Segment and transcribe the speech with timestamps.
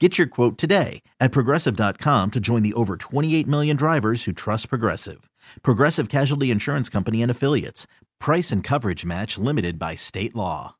[0.00, 4.68] Get your quote today at progressive.com to join the over 28 million drivers who trust
[4.68, 5.30] Progressive.
[5.62, 7.86] Progressive Casualty Insurance Company and Affiliates.
[8.18, 10.74] Price and coverage match limited by state law.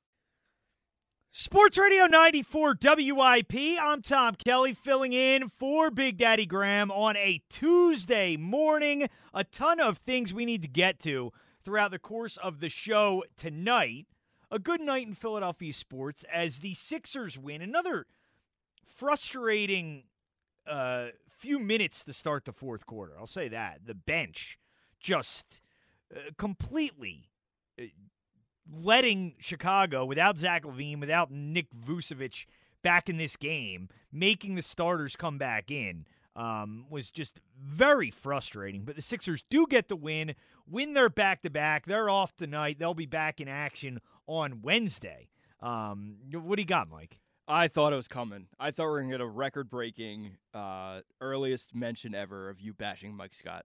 [1.31, 3.55] Sports Radio 94 WIP.
[3.81, 9.09] I'm Tom Kelly filling in for Big Daddy Graham on a Tuesday morning.
[9.33, 11.33] A ton of things we need to get to
[11.65, 14.07] throughout the course of the show tonight.
[14.51, 17.63] A good night in Philadelphia sports as the Sixers win.
[17.63, 18.07] Another
[18.95, 20.05] frustrating
[20.67, 21.07] uh,
[21.45, 23.13] few minutes to start the fourth quarter.
[23.19, 23.81] I'll say that.
[23.85, 24.59] The bench
[24.99, 25.61] just
[26.15, 27.29] uh, completely
[27.79, 27.85] uh,
[28.73, 32.47] letting Chicago, without Zach LaVine, without Nick Vucevic
[32.83, 36.07] back in this game, making the starters come back in.
[36.37, 38.83] Um, was just very frustrating.
[38.83, 40.35] But the Sixers do get the win,
[40.69, 41.87] win their back to back.
[41.87, 42.79] They're off tonight.
[42.81, 45.29] They'll be back in action on Wednesday.
[45.61, 47.19] Um, what do you got, Mike?
[47.47, 48.47] I thought it was coming.
[48.59, 52.61] I thought we were going to get a record breaking, uh, earliest mention ever of
[52.61, 53.65] you bashing Mike Scott.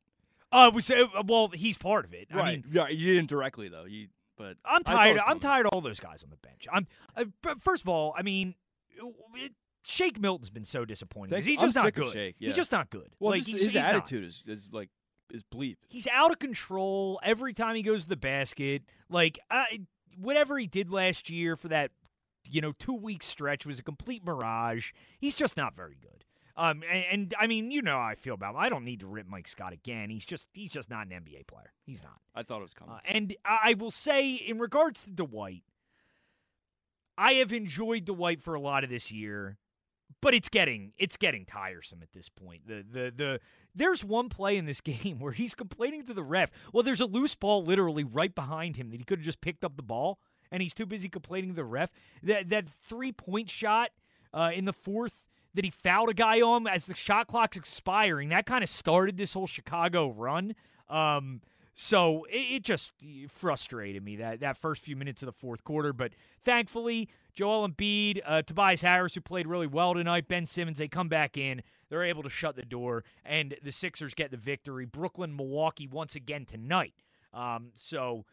[0.52, 2.28] Uh, we say, well, he's part of it.
[2.34, 2.42] Right.
[2.42, 3.86] I mean, yeah, you didn't directly, though.
[3.86, 5.22] You, but I'm I tired.
[5.26, 6.68] I'm tired of all those guys on the bench.
[6.72, 8.56] I'm uh, but first of all, I mean,
[9.36, 9.54] it,
[9.86, 11.32] Shake Milton's been so disappointing.
[11.32, 12.14] Thanks- He's just I'm not good.
[12.14, 13.10] Shake, He's just not good.
[13.20, 14.90] Well, like his attitude is, is like
[15.32, 15.78] is bleep.
[15.88, 18.84] He's out of control every time he goes to the basket.
[19.10, 19.82] Like I,
[20.18, 21.92] whatever he did last year for that,
[22.50, 24.92] you know, two week stretch was a complete mirage.
[25.20, 26.26] He's just not very good.
[26.58, 28.60] Um, and, and I mean, you know how I feel about him.
[28.60, 30.10] I don't need to rip Mike Scott again.
[30.10, 31.72] He's just he's just not an NBA player.
[31.86, 32.20] He's not.
[32.36, 32.96] I thought it was coming.
[32.96, 35.64] Uh, and I I will say, in regards to Dwight,
[37.18, 39.58] I have enjoyed Dwight for a lot of this year,
[40.22, 42.68] but it's getting it's getting tiresome at this point.
[42.68, 43.40] The the the
[43.74, 46.52] there's one play in this game where he's complaining to the ref.
[46.74, 49.64] Well, there's a loose ball literally right behind him that he could have just picked
[49.64, 50.20] up the ball,
[50.52, 51.92] and he's too busy complaining to the ref.
[52.24, 53.92] That that three point shot
[54.34, 55.14] uh, in the fourth
[55.56, 58.30] that he fouled a guy on as the shot clock's expiring.
[58.30, 60.56] That kind of started this whole Chicago run.
[60.90, 61.42] Um,
[61.74, 62.92] so it, it just
[63.30, 65.94] frustrated me that that first few minutes of the fourth quarter.
[65.94, 66.12] But
[66.44, 71.08] thankfully, Joel Embiid, uh, Tobias Harris, who played really well tonight, Ben Simmons, they come
[71.08, 71.62] back in.
[71.90, 74.86] They're able to shut the door, and the Sixers get the victory.
[74.86, 76.94] Brooklyn, Milwaukee once again tonight.
[77.34, 78.26] Um, so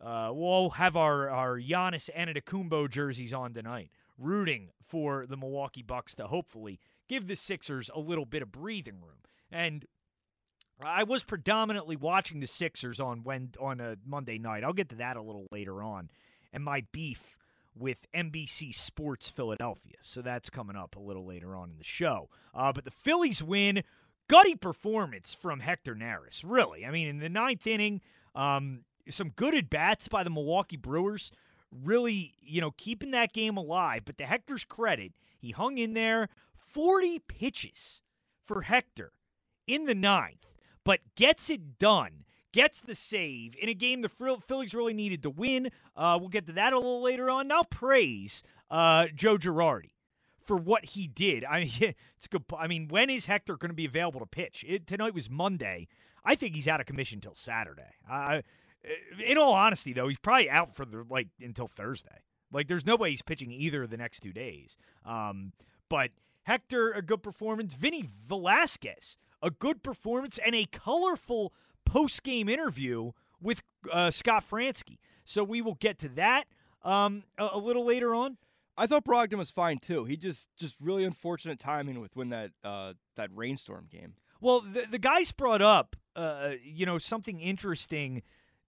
[0.00, 6.14] uh, we'll have our our Giannis Antetokounmpo jerseys on tonight, rooting for the Milwaukee Bucks
[6.16, 9.18] to hopefully give the Sixers a little bit of breathing room.
[9.50, 9.86] And
[10.84, 14.64] I was predominantly watching the Sixers on when on a Monday night.
[14.64, 16.10] I'll get to that a little later on,
[16.52, 17.36] and my beef
[17.74, 19.96] with NBC Sports Philadelphia.
[20.02, 22.28] So that's coming up a little later on in the show.
[22.54, 23.82] Uh, but the Phillies win.
[24.28, 26.42] Gutty performance from Hector Neris.
[26.42, 28.00] Really, I mean, in the ninth inning,
[28.34, 28.80] um,
[29.10, 31.30] some good at bats by the Milwaukee Brewers.
[31.72, 34.02] Really, you know, keeping that game alive.
[34.04, 36.28] But to Hector's credit, he hung in there.
[36.54, 38.00] Forty pitches
[38.44, 39.12] for Hector
[39.66, 40.46] in the ninth,
[40.84, 42.24] but gets it done.
[42.52, 45.70] Gets the save in a game the Phillies really needed to win.
[45.94, 47.48] Uh, we'll get to that a little later on.
[47.48, 49.90] Now praise uh, Joe Girardi
[50.46, 51.44] for what he did.
[51.44, 51.70] I mean,
[52.16, 52.44] it's good.
[52.56, 54.64] I mean, when is Hector going to be available to pitch?
[54.66, 55.88] It, tonight was Monday.
[56.24, 57.94] I think he's out of commission till Saturday.
[58.10, 58.42] I,
[59.24, 62.22] in all honesty, though, he's probably out for the like until Thursday.
[62.52, 64.76] Like, there's no way he's pitching either of the next two days.
[65.04, 65.52] Um,
[65.88, 66.10] but
[66.44, 67.74] Hector, a good performance.
[67.74, 71.52] Vinny Velasquez, a good performance, and a colorful
[71.84, 74.98] post game interview with uh, Scott Franzke.
[75.24, 76.44] So we will get to that
[76.84, 78.38] um, a, a little later on.
[78.78, 80.04] I thought Brogdon was fine too.
[80.04, 84.14] He just just really unfortunate timing with when that uh, that rainstorm game.
[84.40, 88.22] Well, the, the guys brought up, uh, you know, something interesting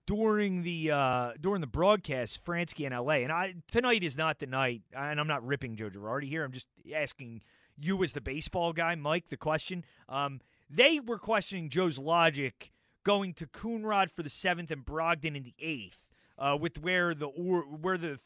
[0.09, 3.23] during the uh, during the broadcast, Franzke in L.A.
[3.25, 6.45] And I tonight is not the night, and I'm not ripping Joe Girardi here.
[6.45, 7.43] I'm just asking,
[7.79, 9.85] you as the baseball guy, Mike, the question.
[10.09, 10.41] Um,
[10.71, 12.73] they were questioning Joe's logic
[13.05, 16.01] going to Coonrod for the seventh and Brogdon in the eighth,
[16.39, 18.19] uh, with where the or, where the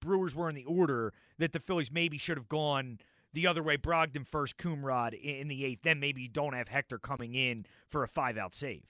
[0.00, 2.98] Brewers were in the order that the Phillies maybe should have gone
[3.32, 3.76] the other way.
[3.76, 5.82] Brogdon first, Coonrod in the eighth.
[5.82, 8.82] Then maybe you don't have Hector coming in for a five out save.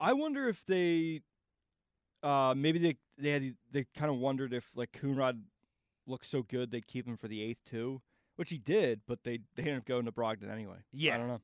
[0.00, 1.20] I wonder if they,
[2.24, 5.40] uh, maybe they they had they kind of wondered if like Coonrod
[6.06, 8.00] looked so good they'd keep him for the eighth too,
[8.36, 10.78] which he did, but they they ended up going to Brogdon anyway.
[10.92, 11.40] Yeah, I don't know.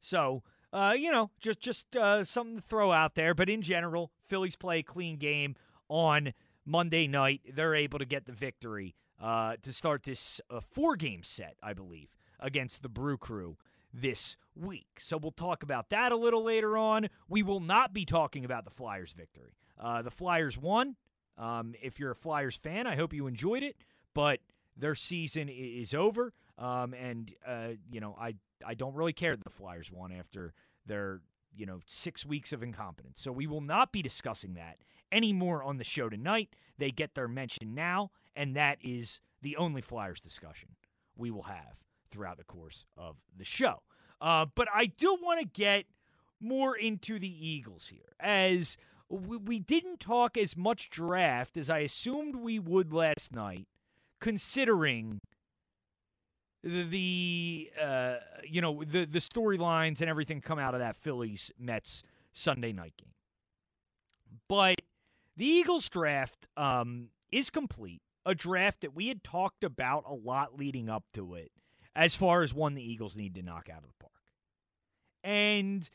[0.00, 0.42] So
[0.72, 3.34] uh, you know, just just uh, something to throw out there.
[3.34, 5.54] But in general, Phillies play a clean game
[5.88, 6.34] on
[6.64, 7.42] Monday night.
[7.54, 11.72] They're able to get the victory uh, to start this uh, four game set, I
[11.72, 12.08] believe,
[12.40, 13.56] against the Brew Crew
[13.94, 14.98] this week.
[14.98, 17.08] So we'll talk about that a little later on.
[17.28, 19.56] We will not be talking about the Flyers' victory.
[19.78, 20.96] Uh, the Flyers won.
[21.38, 23.76] Um, if you're a Flyers fan, I hope you enjoyed it.
[24.14, 24.40] But
[24.76, 28.34] their season is over, um, and uh, you know I
[28.66, 30.54] I don't really care that the Flyers won after
[30.86, 31.20] their
[31.54, 33.20] you know six weeks of incompetence.
[33.20, 34.78] So we will not be discussing that
[35.12, 36.50] anymore on the show tonight.
[36.78, 40.70] They get their mention now, and that is the only Flyers discussion
[41.16, 41.76] we will have
[42.10, 43.82] throughout the course of the show.
[44.20, 45.84] Uh, but I do want to get
[46.40, 48.76] more into the Eagles here, as
[49.08, 53.66] we, we didn't talk as much draft as I assumed we would last night,
[54.20, 55.20] considering
[56.62, 62.02] the uh, you know the the storylines and everything come out of that Phillies Mets
[62.32, 63.12] Sunday night game.
[64.48, 64.76] But
[65.36, 68.02] the Eagles draft um, is complete.
[68.24, 71.52] A draft that we had talked about a lot leading up to it,
[71.94, 74.12] as far as one the Eagles need to knock out of the park.
[75.22, 75.88] And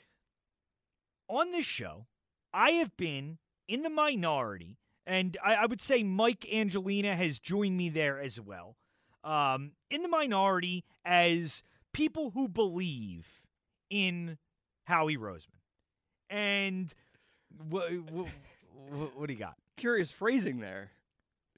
[1.28, 2.06] on this show,
[2.54, 3.38] I have been
[3.68, 8.40] in the minority, and I, I would say Mike Angelina has joined me there as
[8.40, 8.76] well
[9.24, 11.64] um, in the minority as
[11.94, 13.28] people who believe
[13.90, 14.38] in
[14.86, 15.60] Howie Roseman.
[16.30, 16.94] And
[17.70, 18.28] what, what,
[19.16, 19.56] what do you got?
[19.78, 20.92] Curious phrasing there.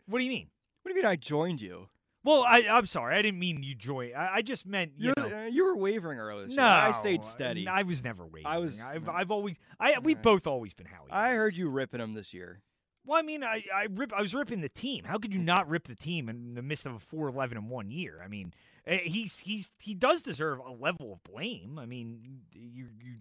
[0.07, 0.47] What do you mean?
[0.81, 1.87] What do you mean I joined you?
[2.25, 3.15] Well, I, I'm sorry.
[3.17, 4.15] I didn't mean you joined.
[4.15, 5.37] I, I just meant you You're- know.
[5.37, 6.47] uh, you were wavering earlier.
[6.47, 7.67] No, I stayed steady.
[7.67, 8.45] I was never wavering.
[8.45, 9.09] I was- I've.
[9.09, 9.57] I've always.
[9.79, 11.09] I we've both always been Howie.
[11.11, 12.61] I heard you ripping him this year.
[13.05, 14.13] Well, I mean, I I rip.
[14.13, 15.03] I was ripping the team.
[15.03, 17.67] How could you not rip the team in the midst of a four eleven in
[17.67, 18.21] one year?
[18.23, 18.53] I mean,
[18.87, 21.77] eh, he's he's he does deserve a level of blame.
[21.77, 22.21] I mean,
[22.53, 23.15] you you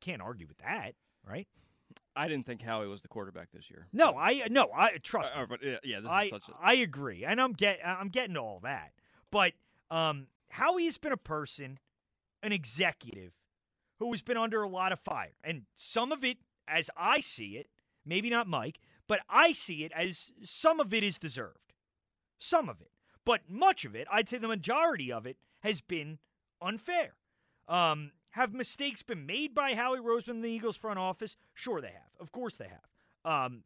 [0.00, 0.94] can't argue with that,
[1.24, 1.46] right?
[2.16, 3.86] I didn't think Howie was the quarterback this year.
[3.92, 5.32] No, I no, I trust.
[5.32, 5.42] Uh, me.
[5.42, 6.52] uh, but yeah, yeah, this I is such a.
[6.60, 8.92] I agree, and I'm get I'm getting to all that.
[9.30, 9.52] But
[9.90, 11.78] um, Howie's been a person,
[12.42, 13.32] an executive,
[13.98, 17.56] who has been under a lot of fire, and some of it, as I see
[17.56, 17.68] it,
[18.04, 21.72] maybe not Mike, but I see it as some of it is deserved,
[22.38, 22.90] some of it,
[23.24, 26.18] but much of it, I'd say the majority of it, has been
[26.62, 27.14] unfair.
[27.68, 31.36] Um, have mistakes been made by Howie Roseman in the Eagles front office?
[31.54, 32.12] Sure, they have.
[32.20, 32.86] Of course, they have.
[33.24, 33.64] Um,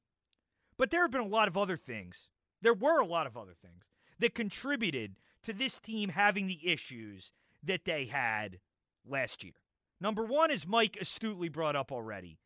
[0.79, 2.29] but there have been a lot of other things.
[2.63, 3.85] There were a lot of other things
[4.19, 7.33] that contributed to this team having the issues
[7.63, 8.61] that they had
[9.07, 9.53] last year.
[10.01, 12.39] Number one, is Mike astutely brought up already,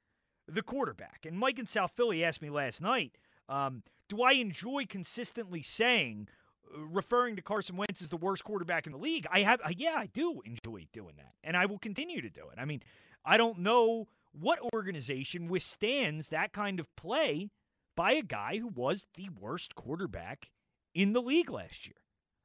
[0.48, 1.24] the quarterback.
[1.26, 3.16] And Mike in South Philly asked me last night,
[3.48, 6.28] um, do I enjoy consistently saying,
[6.76, 9.26] referring to Carson Wentz as the worst quarterback in the league?
[9.30, 12.58] I have, yeah, I do enjoy doing that, and I will continue to do it.
[12.58, 12.82] I mean,
[13.24, 17.50] I don't know what organization withstands that kind of play
[17.96, 20.50] by a guy who was the worst quarterback
[20.94, 21.96] in the league last year.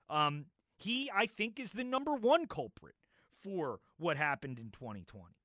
[0.09, 0.45] Um,
[0.77, 2.95] he, I think, is the number one culprit
[3.41, 5.35] for what happened in 2020.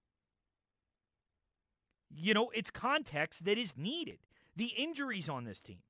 [2.14, 4.18] You know, it's context that is needed.
[4.54, 5.80] The injuries on this team,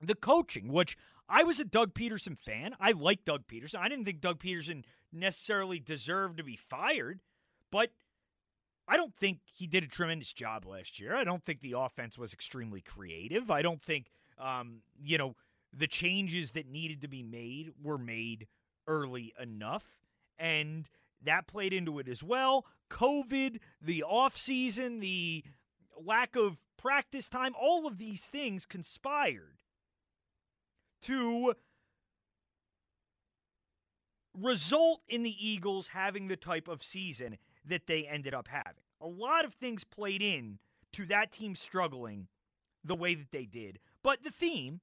[0.00, 0.96] the coaching, which
[1.28, 2.74] I was a Doug Pederson fan.
[2.80, 3.76] I like Doug Pederson.
[3.76, 7.20] I didn't think Doug Pederson necessarily deserved to be fired,
[7.70, 7.90] but
[8.86, 11.14] I don't think he did a tremendous job last year.
[11.14, 13.50] I don't think the offense was extremely creative.
[13.50, 14.06] I don't think,
[14.38, 15.36] um, you know,
[15.76, 18.46] the changes that needed to be made were made
[18.86, 19.84] early enough.
[20.38, 20.88] And
[21.22, 22.64] that played into it as well.
[22.90, 25.44] COVID, the offseason, the
[26.02, 29.57] lack of practice time, all of these things conspired
[31.02, 31.54] to
[34.34, 38.82] result in the Eagles having the type of season that they ended up having.
[39.00, 40.58] A lot of things played in
[40.92, 42.28] to that team struggling
[42.84, 43.78] the way that they did.
[44.02, 44.80] But the theme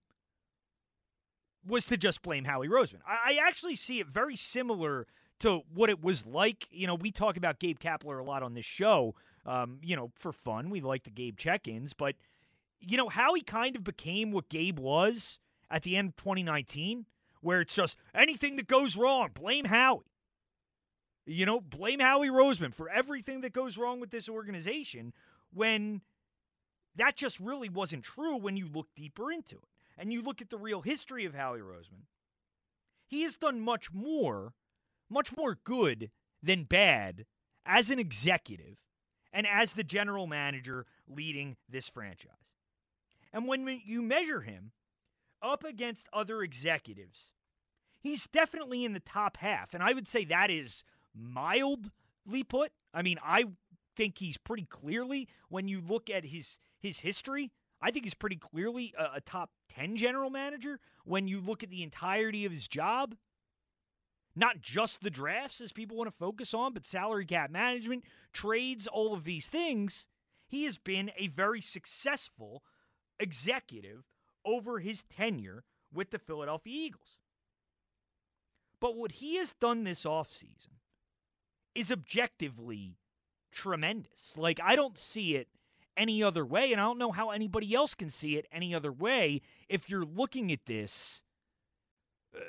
[1.66, 3.00] was to just blame Howie Roseman.
[3.08, 5.08] I, actually see it very similar
[5.40, 6.68] to what it was like.
[6.70, 10.12] You know, we talk about Gabe Kapler a lot on this show, um, you know,
[10.16, 10.70] for fun.
[10.70, 12.16] We like the Gabe check ins, but,
[12.80, 17.06] you know, Howie kind of became what Gabe was at the end of 2019,
[17.42, 20.04] where it's just anything that goes wrong, blame Howie.
[21.26, 25.14] You know, blame Howie Roseman for everything that goes wrong with this organization
[25.54, 26.02] when
[26.96, 29.64] that just really wasn't true when you look deeper into it.
[29.98, 32.04] And you look at the real history of Howie Roseman.
[33.08, 34.54] He has done much more,
[35.10, 36.12] much more good
[36.44, 37.26] than bad
[37.66, 38.78] as an executive
[39.32, 42.32] and as the general manager leading this franchise.
[43.34, 44.72] And when you measure him
[45.42, 47.32] up against other executives,
[48.00, 49.74] he's definitely in the top half.
[49.74, 52.72] And I would say that is mildly put.
[52.94, 53.46] I mean, I
[53.96, 57.52] think he's pretty clearly, when you look at his his history,
[57.82, 61.70] I think he's pretty clearly a, a top 10 general manager when you look at
[61.70, 63.16] the entirety of his job.
[64.36, 68.86] Not just the drafts, as people want to focus on, but salary cap management, trades,
[68.86, 70.08] all of these things.
[70.48, 72.62] He has been a very successful
[73.18, 74.04] executive
[74.46, 77.20] over his tenure with the Philadelphia Eagles.
[78.80, 80.76] But what he has done this offseason
[81.74, 82.98] is objectively
[83.52, 84.34] tremendous.
[84.38, 85.48] Like, I don't see it
[85.98, 88.92] any other way, and I don't know how anybody else can see it any other
[88.92, 91.22] way if you're looking at this
[92.36, 92.40] uh,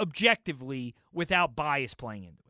[0.00, 2.42] objectively without bias playing into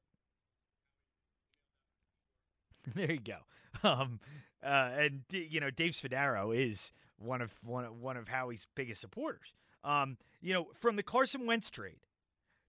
[2.86, 2.94] it.
[2.94, 3.38] there you go.
[3.82, 4.20] Um,
[4.62, 9.00] uh, and you know, Dave Spadaro is one of one of, one of Howie's biggest
[9.00, 9.52] supporters.
[9.84, 12.00] Um, you know, from the Carson Wentz trade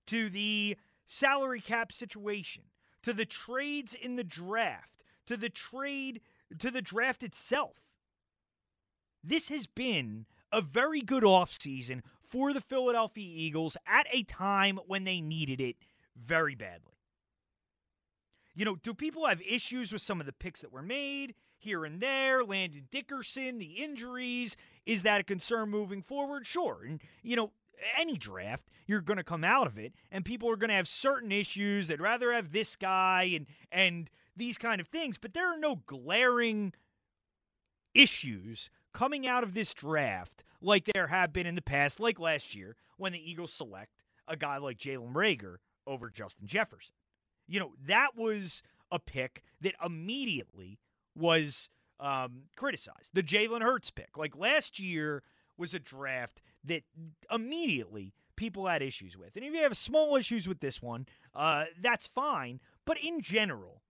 [0.08, 2.63] to the salary cap situation
[3.03, 6.22] to the trades in the draft to the trade
[6.60, 7.77] to the draft itself.
[9.24, 15.03] This has been a very good offseason for the Philadelphia Eagles at a time when
[15.03, 15.77] they needed it
[16.15, 16.98] very badly.
[18.53, 21.86] You know, do people have issues with some of the picks that were made here
[21.86, 22.44] and there?
[22.44, 26.46] Landon Dickerson, the injuries, is that a concern moving forward?
[26.46, 26.82] Sure.
[26.88, 27.51] And, you know,
[27.98, 30.88] any draft, you're going to come out of it, and people are going to have
[30.88, 31.88] certain issues.
[31.88, 35.82] They'd rather have this guy and and these kind of things, but there are no
[35.86, 36.74] glaring
[37.94, 42.56] issues coming out of this draft like there have been in the past, like last
[42.56, 43.91] year when the Eagles select
[44.27, 46.94] a guy like Jalen Reagor over Justin Jefferson.
[47.48, 50.80] You know, that was a pick that immediately
[51.15, 53.10] was um, criticized.
[53.13, 54.18] The Jalen Hurts pick.
[54.18, 55.24] Like last year
[55.58, 56.84] was a draft that
[57.32, 59.36] immediately people had issues with.
[59.36, 62.60] And if you have small issues with this one, uh, that's fine.
[62.86, 63.84] But in general,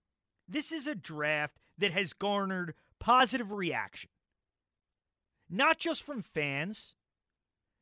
[0.48, 4.10] this is a draft that has garnered positive reaction.
[5.50, 6.94] Not just from fans,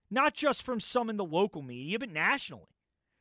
[0.09, 2.63] not just from some in the local media, but nationally.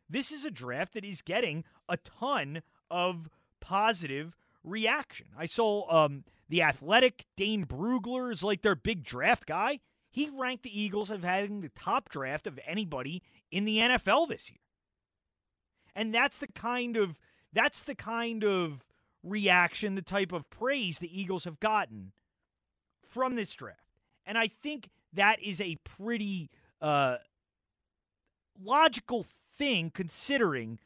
[0.08, 3.28] This is a draft that is getting a ton of
[3.60, 5.26] positive reaction.
[5.36, 9.80] I saw um, the athletic Dane Brugler is like their big draft guy.
[10.10, 14.50] He ranked the Eagles as having the top draft of anybody in the NFL this
[14.50, 14.58] year.
[15.94, 17.18] And that's the kind of
[17.52, 18.84] that's the kind of
[19.22, 22.12] reaction, the type of praise the Eagles have gotten
[23.08, 23.80] from this draft.
[24.26, 26.50] And I think that is a pretty
[26.80, 27.16] uh,
[28.62, 30.78] logical thing considering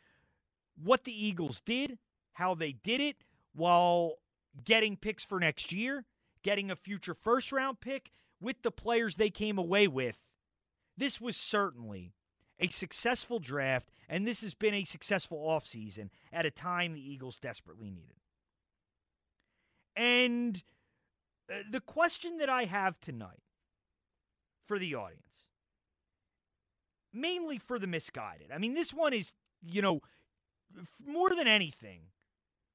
[0.82, 1.98] what the Eagles did,
[2.34, 3.16] how they did it,
[3.54, 4.16] while
[4.64, 6.04] getting picks for next year,
[6.42, 10.18] getting a future first round pick with the players they came away with.
[10.96, 12.12] This was certainly
[12.58, 17.38] a successful draft, and this has been a successful offseason at a time the Eagles
[17.38, 18.16] desperately needed.
[19.96, 20.62] And
[21.52, 23.42] uh, the question that I have tonight
[24.66, 25.46] for the audience,
[27.12, 29.32] mainly for the misguided, I mean, this one is,
[29.62, 30.00] you know,
[31.04, 32.02] more than anything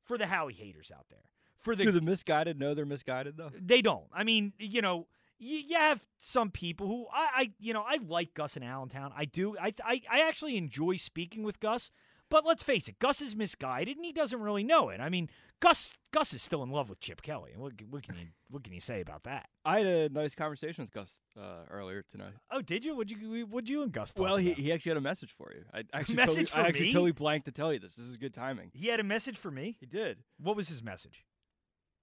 [0.08, 1.20] for the Howie haters out there.
[1.60, 3.52] For the, Do the misguided know they're misguided, though?
[3.60, 4.06] They don't.
[4.14, 7.98] I mean, you know, you, you have some people who I, I, you know, I
[8.08, 9.12] like Gus in Allentown.
[9.16, 9.58] I do.
[9.58, 11.92] I, I, I actually enjoy speaking with Gus.
[12.30, 15.00] But let's face it, Gus is misguided, and he doesn't really know it.
[15.00, 17.52] I mean, Gus Gus is still in love with Chip Kelly.
[17.58, 19.50] What, what can you what can you say about that?
[19.66, 22.34] I had a nice conversation with Gus uh, earlier tonight.
[22.52, 22.96] Oh, did you?
[22.96, 23.46] Would you?
[23.48, 24.14] Would you and Gus?
[24.16, 24.60] well, he, about?
[24.62, 25.64] he actually had a message for you.
[25.74, 26.94] I actually message totally, for I actually me?
[26.94, 27.96] totally blanked to tell you this.
[27.96, 28.70] This is good timing.
[28.74, 29.78] he had a message for me.
[29.80, 30.20] He did.
[30.40, 31.26] What was his message?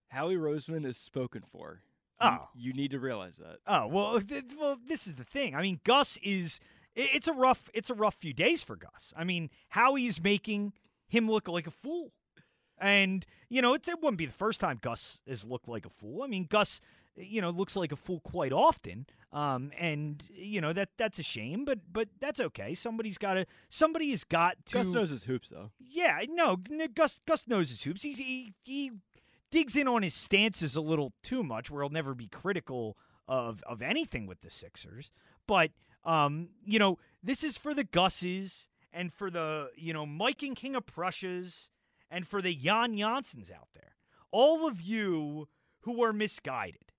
[0.08, 1.80] Howie Roseman is spoken for.
[2.20, 2.48] Oh.
[2.54, 3.58] You, you need to realize that.
[3.66, 5.54] Oh well, th- well, this is the thing.
[5.54, 6.58] I mean, Gus is.
[6.96, 7.70] it- It's a rough.
[7.72, 9.12] It's a rough few days for Gus.
[9.16, 10.72] I mean, Howie is making
[11.06, 12.12] him look like a fool,
[12.78, 15.90] and you know it's, it wouldn't be the first time Gus has looked like a
[15.90, 16.22] fool.
[16.22, 16.80] I mean, Gus,
[17.16, 21.22] you know, looks like a fool quite often, um, and you know that that's a
[21.22, 21.64] shame.
[21.64, 22.74] But but that's okay.
[22.74, 23.46] Somebody's got to.
[23.70, 24.74] Somebody has got to.
[24.74, 25.70] Gus knows his hoops, though.
[25.78, 26.56] Yeah, no,
[26.94, 28.02] Gus Gus knows his hoops.
[28.02, 28.92] He's, he he
[29.50, 32.96] digs in on his stances a little too much, where he'll never be critical
[33.28, 35.10] of of anything with the Sixers.
[35.46, 35.70] But
[36.04, 40.56] um, you know, this is for the Gusses and for the you know Mike and
[40.56, 41.70] King of Prussia's
[42.14, 43.96] and for the Jan Janssens out there,
[44.30, 45.48] all of you
[45.80, 46.92] who are misguided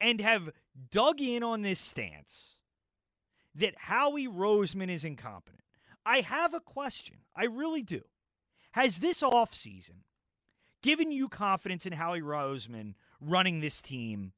[0.00, 0.50] and have
[0.92, 2.52] dug in on this stance
[3.56, 5.64] that Howie Roseman is incompetent.
[6.06, 7.16] I have a question.
[7.34, 8.02] I really do.
[8.70, 10.04] Has this offseason
[10.80, 14.32] given you confidence in Howie Roseman running this team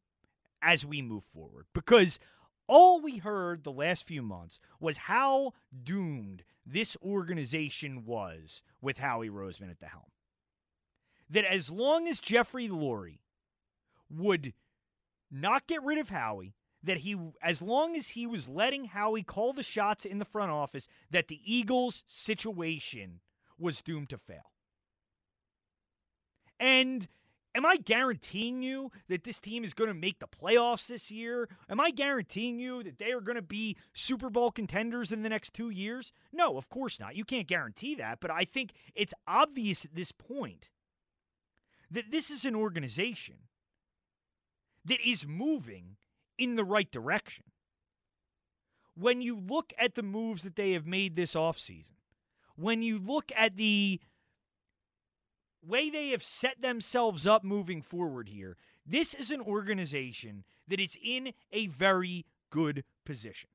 [0.62, 1.66] as we move forward?
[1.74, 2.18] Because
[2.66, 5.52] all we heard the last few months was how
[5.84, 10.10] doomed this organization was with Howie Roseman at the helm.
[11.30, 13.20] That as long as Jeffrey Lurie
[14.10, 14.52] would
[15.30, 19.52] not get rid of Howie, that he, as long as he was letting Howie call
[19.52, 23.20] the shots in the front office, that the Eagles' situation
[23.58, 24.50] was doomed to fail.
[26.58, 27.08] And
[27.54, 31.48] am I guaranteeing you that this team is going to make the playoffs this year?
[31.68, 35.28] Am I guaranteeing you that they are going to be Super Bowl contenders in the
[35.28, 36.12] next two years?
[36.32, 37.16] No, of course not.
[37.16, 38.18] You can't guarantee that.
[38.20, 40.68] But I think it's obvious at this point
[41.90, 43.36] that this is an organization
[44.84, 45.96] that is moving
[46.38, 47.44] in the right direction.
[48.94, 51.96] When you look at the moves that they have made this offseason,
[52.56, 54.00] when you look at the
[55.66, 60.96] way they have set themselves up moving forward here, this is an organization that is
[61.02, 63.48] in a very good position.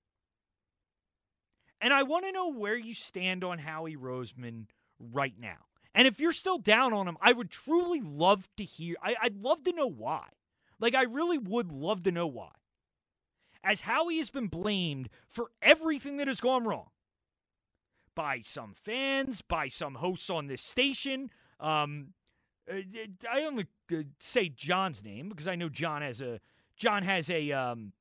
[1.80, 4.66] And I want to know where you stand on Howie Roseman
[5.00, 5.66] right now.
[5.94, 8.96] And if you're still down on him, I would truly love to hear.
[9.02, 10.28] I, would love to know why.
[10.80, 12.52] Like, I really would love to know why.
[13.64, 16.90] As Howie has been blamed for everything that has gone wrong
[18.16, 21.30] by some fans, by some hosts on this station.
[21.60, 22.14] Um,
[22.70, 22.76] uh,
[23.32, 26.40] I only uh, say John's name because I know John has a
[26.76, 27.94] John has a um,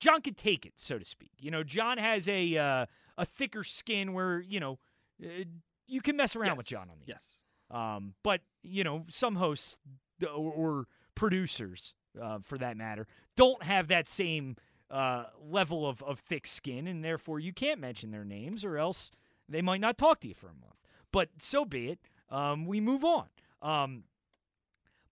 [0.00, 1.32] John could take it, so to speak.
[1.38, 2.86] You know, John has a uh,
[3.18, 4.78] a thicker skin where you know
[5.22, 5.44] uh,
[5.86, 6.56] you can mess around yes.
[6.56, 7.08] with John on these.
[7.08, 7.24] Yes.
[7.70, 9.78] Um, but you know, some hosts
[10.22, 14.56] or, or producers uh, for that matter, don't have that same
[14.90, 19.10] uh, level of, of thick skin, and therefore you can't mention their names, or else
[19.48, 20.76] they might not talk to you for a month.
[21.10, 21.98] But so be it.
[22.32, 23.26] Um, we move on.
[23.60, 24.04] Um,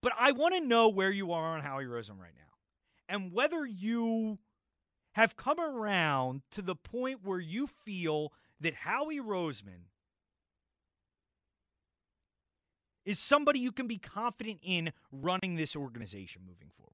[0.01, 2.51] but I want to know where you are on Howie Roseman right now,
[3.07, 4.39] and whether you
[5.13, 9.85] have come around to the point where you feel that Howie Roseman
[13.05, 16.91] is somebody you can be confident in running this organization moving forward.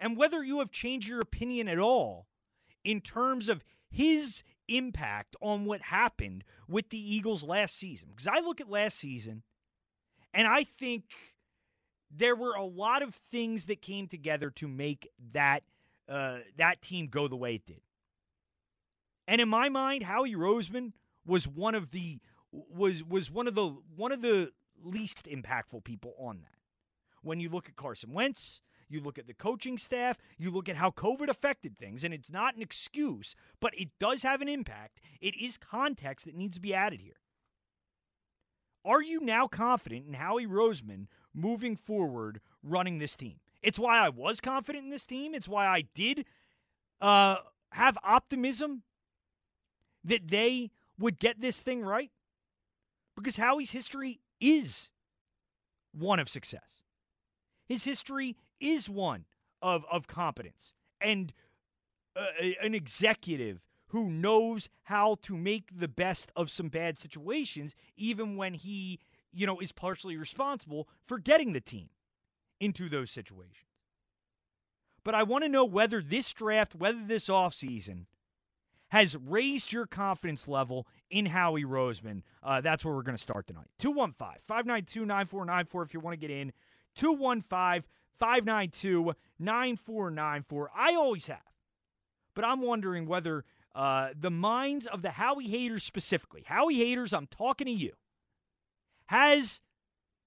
[0.00, 2.26] And whether you have changed your opinion at all
[2.84, 8.08] in terms of his impact on what happened with the Eagles last season.
[8.10, 9.42] Because I look at last season
[10.34, 11.04] and I think
[12.10, 15.62] there were a lot of things that came together to make that
[16.08, 17.82] uh, that team go the way it did.
[19.26, 20.92] And in my mind, Howie Roseman
[21.26, 24.52] was one of the was was one of the one of the
[24.82, 26.58] least impactful people on that.
[27.22, 30.76] When you look at Carson Wentz, you look at the coaching staff, you look at
[30.76, 35.00] how COVID affected things, and it's not an excuse, but it does have an impact.
[35.20, 37.20] It is context that needs to be added here.
[38.84, 43.40] Are you now confident in Howie Roseman moving forward running this team?
[43.62, 45.34] It's why I was confident in this team.
[45.34, 46.24] It's why I did
[47.00, 47.38] uh,
[47.72, 48.82] have optimism
[50.04, 52.10] that they would get this thing right.
[53.16, 54.90] Because Howie's history is
[55.92, 56.62] one of success.
[57.68, 59.24] His history is one
[59.62, 61.32] of, of competence and
[62.16, 62.26] uh,
[62.62, 68.54] an executive who knows how to make the best of some bad situations, even when
[68.54, 68.98] he,
[69.32, 71.88] you know, is partially responsible for getting the team
[72.60, 73.64] into those situations.
[75.04, 78.06] But I want to know whether this draft, whether this offseason
[78.88, 82.22] has raised your confidence level in Howie Roseman.
[82.42, 83.68] Uh, that's where we're going to start tonight.
[83.78, 86.52] 215 592 9494 if you want to get in.
[86.94, 87.84] 215
[88.18, 90.70] 592 9494.
[90.76, 91.38] I always have.
[92.34, 97.26] But I'm wondering whether uh, the minds of the Howie haters specifically, Howie haters, I'm
[97.26, 97.92] talking to you,
[99.06, 99.60] has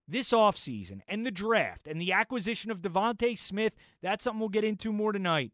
[0.08, 4.64] this offseason and the draft and the acquisition of DeVonta Smith, that's something we'll get
[4.64, 5.54] into more tonight.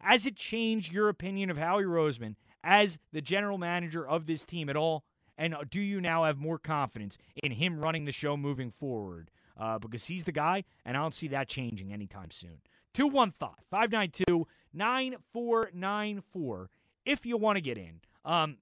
[0.00, 4.68] Has it changed your opinion of Howie Roseman as the general manager of this team
[4.68, 5.04] at all?
[5.38, 9.30] And do you now have more confidence in him running the show moving forward?
[9.58, 12.58] Uh, because he's the guy, and I don't see that changing anytime soon.
[12.92, 16.70] 215 592 9494
[17.06, 18.00] if you want to get in.
[18.24, 18.58] Um,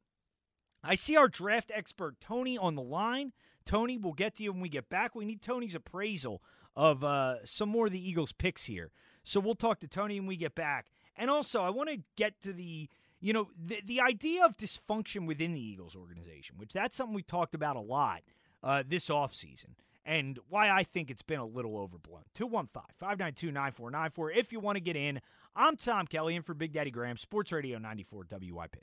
[0.85, 3.33] I see our draft expert, Tony, on the line.
[3.65, 5.15] Tony, we'll get to you when we get back.
[5.15, 6.43] We need Tony's appraisal
[6.77, 8.93] of uh, some more of the Eagles' picks here.
[9.25, 10.87] So we'll talk to Tony when we get back.
[11.17, 12.89] And also, I want to get to the
[13.25, 17.23] you know, the, the idea of dysfunction within the Eagles organization, which that's something we
[17.23, 18.21] talked about a lot
[18.63, 22.23] uh, this offseason, and why I think it's been a little overblown.
[22.35, 24.31] 215 592 9494.
[24.33, 25.21] If you want to get in,
[25.57, 28.77] I'm Tom Kelly in for Big Daddy Graham, Sports Radio 94 WIP.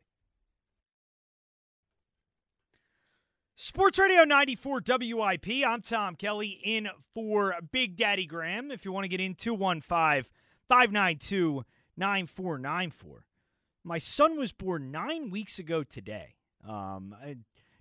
[3.55, 5.47] Sports Radio 94 WIP.
[5.67, 8.71] I'm Tom Kelly in for Big Daddy Graham.
[8.71, 10.25] If you want to get in, 215
[10.67, 11.63] 592
[11.97, 13.25] 9494.
[13.83, 16.35] My son was born nine weeks ago today.
[16.67, 17.15] Um,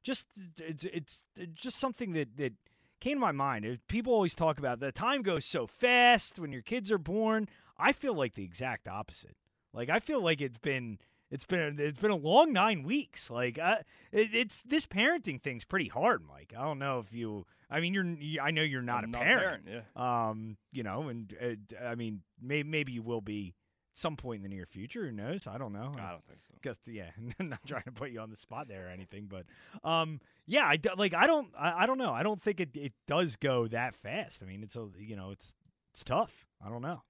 [0.02, 0.26] just
[0.58, 1.24] it's, it's
[1.54, 2.52] just something that, that
[3.00, 3.78] came to my mind.
[3.88, 7.48] People always talk about the time goes so fast when your kids are born.
[7.78, 9.36] I feel like the exact opposite.
[9.72, 10.98] Like I feel like it's been
[11.30, 13.30] it's been it's been a long nine weeks.
[13.30, 13.78] Like uh,
[14.12, 16.52] it, it's this parenting thing's pretty hard, Mike.
[16.56, 17.46] I don't know if you.
[17.70, 18.42] I mean, you're.
[18.42, 19.64] I know you're not I'm a not parent.
[19.64, 20.28] parent, yeah.
[20.28, 23.54] Um, you know, and uh, I mean, maybe maybe you will be
[24.00, 25.06] some point in the near future.
[25.06, 25.46] Who knows?
[25.46, 25.92] I don't know.
[25.98, 26.54] I don't think so.
[26.62, 29.44] Guess yeah, not trying to put you on the spot there or anything, but
[29.88, 32.12] um, yeah, I like I don't I, I don't know.
[32.12, 34.42] I don't think it it does go that fast.
[34.42, 35.54] I mean, it's a you know it's
[35.92, 36.46] it's tough.
[36.64, 37.02] I don't know.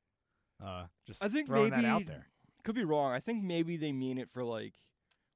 [0.64, 2.26] Uh, just I think throwing maybe that out there.
[2.64, 3.12] could be wrong.
[3.12, 4.74] I think maybe they mean it for like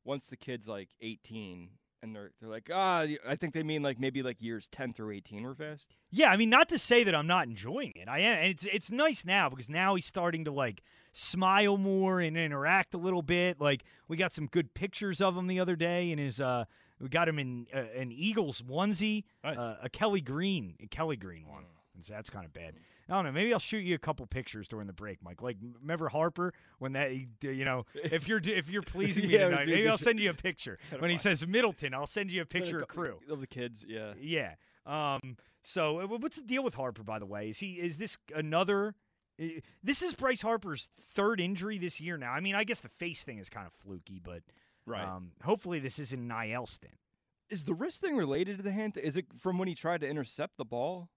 [0.05, 1.71] once the kid's like 18
[2.05, 3.07] and they're they're like ah.
[3.27, 5.89] I think they mean like maybe like years 10 through 18 were fast.
[6.11, 8.07] Yeah, I mean, not to say that I'm not enjoying it.
[8.09, 8.39] I am.
[8.39, 12.95] And it's it's nice now because now he's starting to like smile more and interact
[12.95, 13.61] a little bit.
[13.61, 16.65] Like we got some good pictures of him the other day, and his uh,
[17.01, 19.57] we got him in uh, an Eagles onesie, Nice.
[19.57, 21.65] uh, a Kelly Green, a Kelly Green one.
[22.03, 22.75] So that's kind of bad.
[23.09, 23.33] I don't know.
[23.33, 25.43] Maybe I'll shoot you a couple pictures during the break, Mike.
[25.43, 27.13] Like, remember Harper when that
[27.43, 30.31] you know if you're if you're pleasing me Yeah, tonight, dude, maybe I'll send you
[30.31, 31.95] a picture when he says Middleton.
[31.95, 33.19] I'll send you a picture of crew.
[33.31, 33.85] of the kids.
[33.89, 34.15] Yeah.
[34.21, 34.55] Yeah.
[34.87, 35.37] Um.
[35.63, 37.03] So, uh, what's the deal with Harper?
[37.03, 38.95] By the way, is he is this another?
[39.83, 42.31] This is Bryce Harper's third injury this year now.
[42.31, 44.43] I mean, I guess the face thing is kind of fluky, but
[44.87, 45.03] Right.
[45.05, 46.95] um, hopefully this isn't an IL stint.
[47.51, 48.97] Is the wrist thing related to the hand?
[48.97, 51.09] Is it from when he tried to intercept the ball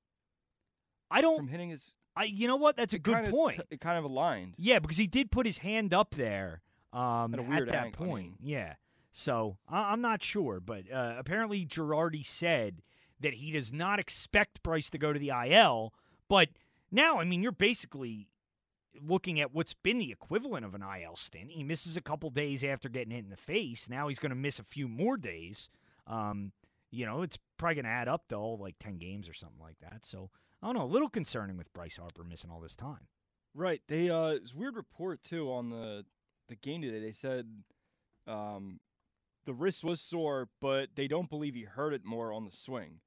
[1.09, 1.37] I don't.
[1.37, 1.91] from hitting his?
[2.15, 2.23] I.
[2.25, 2.75] You know what?
[2.75, 3.57] That's a good kinda point.
[3.57, 4.55] t- it kind of aligned.
[4.57, 6.61] yeah, because he did put his hand up there.
[6.93, 8.25] Um, At a weird that angle, I point.
[8.25, 8.35] mean.
[8.41, 8.73] Yeah.
[9.11, 12.81] So I- I'm not sure, but uh, apparently Girardi said
[13.19, 15.93] that he does not expect Bryce to go to the IL.
[16.29, 16.49] But
[16.91, 18.29] now, I mean, you're basically
[19.01, 21.51] looking at what's been the equivalent of an IL stint.
[21.51, 23.89] He misses a couple days after getting hit in the face.
[23.89, 25.69] Now he's going to miss a few more days.
[26.07, 26.51] Um,
[26.89, 29.59] you know, it's probably going to add up to all like 10 games or something
[29.61, 30.03] like that.
[30.05, 30.29] So
[30.61, 33.07] I don't know, a little concerning with Bryce Harper missing all this time.
[33.53, 33.81] Right.
[33.87, 36.05] They uh it's a weird report too on the
[36.49, 36.99] the game today.
[36.99, 37.47] They said
[38.27, 38.79] um
[39.45, 42.99] the wrist was sore, but they don't believe he hurt it more on the swing.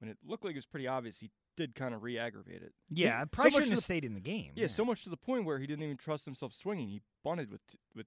[0.00, 2.74] When it looked like it was pretty obvious he did kind of re-aggravate it.
[2.90, 4.52] Yeah, so probably much shouldn't have the- stayed in the game.
[4.54, 6.88] Yeah, so much to the point where he didn't even trust himself swinging.
[6.88, 8.06] He bunted with t- with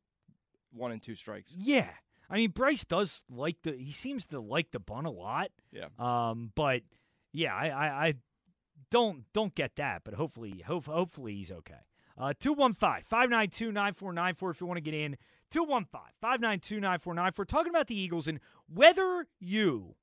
[0.72, 1.52] one and two strikes.
[1.58, 1.90] Yeah.
[2.30, 3.72] I mean, Bryce does like the.
[3.72, 5.50] He seems to like the bun a lot.
[5.72, 5.88] Yeah.
[5.98, 6.84] Um, but
[7.34, 8.14] yeah, I, I, I
[8.92, 10.02] don't don't get that.
[10.04, 11.76] But hopefully, hope, hopefully he's okay.
[12.18, 15.16] Uh, 215-592-9494 if you want to get in.
[15.54, 17.48] 215-592-9494.
[17.48, 19.96] Talking about the Eagles and whether you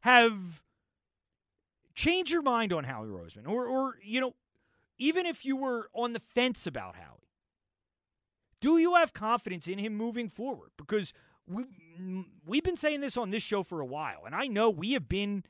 [0.00, 0.62] have
[1.94, 4.34] changed your mind on Howie Roseman, or or you know,
[4.98, 7.18] even if you were on the fence about Howie.
[8.60, 10.70] Do you have confidence in him moving forward?
[10.78, 11.12] Because
[11.48, 11.64] we,
[12.46, 15.08] we've been saying this on this show for a while, and I know we have
[15.08, 15.42] been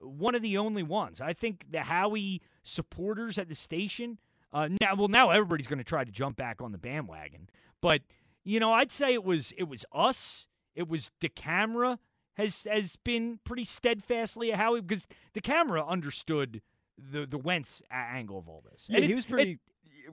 [0.00, 1.20] one of the only ones.
[1.20, 4.18] I think the Howie supporters at the station,
[4.52, 7.48] uh, now, well, now everybody's going to try to jump back on the bandwagon.
[7.80, 8.02] But
[8.44, 10.48] you know, I'd say it was it was us.
[10.74, 11.98] It was the camera
[12.34, 16.62] has has been pretty steadfastly a Howie because the camera understood
[16.98, 18.84] the the Wentz angle of all this.
[18.88, 19.58] Yeah, And he it- was it- pretty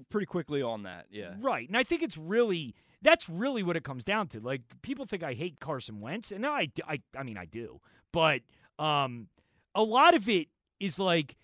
[0.09, 1.05] pretty quickly on that.
[1.09, 1.35] Yeah.
[1.39, 1.67] Right.
[1.67, 4.39] And I think it's really that's really what it comes down to.
[4.39, 7.79] Like people think I hate Carson Wentz, and I I I mean I do.
[8.11, 8.41] But
[8.77, 9.27] um
[9.77, 10.47] a lot of it
[10.79, 11.37] is like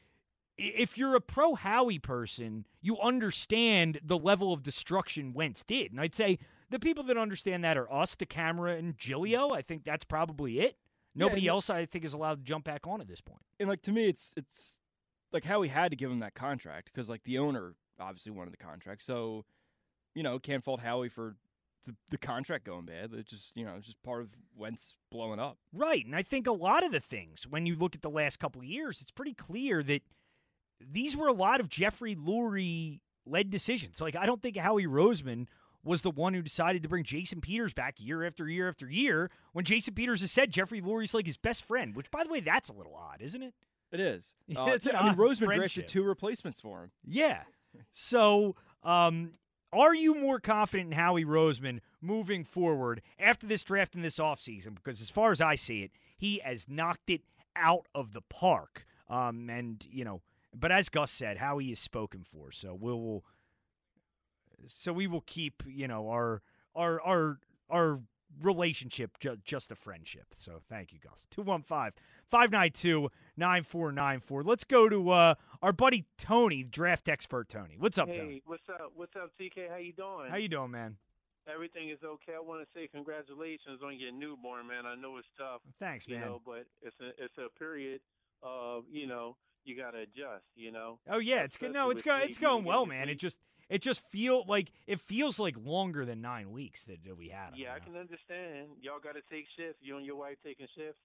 [0.57, 5.91] if you're a pro Howie person, you understand the level of destruction Wentz did.
[5.91, 9.51] And I'd say the people that understand that are us, the camera, and Gilio.
[9.51, 10.75] I think that's probably it.
[11.15, 13.41] Nobody and- else, I think, is allowed to jump back on at this point.
[13.59, 14.79] And like to me, it's it's
[15.31, 18.53] like how he had to give him that contract because like the owner obviously wanted
[18.53, 19.03] the contract.
[19.03, 19.45] So
[20.15, 21.35] you know can't fault Howie for
[21.85, 23.11] the, the contract going bad.
[23.13, 25.57] It's just you know it's just part of Wentz blowing up.
[25.71, 26.05] Right.
[26.05, 28.61] And I think a lot of the things, when you look at the last couple
[28.61, 30.01] of years, it's pretty clear that
[30.79, 34.01] these were a lot of Jeffrey Lurie led decisions.
[34.01, 35.47] Like, I don't think Howie Roseman
[35.83, 39.29] was the one who decided to bring Jason Peters back year after year after year
[39.51, 42.39] when Jason Peters has said Jeffrey Lurie's like his best friend, which, by the way,
[42.39, 43.53] that's a little odd, isn't it?
[43.91, 44.33] It is.
[44.55, 45.57] Uh, it's an I mean, Roseman friendship.
[45.57, 46.91] drafted two replacements for him.
[47.05, 47.41] Yeah.
[47.93, 49.31] So, um,
[49.73, 54.75] are you more confident in Howie Roseman moving forward after this draft and this offseason
[54.75, 57.21] because as far as I see it, he has knocked it
[57.55, 58.85] out of the park.
[59.09, 60.21] Um, and you know,
[60.53, 62.51] but as Gus said, Howie is spoken for.
[62.51, 63.23] So we'll,
[64.67, 66.41] so we will keep you know our
[66.75, 67.99] our our our
[68.41, 70.27] relationship ju- just a friendship.
[70.35, 71.25] So thank you, Gus.
[71.31, 71.91] 215
[72.29, 74.43] 592 9494.
[74.43, 77.75] Let's go to uh, our buddy Tony, draft expert Tony.
[77.77, 78.41] What's up, hey, Tony?
[78.45, 78.91] what's up?
[78.95, 79.69] What's up, TK?
[79.69, 80.29] How you doing?
[80.29, 80.97] How you doing, man?
[81.53, 82.33] Everything is okay.
[82.37, 84.85] I want to say congratulations on your newborn, man.
[84.85, 86.25] I know it's tough, Thanks, you man.
[86.25, 87.99] know, but it's a it's a period
[88.41, 90.99] of you know you got to adjust, you know.
[91.09, 91.73] Oh yeah, it's good.
[91.73, 93.09] No, it's sleep, It's going well, man.
[93.09, 93.37] It just
[93.73, 97.57] it just feel like it feels like longer than nine weeks that, that we had.
[97.57, 98.67] Yeah, I can understand.
[98.81, 99.79] Y'all got to take shifts.
[99.81, 101.01] You and your wife taking shifts.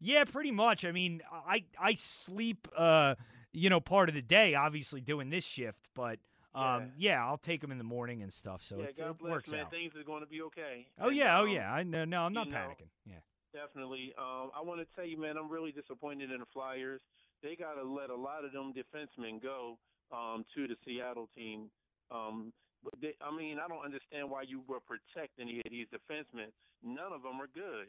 [0.00, 0.84] Yeah, pretty much.
[0.84, 3.14] I mean, I I sleep, uh,
[3.52, 6.18] you know, part of the day, obviously doing this shift, but
[6.52, 9.18] um, yeah, I'll take them in the morning and stuff, so yeah, it's, God it
[9.18, 9.60] bless, works man.
[9.60, 9.70] out.
[9.70, 10.88] Things are going to be okay.
[11.00, 11.72] Oh And, yeah, oh um, yeah.
[11.72, 12.90] I no, no, I'm not you know, panicking.
[13.06, 13.14] Yeah.
[13.52, 14.14] Definitely.
[14.18, 17.00] Um, I want to tell you, man, I'm really disappointed in the Flyers.
[17.42, 19.78] They got to let a lot of them defensemen go
[20.12, 21.70] um, to the Seattle team.
[22.10, 25.86] Um, but they, I mean, I don't understand why you were protecting any of these
[25.92, 26.50] defensemen.
[26.82, 27.88] None of them are good.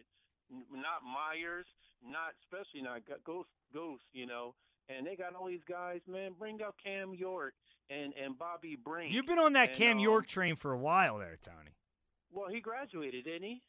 [0.52, 1.66] Not Myers,
[2.04, 3.50] not especially not Ghost.
[3.74, 4.54] Ghost, you know.
[4.90, 6.32] And they got all these guys, man.
[6.38, 7.54] Bring out Cam York
[7.90, 9.14] and and Bobby Brink.
[9.14, 11.72] You've been on that and, Cam um, York train for a while there, Tony.
[12.34, 13.62] Well, he graduated, didn't he?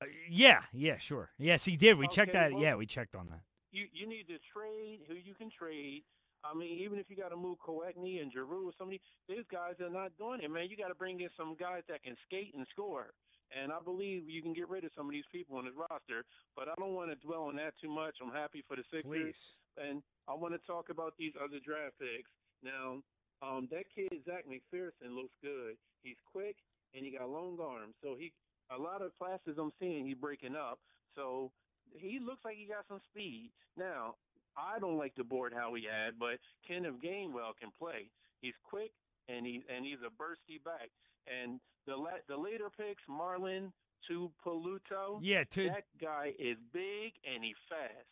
[0.00, 1.30] Uh, yeah, yeah, sure.
[1.38, 1.98] Yes, he did.
[1.98, 2.52] We checked that.
[2.52, 3.40] well- yeah, we checked on that.
[3.70, 6.04] you you need to trade who you can trade.
[6.44, 9.78] I mean, even if you got to move Konecny and Giroux or somebody, these guys
[9.80, 10.66] are not doing it, man.
[10.68, 13.14] You got to bring in some guys that can skate and score.
[13.52, 16.24] And I believe you can get rid of some of these people on his roster,
[16.56, 18.16] but I don't want to dwell on that too much.
[18.22, 19.42] I'm happy for the Sixers, Please.
[19.76, 22.32] and I want to talk about these other draft picks.
[22.64, 23.04] Now,
[23.44, 25.76] um, that kid Zech McPhearson looks good.
[26.02, 26.56] He's quick
[26.94, 28.32] and he got long arms, so he
[28.70, 30.78] a lot of classes I'm seeing he's breaking up.
[31.14, 31.52] So
[31.92, 33.50] he looks like he got some speed.
[33.76, 34.14] Now,
[34.56, 38.10] I don't like the board how he had, but Kenneth Gainwell can play.
[38.40, 38.92] He's quick
[39.28, 40.90] and he and he's a bursty back.
[41.26, 43.72] And the la- the later picks, Marlin
[44.08, 48.08] to Paluto, Yeah, to that guy is big and he's fast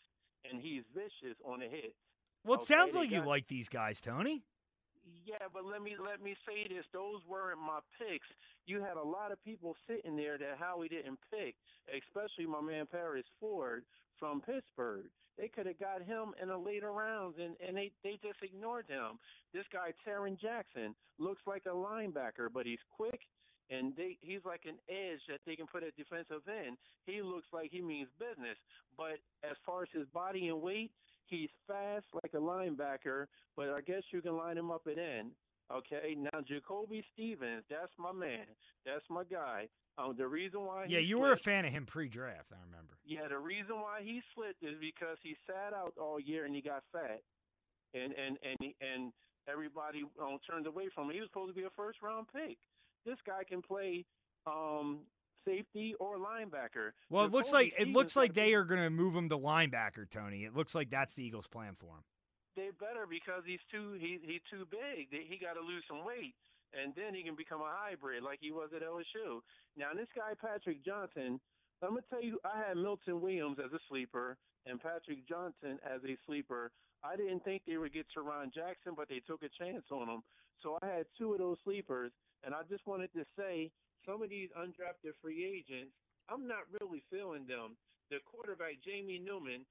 [0.50, 1.94] and he's vicious on the hit.
[2.44, 4.44] well, it okay, sounds like you like these guys, Tony.
[5.24, 8.26] Yeah, but let me let me say this: those weren't my picks.
[8.66, 11.57] You had a lot of people sitting there that Howie didn't pick,
[11.90, 13.85] especially my man Paris Ford
[14.18, 15.07] from Pittsburgh.
[15.40, 18.85] They could have got him in the later rounds, and and they they just ignored
[18.88, 19.18] him.
[19.55, 23.20] This guy Tarron Jackson looks like a linebacker, but he's quick.
[23.72, 26.76] And they, he's like an edge that they can put at defensive end.
[27.07, 28.59] He looks like he means business.
[28.98, 30.90] But as far as his body and weight,
[31.31, 33.26] He's fast like a linebacker,
[33.57, 35.31] but I guess you can line him up at end.
[35.72, 38.46] Okay, now Jacoby Stevens, that's my man.
[38.85, 39.68] That's my guy.
[39.98, 42.52] Um, the reason why Yeah, you were a fan of him pre-draft.
[42.52, 42.94] I remember.
[43.04, 46.61] yeah, the reason why he slipped is because he sat out all year and he
[46.62, 47.20] got fat,
[47.94, 49.12] and and and and
[49.48, 51.14] everybody um, turned away from him.
[51.14, 52.59] He was supposed to be a first round pick.
[53.06, 54.04] This guy can play
[54.46, 55.00] um,
[55.46, 56.90] safety or linebacker.
[57.11, 60.11] Well, it looks like it looks like they are going to move him to linebacker,
[60.11, 60.44] Tony.
[60.44, 62.04] It looks like that's the Eagles' plan for him.
[62.61, 65.09] They better because he's too he he's too big.
[65.09, 66.37] He got to lose some weight,
[66.77, 69.40] and then he can become a hybrid like he was at LSU.
[69.81, 71.40] Now this guy Patrick Johnson,
[71.81, 74.37] I'm gonna tell you, I had Milton Williams as a sleeper
[74.68, 76.68] and Patrick Johnson as a sleeper.
[77.01, 80.20] I didn't think they would get Tarron Jackson, but they took a chance on him.
[80.61, 82.12] So I had two of those sleepers,
[82.44, 83.73] and I just wanted to say
[84.05, 85.96] some of these undrafted free agents,
[86.29, 87.81] I'm not really feeling them.
[88.12, 89.64] The quarterback Jamie Newman,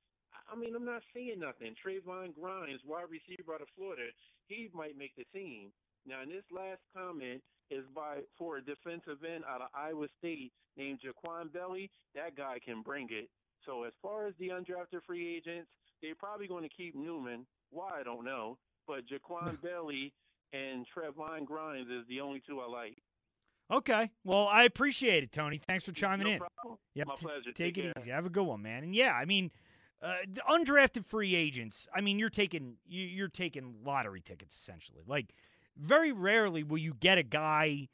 [0.51, 1.75] I- mean, I'm not seeing nothing.
[1.83, 4.03] Trevon Grimes, wide receiver out of Florida,
[4.47, 5.71] he might make the team.
[6.05, 10.51] Now, and this last comment is by for a defensive end out of Iowa State
[10.77, 11.89] named JaQuan Bailey.
[12.15, 13.29] That guy can bring it.
[13.65, 15.69] So as far as the undrafted free agents,
[16.01, 17.45] they're probably going to keep Newman.
[17.69, 18.57] Why I don't know,
[18.87, 20.13] but Jaquan Bailey
[20.53, 22.97] and Trevon Grimes is the only two I like.
[23.71, 24.09] Okay.
[24.23, 25.59] Well, I appreciate it, Tony.
[25.59, 26.39] Thanks for chiming no in.
[26.39, 26.79] Problem.
[26.95, 27.51] Yep, My t- pleasure.
[27.53, 27.93] Take, it care.
[27.99, 28.09] easy.
[28.09, 28.83] Have a good one, man.
[28.83, 29.51] And yeah, I mean,
[30.01, 30.13] uh,
[30.49, 31.87] undrafted free agents.
[31.93, 35.01] I mean, you're taking you, you're taking lottery tickets essentially.
[35.07, 35.33] Like,
[35.77, 37.89] very rarely will you get a guy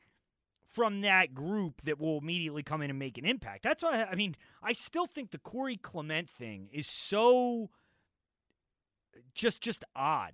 [0.76, 3.64] from that group that will immediately come in and make an impact.
[3.64, 7.70] That's why I mean, I still think the Corey Clement thing is so
[9.34, 10.34] just just odd.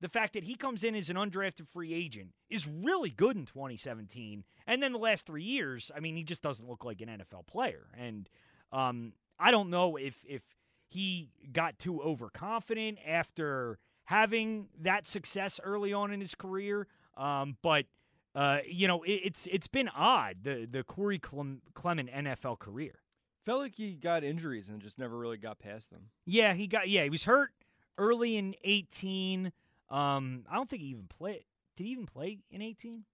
[0.00, 3.46] The fact that he comes in as an undrafted free agent is really good in
[3.46, 7.08] 2017, and then the last three years, I mean, he just doesn't look like an
[7.08, 7.88] NFL player.
[7.98, 8.28] And
[8.70, 10.42] um, I don't know if if
[10.88, 17.86] he got too overconfident after having that success early on in his career, um, but
[18.34, 23.00] Uh, you know, it, it's it's been odd the the Corey Clem- Clement NFL career.
[23.44, 26.10] Felt like he got injuries and just never really got past them.
[26.26, 27.50] Yeah, he got yeah he was hurt
[27.96, 29.50] early in eighteen.
[29.88, 31.44] Um, I don't think he even played.
[31.76, 33.04] Did he even play in eighteen?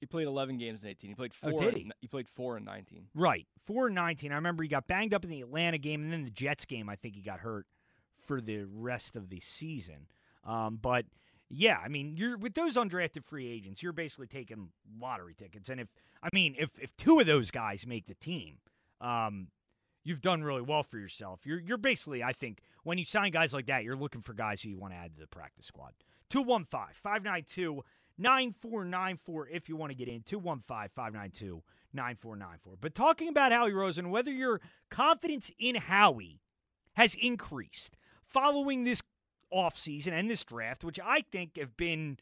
[0.00, 1.10] He played 11 games in 18.
[1.10, 1.60] He played Oh, four.
[1.60, 1.92] did in- he?
[2.00, 3.08] he played four in 19.
[3.14, 4.32] Right, four and nineteen.
[4.32, 6.88] I remember he got banged up in the Atlanta game, and then the Jets game.
[6.88, 7.66] I think he got hurt
[8.26, 10.06] for the rest of the season.
[10.44, 11.04] Um, but
[11.50, 15.68] yeah, I mean, you're with those undrafted free agents, you're basically taking lottery tickets.
[15.68, 15.88] And if
[16.22, 18.58] I mean, if if two of those guys make the team,
[19.02, 19.48] um,
[20.02, 21.40] you've done really well for yourself.
[21.44, 24.62] You're you're basically, I think, when you sign guys like that, you're looking for guys
[24.62, 25.92] who you want to add to the practice squad.
[26.30, 27.82] 215 592
[28.20, 30.22] 9494 if you want to get in.
[30.22, 32.76] 215 592 9494.
[32.80, 36.40] But talking about Howie Roseman, whether your confidence in Howie
[36.94, 39.00] has increased following this
[39.52, 42.18] offseason and this draft, which I think have been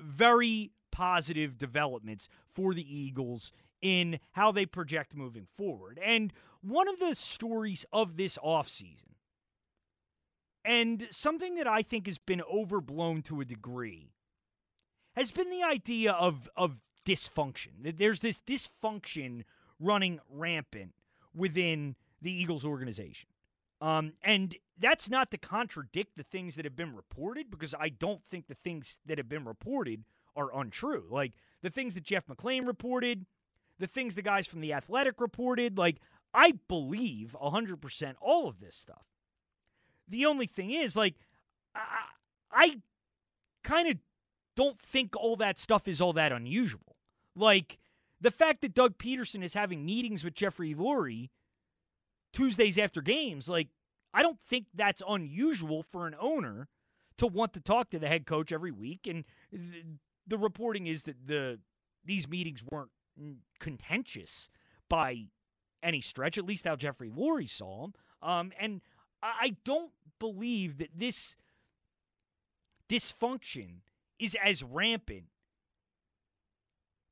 [0.00, 3.52] very positive developments for the Eagles
[3.82, 6.00] in how they project moving forward.
[6.02, 9.14] And one of the stories of this offseason,
[10.64, 14.12] and something that I think has been overblown to a degree,
[15.18, 17.96] has been the idea of, of dysfunction.
[17.96, 19.44] There's this dysfunction
[19.80, 20.94] running rampant
[21.34, 23.28] within the Eagles organization.
[23.80, 28.22] Um, and that's not to contradict the things that have been reported because I don't
[28.28, 30.04] think the things that have been reported
[30.36, 31.04] are untrue.
[31.08, 33.26] Like the things that Jeff McLane reported,
[33.78, 35.96] the things the guys from The Athletic reported, like
[36.34, 39.04] I believe 100% all of this stuff.
[40.08, 41.14] The only thing is, like,
[41.74, 42.04] I,
[42.50, 42.80] I
[43.62, 43.96] kind of
[44.58, 46.96] don't think all that stuff is all that unusual.
[47.36, 47.78] Like,
[48.20, 51.30] the fact that Doug Pederson is having meetings with Jeffrey Lurie
[52.32, 53.68] Tuesdays after games, like,
[54.12, 56.68] I don't think that's unusual for an owner
[57.18, 59.06] to want to talk to the head coach every week.
[59.06, 59.84] And th-
[60.26, 61.60] the reporting is that the
[62.04, 62.90] these meetings weren't
[63.60, 64.50] contentious
[64.88, 65.26] by
[65.82, 67.92] any stretch, at least how Jeffrey Lurie saw them.
[68.22, 68.80] Um, and
[69.22, 71.36] I don't believe that this
[72.88, 73.82] dysfunction
[74.18, 75.24] is as rampant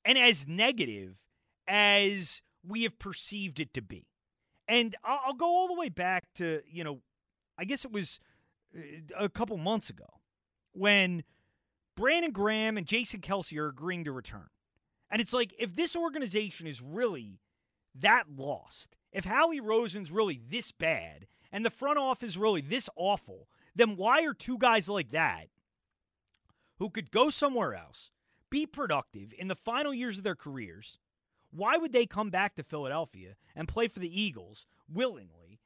[0.04, 1.16] and as negative
[1.66, 4.06] as we have perceived it to be.
[4.68, 7.00] And I'll, go all the way back to, you know,
[7.58, 8.18] I guess it was
[8.76, 8.80] uh,
[9.24, 10.20] a couple months ago
[10.72, 11.22] when
[11.96, 14.48] Brandon Graham and Jason Kelce are agreeing to return.
[15.10, 17.38] And it's like, if this organization is really
[17.94, 22.88] that lost, if Howie Roseman's really this bad, and the front office is really this
[22.96, 25.46] awful, then why are two guys like that
[26.78, 28.10] who could go somewhere else,
[28.50, 30.98] be productive in the final years of their careers,
[31.50, 35.60] why would they come back to Philadelphia and play for the Eagles willingly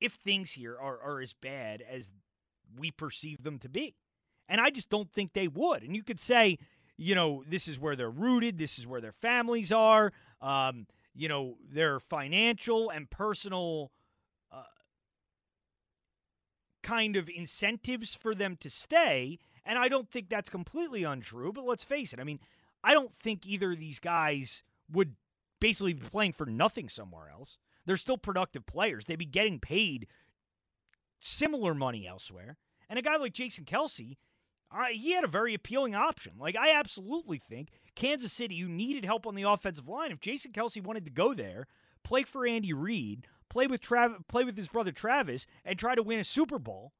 [0.00, 2.12] if things here are, are as bad as
[2.76, 3.96] we perceive them to be?
[4.48, 5.82] And I just don't think they would.
[5.82, 6.58] And you could say,
[6.96, 11.28] you know, this is where they're rooted, this is where their families are, um, you
[11.28, 13.90] know, their financial and personal
[14.52, 14.62] uh,
[16.82, 19.38] kind of incentives for them to stay.
[19.64, 22.20] And I don't think that's completely untrue, but let's face it.
[22.20, 22.40] I mean,
[22.82, 25.14] I don't think either of these guys would
[25.60, 27.56] basically be playing for nothing somewhere else.
[27.86, 29.06] They're still productive players.
[29.06, 30.06] They'd be getting paid
[31.20, 32.56] similar money elsewhere.
[32.88, 34.16] And a guy like Jason Kelce,
[34.70, 36.32] uh, he had a very appealing option.
[36.38, 40.12] Like, I absolutely think Kansas City, you needed help on the offensive line.
[40.12, 41.66] If Jason Kelce wanted to go there,
[42.02, 46.02] play for Andy Reid, play with Trav- play with his brother Travis, and try to
[46.02, 46.92] win a Super Bowl,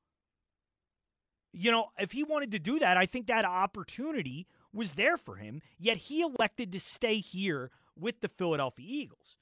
[1.54, 5.36] you know, if he wanted to do that, I think that opportunity was there for
[5.36, 5.62] him.
[5.78, 9.36] Yet he elected to stay here with the Philadelphia Eagles.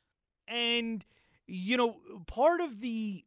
[0.47, 1.05] And,
[1.47, 1.97] you know,
[2.27, 3.25] part of the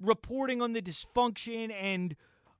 [0.00, 2.14] reporting on the dysfunction and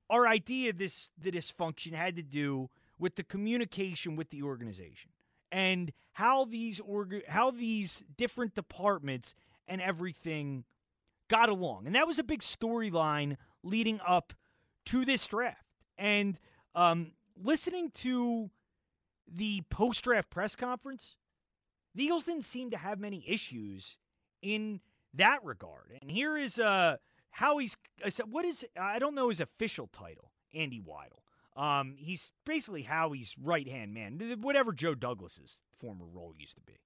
[0.09, 5.09] our idea this the dysfunction had to do with the communication with the organization
[5.51, 9.33] and how these org- how these different departments
[9.67, 10.65] and everything
[11.29, 11.87] got along.
[11.87, 14.33] And that was a big storyline leading up
[14.85, 15.63] to this draft.
[15.97, 16.39] And
[16.75, 18.49] um, listening to
[19.27, 21.15] the post draft press conference,
[21.93, 23.97] the Eagles didn't seem to have many issues
[24.41, 24.81] in
[25.13, 25.97] that regard.
[26.01, 26.97] And here is uh,
[27.31, 31.21] how he's I what is I don't know his official title, Andy Weidl.
[31.61, 36.79] Um, he's basically Howie's right hand man, whatever Joe Douglas's former role used to be.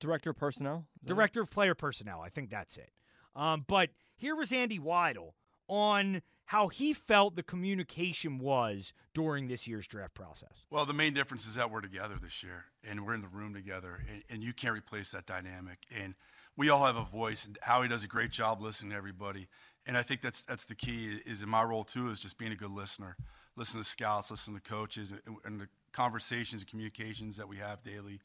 [0.00, 0.86] Director of personnel.
[0.96, 1.14] Is that it?
[1.14, 2.20] Director of player personnel.
[2.20, 2.90] I think that's it.
[3.34, 5.32] Um, but here was Andy Weidl
[5.68, 10.64] on how he felt the communication was during this year's draft process.
[10.70, 13.52] Well, the main difference is that we're together this year and we're in the room
[13.52, 15.78] together, and, and you can't replace that dynamic.
[15.94, 16.14] And
[16.56, 19.48] we all have a voice, and Howie does a great job listening to everybody.
[19.86, 21.18] And I think that's that's the key.
[21.26, 23.16] Is in my role too is just being a good listener.
[23.56, 27.82] listen to scouts, listen to coaches, and, and the conversations and communications that we have
[27.82, 28.20] daily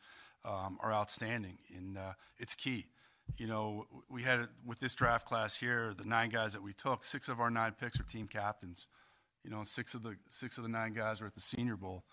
[0.45, 2.85] um, are outstanding, and uh, it's key.
[3.37, 7.03] You know, we had with this draft class here, the nine guys that we took,
[7.03, 8.87] six of our nine picks are team captains.
[9.43, 12.03] You know, six of the six of the nine guys were at the Senior Bowl,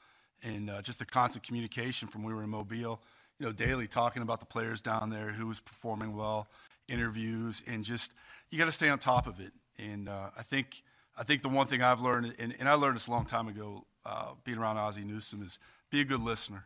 [0.43, 3.03] and uh, just the constant communication from we were in Mobile.
[3.39, 6.49] You know, daily talking about the players down there, who was performing well,
[6.89, 8.13] interviews, and just
[8.51, 9.53] you got to stay on top of it.
[9.79, 10.83] And uh, I think
[11.19, 13.49] I think the one thing I've learned, and, and I learned this a long time
[13.49, 15.59] ago, uh, being around Ozzie Newsome, is
[15.91, 16.65] be a good listener.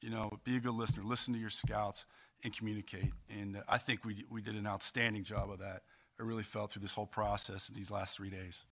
[0.00, 1.02] You know, be a good listener.
[1.02, 2.04] Listen to your scouts
[2.44, 3.12] and communicate.
[3.30, 5.82] And uh, I think we we did an outstanding job of that.
[6.18, 8.64] I really felt through this whole process in these last three days.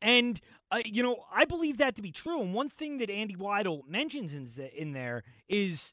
[0.00, 0.40] And
[0.70, 2.40] uh, you know, I believe that to be true.
[2.40, 5.92] And one thing that Andy Weidl mentions in in there is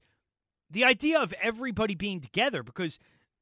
[0.70, 3.00] the idea of everybody being together because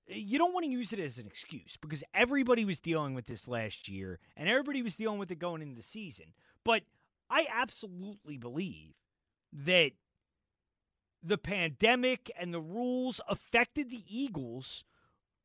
[0.07, 3.47] you don't want to use it as an excuse because everybody was dealing with this
[3.47, 6.25] last year and everybody was dealing with it going into the season.
[6.63, 6.83] But
[7.29, 8.95] I absolutely believe
[9.51, 9.91] that
[11.23, 14.83] the pandemic and the rules affected the Eagles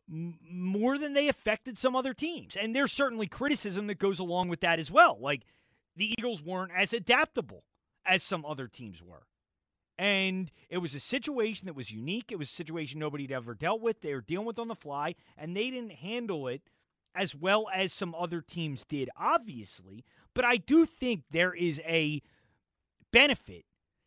[0.09, 2.57] more than they affected some other teams.
[2.57, 5.18] And there's certainly criticism that goes along with that as well.
[5.20, 5.43] Like
[5.97, 7.64] the Eagles weren't as adaptable
[8.07, 9.26] as some other teams were.
[9.99, 12.31] And it was a situation that was unique.
[12.31, 14.01] It was a situation nobody had ever dealt with.
[14.01, 16.62] They were dealing with on the fly, and they didn't handle it
[17.16, 20.05] as well as some other teams did, obviously.
[20.35, 22.22] But I do think there is a
[23.12, 23.64] benefit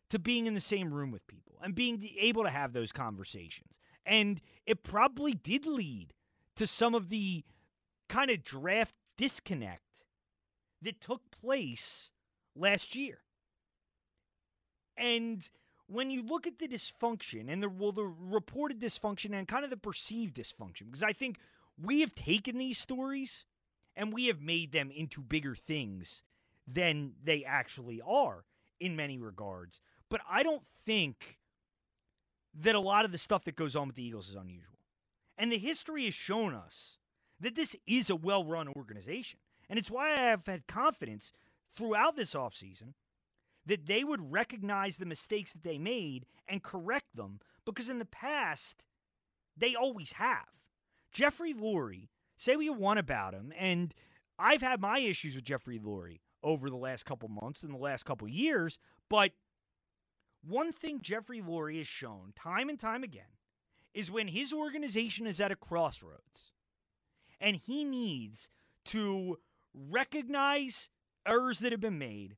[0.08, 3.70] to being in the same room with people and being able to have those conversations.
[4.04, 6.12] And it probably did lead
[6.56, 7.44] to some of the
[8.08, 10.04] kind of draft disconnect
[10.82, 12.10] that took place
[12.56, 13.18] last year.
[14.96, 15.48] And
[15.86, 19.70] when you look at the dysfunction and the well, the reported dysfunction and kind of
[19.70, 21.38] the perceived dysfunction, because I think
[21.80, 23.44] we have taken these stories
[23.96, 26.22] and we have made them into bigger things
[26.66, 28.44] than they actually are
[28.80, 29.80] in many regards.
[30.08, 31.38] But I don't think
[32.54, 34.78] that a lot of the stuff that goes on with the Eagles is unusual.
[35.38, 36.98] And the history has shown us
[37.40, 39.38] that this is a well run organization.
[39.68, 41.32] And it's why I have had confidence
[41.74, 42.94] throughout this offseason
[43.64, 48.04] that they would recognize the mistakes that they made and correct them because in the
[48.04, 48.84] past,
[49.56, 50.48] they always have.
[51.12, 53.94] Jeffrey Lurie, say what you want about him, and
[54.38, 58.04] I've had my issues with Jeffrey Lurie over the last couple months and the last
[58.04, 58.78] couple years,
[59.08, 59.32] but
[60.46, 63.24] one thing Jeffrey Lurie has shown time and time again
[63.94, 66.52] is when his organization is at a crossroads
[67.40, 68.50] and he needs
[68.86, 69.38] to
[69.74, 70.88] recognize
[71.26, 72.36] errors that have been made,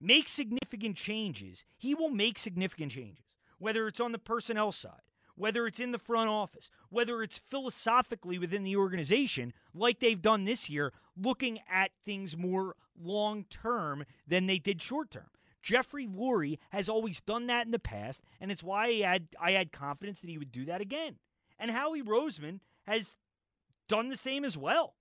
[0.00, 3.24] make significant changes, he will make significant changes,
[3.58, 5.00] whether it's on the personnel side,
[5.36, 10.44] whether it's in the front office, whether it's philosophically within the organization, like they've done
[10.44, 15.30] this year, looking at things more long term than they did short term.
[15.62, 19.52] Jeffrey Lurie has always done that in the past, and it's why I had I
[19.52, 21.16] had confidence that he would do that again.
[21.58, 23.16] And Howie Roseman has
[23.88, 24.94] done the same as well.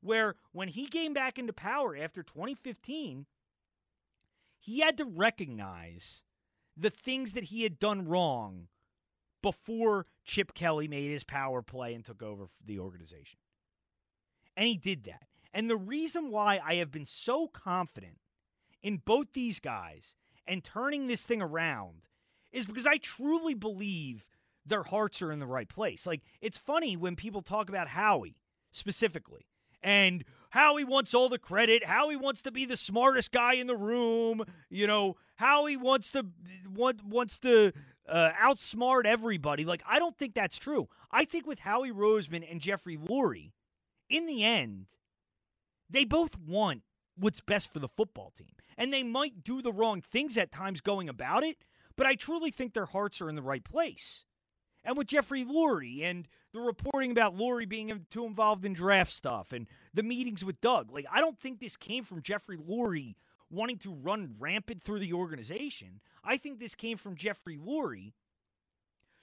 [0.00, 3.26] Where when he came back into power after 2015,
[4.60, 6.22] he had to recognize
[6.76, 8.68] the things that he had done wrong
[9.42, 13.38] before Chip Kelly made his power play and took over the organization.
[14.56, 15.24] And he did that.
[15.52, 18.18] And the reason why I have been so confident
[18.84, 20.14] in both these guys
[20.46, 22.02] and turning this thing around
[22.52, 24.26] is because I truly believe
[24.64, 26.06] their hearts are in the right place.
[26.06, 28.36] Like, it's funny when people talk about Howie
[28.70, 29.46] specifically
[29.82, 33.76] and Howie wants all the credit, Howie wants to be the smartest guy in the
[33.76, 36.26] room, you know, Howie wants to
[36.70, 37.72] want, wants to
[38.06, 39.64] uh, outsmart everybody.
[39.64, 40.88] Like I don't think that's true.
[41.10, 43.52] I think with Howie Roseman and Jeffrey Lurie,
[44.10, 44.86] in the end,
[45.88, 46.82] they both want
[47.16, 48.54] what's best for the football team.
[48.76, 51.58] And they might do the wrong things at times going about it,
[51.96, 54.24] but I truly think their hearts are in the right place
[54.84, 59.52] and with Jeffrey Lurie and the reporting about Lurie being too involved in draft stuff
[59.52, 60.92] and the meetings with Doug.
[60.92, 63.16] Like, I don't think this came from Jeffrey Lurie
[63.50, 66.00] wanting to run rampant through the organization.
[66.22, 68.12] I think this came from Jeffrey Lurie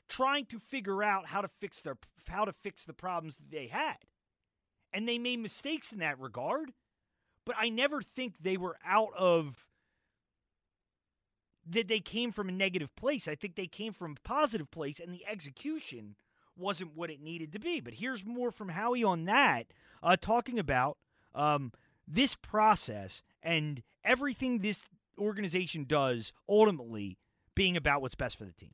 [0.09, 3.67] trying to figure out how to fix their how to fix the problems that they
[3.67, 3.97] had.
[4.93, 6.73] And they made mistakes in that regard,
[7.45, 9.67] but I never think they were out of
[11.67, 13.27] that they came from a negative place.
[13.27, 16.15] I think they came from a positive place, and the execution
[16.57, 17.79] wasn't what it needed to be.
[17.79, 19.67] But here's more from Howie on that,
[20.01, 20.97] uh, talking about
[21.33, 21.71] um,
[22.07, 24.83] this process and everything this
[25.17, 27.17] organization does ultimately
[27.55, 28.73] being about what's best for the team.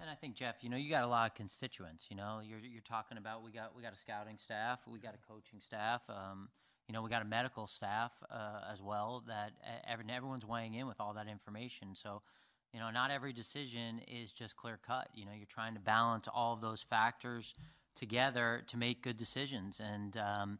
[0.00, 2.06] And I think Jeff, you know, you got a lot of constituents.
[2.10, 5.14] You know, you're you're talking about we got we got a scouting staff, we got
[5.14, 6.08] a coaching staff.
[6.08, 6.48] Um,
[6.90, 9.52] you know, we got a medical staff uh, as well that
[9.88, 11.94] every, everyone's weighing in with all that information.
[11.94, 12.20] So,
[12.74, 15.08] you know, not every decision is just clear cut.
[15.14, 17.54] You know, you're trying to balance all of those factors
[17.94, 19.78] together to make good decisions.
[19.78, 20.58] And, um,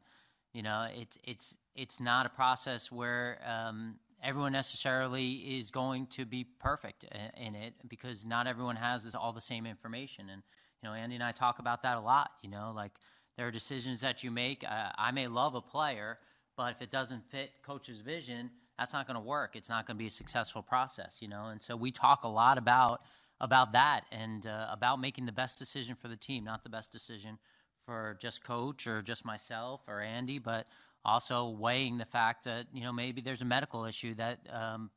[0.55, 6.25] you know, it's, it's, it's not a process where um, everyone necessarily is going to
[6.25, 7.07] be perfect
[7.37, 10.31] in it because not everyone has this, all the same information.
[10.31, 10.45] And,
[10.81, 12.93] you know, Andy and I talk about that a lot, you know, like–
[13.41, 14.63] there are decisions that you make.
[14.69, 16.19] Uh, I may love a player,
[16.59, 19.57] but if it doesn't fit coach's vision, that's not going to work.
[19.57, 21.47] It's not going to be a successful process, you know.
[21.47, 23.01] And so we talk a lot about
[23.41, 26.93] about that and uh, about making the best decision for the team, not the best
[26.93, 27.39] decision
[27.87, 30.67] for just coach or just myself or Andy, but
[31.03, 34.91] also weighing the fact that you know maybe there's a medical issue that um,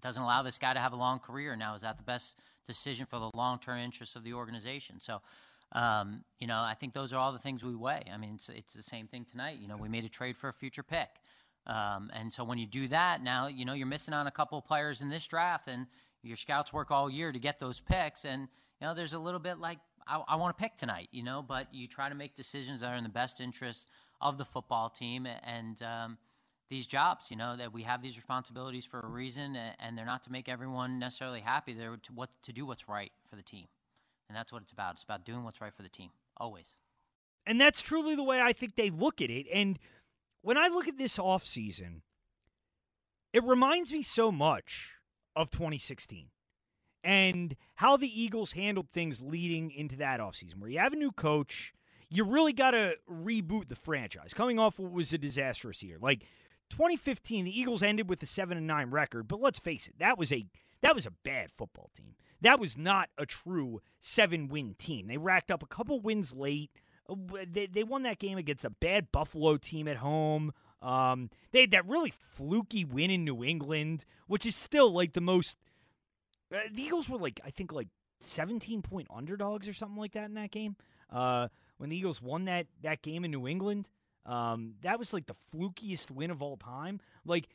[0.00, 1.54] doesn't allow this guy to have a long career.
[1.54, 4.98] Now, is that the best decision for the long term interests of the organization?
[4.98, 5.22] So
[5.72, 8.04] um, you know, I think those are all the things we weigh.
[8.12, 9.58] I mean, it's, it's the same thing tonight.
[9.60, 11.08] You know, we made a trade for a future pick.
[11.66, 14.56] Um, and so when you do that, now, you know, you're missing on a couple
[14.58, 15.86] of players in this draft, and
[16.22, 18.24] your scouts work all year to get those picks.
[18.24, 18.42] And,
[18.80, 21.42] you know, there's a little bit like, I, I want to pick tonight, you know,
[21.42, 23.90] but you try to make decisions that are in the best interest
[24.20, 26.18] of the football team and um,
[26.70, 30.22] these jobs, you know, that we have these responsibilities for a reason, and they're not
[30.24, 31.74] to make everyone necessarily happy.
[31.74, 33.66] They're to, what, to do what's right for the team.
[34.28, 34.94] And that's what it's about.
[34.94, 36.76] It's about doing what's right for the team, always.
[37.46, 39.46] And that's truly the way I think they look at it.
[39.52, 39.78] And
[40.42, 42.00] when I look at this offseason,
[43.32, 44.90] it reminds me so much
[45.36, 46.28] of 2016
[47.04, 51.12] and how the Eagles handled things leading into that offseason, where you have a new
[51.12, 51.72] coach.
[52.08, 55.98] You really got to reboot the franchise coming off what was a disastrous year.
[56.00, 56.22] Like
[56.70, 60.18] 2015, the Eagles ended with a 7 and 9 record, but let's face it, that
[60.18, 60.46] was a
[60.82, 62.14] that was a bad football team.
[62.40, 65.06] That was not a true seven win team.
[65.06, 66.70] They racked up a couple wins late.
[67.08, 67.14] Uh,
[67.50, 70.52] they, they won that game against a bad Buffalo team at home.
[70.82, 75.20] Um, they had that really fluky win in New England, which is still like the
[75.20, 75.56] most.
[76.54, 77.88] Uh, the Eagles were like, I think, like
[78.20, 80.76] 17 point underdogs or something like that in that game.
[81.10, 83.88] Uh, when the Eagles won that, that game in New England,
[84.24, 87.00] um, that was like the flukiest win of all time.
[87.24, 87.48] Like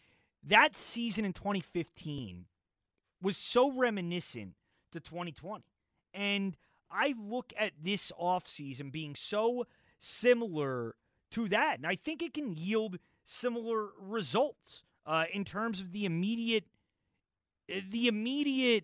[0.44, 2.46] that season in 2015
[3.22, 4.56] was so reminiscent
[4.92, 5.64] to 2020.
[6.14, 6.58] And
[6.92, 9.66] I look at this offseason being so
[10.00, 10.96] similar
[11.32, 11.78] to that.
[11.78, 16.66] And I think it can yield similar results uh, in terms of the immediate
[17.90, 18.84] the immediate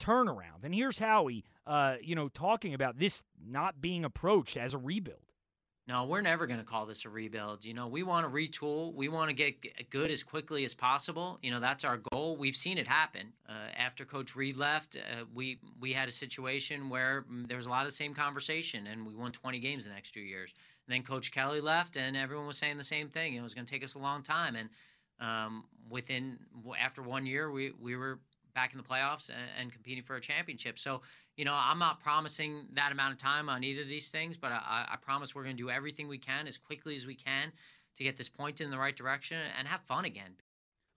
[0.00, 0.64] turnaround.
[0.64, 5.18] And here's Howie, uh, you know, talking about this not being approached as a rebuild.
[5.90, 7.64] No, we're never going to call this a rebuild.
[7.64, 8.94] You know, we want to retool.
[8.94, 11.40] We want to get good as quickly as possible.
[11.42, 12.36] You know, that's our goal.
[12.36, 13.32] We've seen it happen.
[13.48, 17.66] Uh, after Coach Reid left, uh, we we had a situation where mm, there was
[17.66, 20.54] a lot of the same conversation, and we won 20 games the next two years.
[20.86, 23.34] And then Coach Kelly left, and everyone was saying the same thing.
[23.34, 24.68] It was going to take us a long time, and
[25.18, 26.38] um, within
[26.80, 28.20] after one year, we we were
[28.54, 30.78] back in the playoffs and, and, competing for a championship.
[30.78, 31.02] So,
[31.40, 34.52] you know, I'm not promising that amount of time on either of these things, but
[34.52, 37.50] I, I promise we're going to do everything we can as quickly as we can
[37.96, 40.32] to get this point in the right direction and have fun again.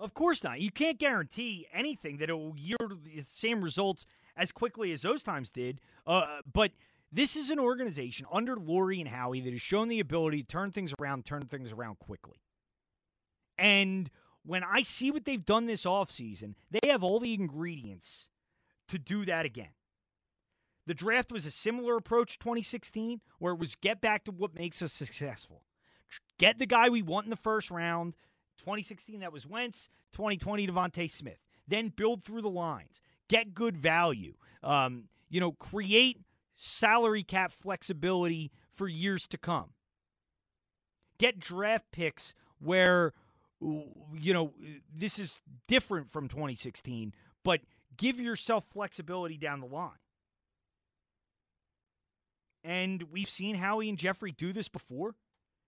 [0.02, 0.60] Of course not.
[0.60, 5.24] You can't guarantee anything that it will yield the same results as quickly as those
[5.24, 5.80] times did.
[6.06, 6.72] Uh, but
[7.10, 10.74] this is an organization under Lurie and Howie that has shown the ability to turn
[10.74, 12.42] things around, turn things around quickly.
[13.58, 14.10] And
[14.46, 18.28] when I see what they've done this offseason, they have all the ingredients
[18.90, 19.70] to do that again.
[20.86, 24.82] The draft was a similar approach 2016, where it was get back to what makes
[24.82, 25.64] us successful.
[26.38, 28.16] Get the guy we want in the first round.
[28.60, 29.90] 2016, that was Wentz.
[30.14, 31.40] 2020, DeVonta Smith.
[31.68, 33.02] Then build through the lines.
[33.30, 34.34] Get good value.
[34.62, 36.20] Um, you know, create
[36.56, 39.70] salary cap flexibility for years to come.
[41.18, 43.14] Get draft picks where
[44.14, 44.54] you know,
[44.94, 47.14] this is different from 2016,
[47.44, 47.62] but
[47.98, 49.92] give yourself flexibility down the line.
[52.64, 55.16] And we've seen Howie and Jeffrey do this before.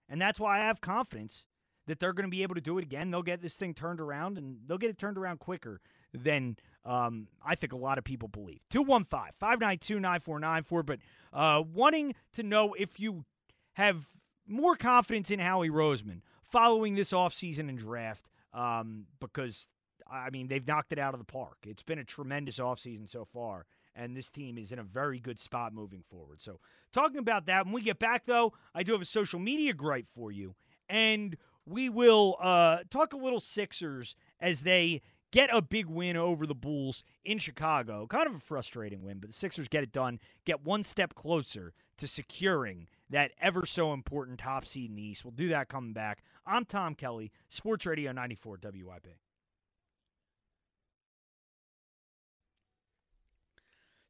[0.07, 1.45] And that's why I have confidence
[1.87, 3.11] that they're going to be able to do it again.
[3.11, 5.81] They'll get this thing turned around and they'll get it turned around quicker
[6.13, 8.61] than um, I think a lot of people believe.
[8.69, 10.83] 215 592 9494.
[10.83, 10.99] But
[11.33, 13.25] uh, wanting to know if you
[13.73, 14.05] have
[14.47, 19.67] more confidence in Howie Roseman following this offseason and draft um, because,
[20.09, 21.57] I mean, they've knocked it out of the park.
[21.65, 23.65] It's been a tremendous offseason so far,
[23.95, 26.41] and this team is in a very good spot moving forward.
[26.41, 26.59] So,
[26.91, 30.07] talking about that, when we get back, though, I do have a social media gripe
[30.13, 30.55] for you,
[30.89, 36.45] and we will uh, talk a little Sixers as they get a big win over
[36.45, 38.07] the Bulls in Chicago.
[38.07, 41.73] Kind of a frustrating win, but the Sixers get it done, get one step closer
[41.97, 45.23] to securing that ever so important top seed in the East.
[45.23, 46.23] We'll do that coming back.
[46.45, 49.07] I'm Tom Kelly, Sports Radio 94 WIP.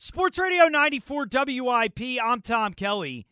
[0.06, 2.00] Sports Radio 94 WIP.
[2.24, 3.26] I'm Tom Kelly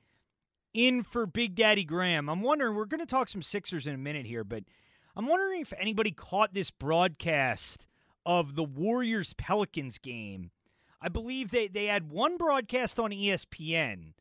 [0.73, 2.27] in for Big Daddy Graham.
[2.27, 4.63] I'm wondering, we're going to talk some Sixers in a minute here, but
[5.15, 7.85] I'm wondering if anybody caught this broadcast
[8.25, 10.49] of the Warriors Pelicans game.
[10.99, 14.13] I believe they, they had one broadcast on ESPN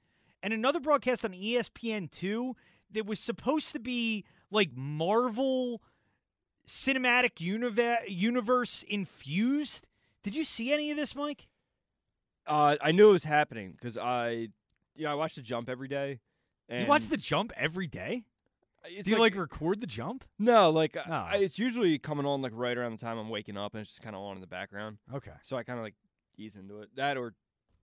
[0.42, 2.52] and another broadcast on ESPN2
[2.90, 5.80] that was supposed to be like Marvel
[6.68, 9.86] cinematic universe infused.
[10.22, 11.46] Did you see any of this, Mike?
[12.46, 14.48] Uh, I knew it was happening because I,
[14.94, 16.20] you know, I watch the jump every day.
[16.70, 18.24] you watch the jump every day?
[18.84, 20.24] Do you like, like, record the jump?
[20.38, 21.10] No, like oh.
[21.10, 23.90] I, it's usually coming on like right around the time I'm waking up, and it's
[23.90, 24.98] just kind of on in the background.
[25.14, 25.30] Okay.
[25.44, 25.94] So I kind of like
[26.36, 26.88] ease into it.
[26.96, 27.34] That or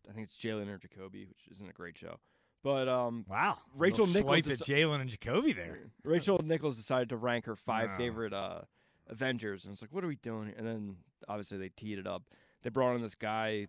[0.09, 2.17] I think it's Jalen or Jacoby, which isn't a great show.
[2.63, 5.79] But um, wow, Rachel Nichols swipe at Jalen and Jacoby there.
[6.03, 8.61] Rachel Nichols decided to rank her five favorite uh,
[9.07, 10.53] Avengers, and it's like, what are we doing?
[10.57, 10.95] And then
[11.29, 12.23] obviously they teed it up.
[12.63, 13.67] They brought in this guy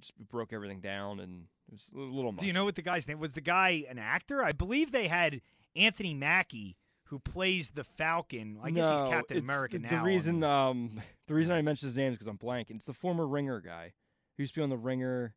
[0.00, 2.32] just broke everything down, and it was a little.
[2.32, 2.40] Much.
[2.40, 3.32] Do you know what the guy's name was?
[3.32, 4.44] The guy an actor?
[4.44, 5.40] I believe they had
[5.76, 8.58] Anthony Mackie who plays the Falcon.
[8.62, 9.90] I guess no, he's Captain America now.
[9.90, 12.76] The reason, um, the reason I mentioned his name is because I'm blanking.
[12.76, 13.92] It's the former Ringer guy
[14.36, 15.34] who used to be on the Ringer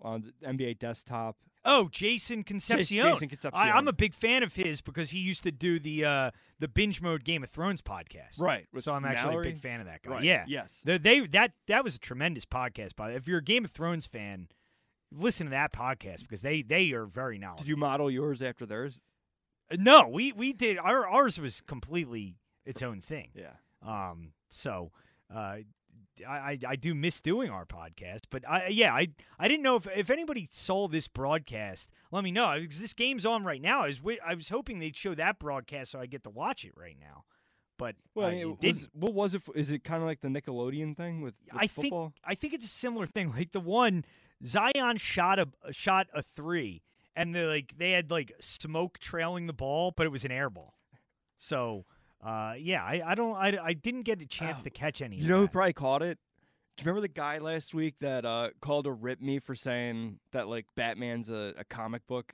[0.00, 1.36] on the NBA desktop.
[1.64, 3.12] Oh, Jason Concepcion.
[3.12, 3.60] Jason Concepcion.
[3.60, 6.68] I, am a big fan of his because he used to do the uh, the
[6.68, 8.38] binge mode Game of Thrones podcast.
[8.38, 8.66] Right.
[8.80, 9.48] So I'm actually Mallory?
[9.48, 10.10] a big fan of that guy.
[10.10, 10.24] Right.
[10.24, 10.44] Yeah.
[10.48, 10.80] Yes.
[10.84, 12.96] The, they that that was a tremendous podcast.
[12.96, 14.48] By if you're a Game of Thrones fan,
[15.12, 17.64] listen to that podcast because they they are very knowledgeable.
[17.64, 18.98] Did you model yours after theirs?
[19.70, 20.78] Uh, no, we we did.
[20.78, 23.30] Our ours was completely its own thing.
[23.34, 23.52] Yeah.
[23.86, 24.32] Um.
[24.48, 24.90] So.
[25.32, 25.58] Uh,
[26.28, 29.08] I, I do miss doing our podcast, but I yeah I
[29.38, 31.90] I didn't know if if anybody saw this broadcast.
[32.10, 33.82] Let me know uh, because this game's on right now.
[33.82, 36.72] I was I was hoping they'd show that broadcast so I get to watch it
[36.76, 37.24] right now,
[37.78, 39.42] but well, uh, I, was, what was it?
[39.54, 42.06] Is it kind of like the Nickelodeon thing with, with I football?
[42.06, 43.32] think I think it's a similar thing.
[43.36, 44.04] Like the one
[44.46, 46.82] Zion shot a shot a three,
[47.16, 50.50] and the like they had like smoke trailing the ball, but it was an air
[50.50, 50.74] ball.
[51.38, 51.86] So
[52.22, 55.16] uh, yeah, I, I don't I, I didn't get a chance oh, to catch any.
[55.16, 56.18] You know who probably caught it?
[56.76, 60.20] Do you remember the guy last week that uh, called to rip me for saying
[60.32, 62.32] that like Batman's a, a comic book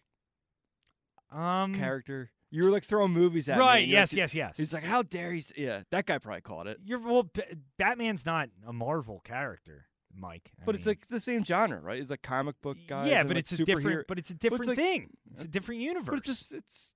[1.32, 2.30] um character?
[2.50, 3.80] You were like throwing movies at right, me.
[3.80, 3.88] Right?
[3.88, 4.54] Yes, like, yes, yes.
[4.56, 6.78] He's like, "How dare he?" Yeah, that guy probably caught it.
[6.84, 7.24] You're well.
[7.24, 7.42] B-
[7.76, 10.52] Batman's not a Marvel character, Mike.
[10.60, 12.00] I but mean, it's like the same genre, right?
[12.00, 13.08] It's like comic book guy.
[13.08, 14.06] yeah, but like, it's a different.
[14.06, 15.10] But it's a different like- thing.
[15.32, 16.08] It's a different universe.
[16.08, 16.94] But it's just it's.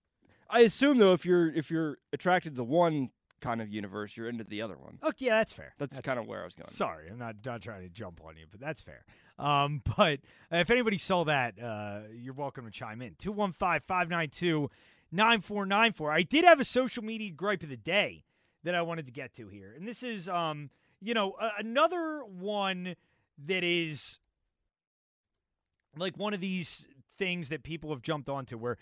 [0.53, 3.09] I assume though, if you're if you're attracted to one
[3.41, 4.99] kind of universe, you're into the other one.
[5.03, 5.75] Okay, yeah, that's fair.
[5.79, 6.71] That's, kind of where I was going.
[6.71, 9.05] Sorry, I'm not not trying to jump on you, but that's fair.
[9.39, 13.15] Um, but if anybody saw that, uh, you're welcome to chime in.
[13.15, 16.13] 215-592-9494.
[16.13, 18.25] I did have a social media gripe of the day
[18.63, 19.73] that I wanted to get to here.
[19.77, 20.69] And this is um,
[21.01, 22.97] you know, uh, another one
[23.47, 24.19] that is
[25.97, 26.87] like one of these
[27.19, 28.79] things that people have jumped onto where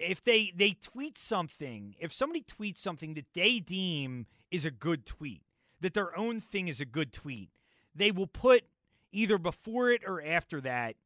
[0.00, 5.06] if they they tweet something, if somebody tweets something that they deem is a good
[5.06, 5.42] tweet,
[5.80, 7.50] that their own thing is a good tweet,
[7.94, 8.64] they will put
[9.12, 10.96] either before it or after that,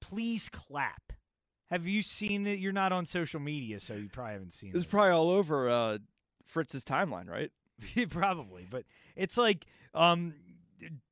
[0.00, 1.12] please clap.
[1.70, 2.58] Have you seen that?
[2.58, 4.86] You're not on social media, so you probably haven't seen This this.
[4.86, 5.98] is probably all over uh,
[6.46, 7.50] Fritz's timeline, right?
[8.10, 8.84] probably, but
[9.16, 10.34] it's like um,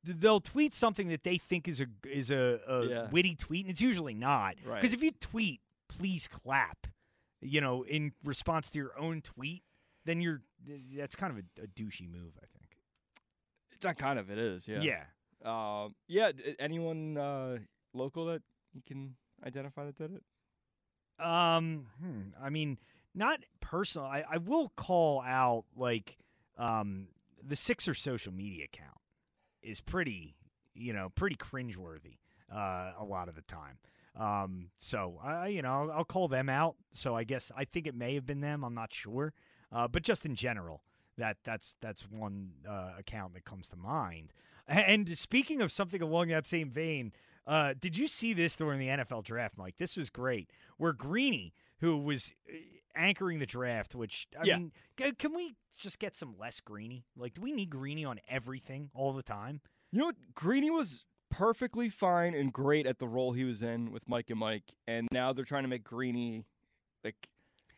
[0.03, 3.09] they'll tweet something that they think is a is a, a Yeah.
[3.11, 4.57] witty tweet, and it's usually not.
[4.65, 4.81] Right.
[4.81, 6.87] Because if you tweet, please clap,
[7.41, 9.63] you know, in response to your own tweet,
[10.05, 10.43] then you're
[10.97, 12.79] that's kind of a, a douchey move, I think.
[13.73, 14.31] It's not kind of.
[14.31, 14.67] It is.
[14.67, 14.81] Yeah.
[14.81, 15.05] Yeah.
[15.45, 16.33] Um, yeah.
[16.33, 17.59] d- Anyone uh,
[17.93, 19.17] local that you can
[19.47, 20.23] identify that did it?
[21.25, 22.79] Um, hmm, I mean,
[23.15, 24.07] not personal.
[24.07, 26.17] I, I will call out like
[26.59, 27.09] um
[27.47, 28.99] the Sixer social media account
[29.63, 30.37] is pretty,
[30.75, 32.19] you know, pretty cringeworthy
[32.53, 33.79] uh, a lot of the time.
[34.17, 36.77] Um, so I, you know, I'll, I'll call them out.
[36.95, 38.65] So I guess I think it may have been them.
[38.65, 39.33] I'm not sure,
[39.71, 40.83] uh, but just in general,
[41.19, 44.33] that that's that's one uh, account that comes to mind.
[44.69, 47.13] And speaking of something along that same vein,
[47.47, 49.77] uh, did you see this during the NFL draft, Mike?
[49.79, 50.51] This was great.
[50.77, 52.57] Where Greeny, who was uh,
[52.97, 54.57] anchoring the draft, which I Yeah.
[54.59, 54.73] mean,
[55.19, 57.05] can we just get some less Greeny?
[57.17, 59.61] Like, do we need Greeny on everything all the time?
[59.93, 60.17] You know what?
[60.35, 61.05] Greeny was
[61.37, 65.07] perfectly fine and great at the role he was in with Mike and Mike, and
[65.13, 66.45] now they're trying to make Greeny
[67.05, 67.29] like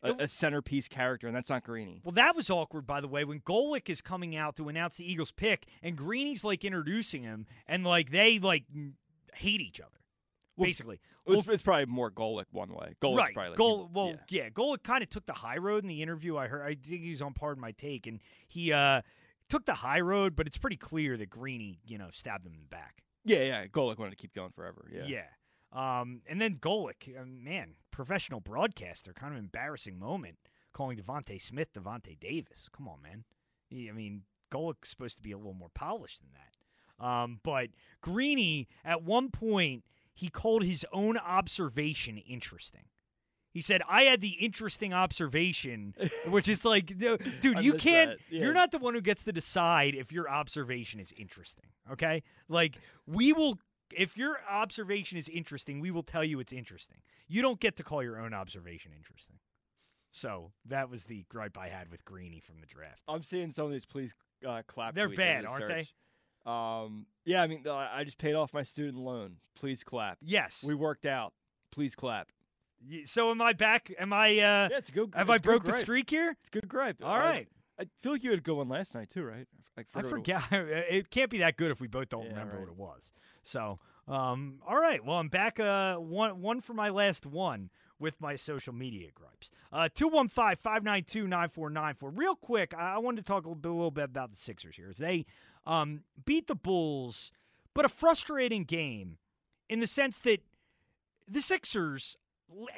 [0.02, 2.00] a, a centerpiece character, and that's not Greeny.
[2.04, 5.10] Well, that was awkward, by the way, when Golic is coming out to announce the
[5.10, 8.64] Eagles pick, and Greeny's like introducing him, and like they like
[9.34, 9.90] hate each other.
[10.56, 11.00] Well, basically.
[11.26, 12.94] It's, it's probably more Golic one way.
[13.02, 13.34] Golic's right.
[13.34, 13.94] probably like.
[13.94, 14.44] Well, yeah.
[14.44, 14.48] yeah.
[14.50, 16.36] Golic kind of took the high road in the interview.
[16.36, 16.62] I heard.
[16.62, 19.02] I think he's on Pardon My Take, and he uh,
[19.48, 20.36] took the high road.
[20.36, 23.02] But it's pretty clear that Greeny, you know, stabbed him in the back.
[23.28, 23.66] Yeah, yeah.
[23.66, 24.88] Golic wanted to keep going forever.
[24.92, 25.04] Yeah.
[25.06, 25.26] Yeah.
[25.72, 30.38] Um, and then Golic, uh, man, professional broadcaster, kind of embarrassing moment,
[30.72, 32.68] calling DeVonta Smith Devonte Davis.
[32.74, 33.24] Come on, man.
[33.68, 37.04] He- I mean, Golic's supposed to be a little more polished than that.
[37.04, 37.68] Um, but
[38.00, 42.86] Greeny, at one point, he called his own observation interesting.
[43.52, 45.94] He said, "I had the interesting observation,"
[46.26, 48.18] which is like, dude, you can't.
[48.30, 48.42] yeah.
[48.44, 51.66] You're not the one who gets to decide if your observation is interesting.
[51.90, 52.76] Okay, like
[53.06, 53.58] we will.
[53.90, 56.98] If your observation is interesting, we will tell you it's interesting.
[57.26, 59.36] You don't get to call your own observation interesting.
[60.10, 63.00] So that was the gripe I had with Greeny from the draft.
[63.08, 64.14] I'm seeing some of these please
[64.46, 64.94] uh, clap.
[64.94, 65.88] They're bad, aren't they?
[66.44, 69.36] Um, yeah, I mean, I just paid off my student loan.
[69.54, 70.18] Please clap.
[70.22, 70.64] Yes.
[70.66, 71.32] We worked out.
[71.70, 72.28] Please clap.
[73.06, 73.92] So am I back?
[73.98, 74.28] Am I?
[74.30, 75.12] Uh, Yeah, it's a good.
[75.14, 76.30] have I broke the streak here?
[76.40, 76.96] It's a good gripe.
[77.02, 77.48] All I- right.
[77.80, 79.46] I feel like you had a good one last night too, right?
[79.76, 80.42] I, I forgot what it- forget.
[80.90, 82.60] It can't be that good if we both don't Yeah, remember right.
[82.62, 83.12] what it was.
[83.44, 85.04] So, um, all right.
[85.04, 85.60] Well, I'm back.
[85.60, 87.70] Uh, one one for my last one
[88.00, 89.50] with my social media gripes.
[89.72, 92.12] Uh, 215-592-9494.
[92.16, 94.36] Real quick, I, I wanted to talk a little bit, a little bit about the
[94.36, 94.88] Sixers here.
[94.90, 95.26] As they
[95.66, 97.32] um, beat the Bulls,
[97.74, 99.18] but a frustrating game
[99.68, 100.40] in the sense that
[101.26, 102.16] the Sixers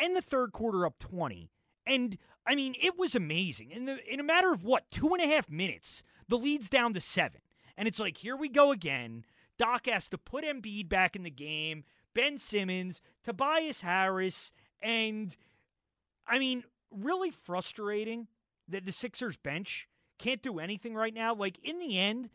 [0.00, 1.50] end the third quarter up 20.
[1.86, 3.70] And I mean, it was amazing.
[3.70, 6.94] In the in a matter of what, two and a half minutes, the lead's down
[6.94, 7.40] to seven.
[7.76, 9.24] And it's like, here we go again.
[9.58, 14.52] Doc has to put Embiid back in the game, Ben Simmons, Tobias Harris,
[14.82, 15.36] and
[16.26, 18.28] I mean, really frustrating
[18.68, 21.34] that the Sixers bench can't do anything right now.
[21.34, 22.30] Like in the end,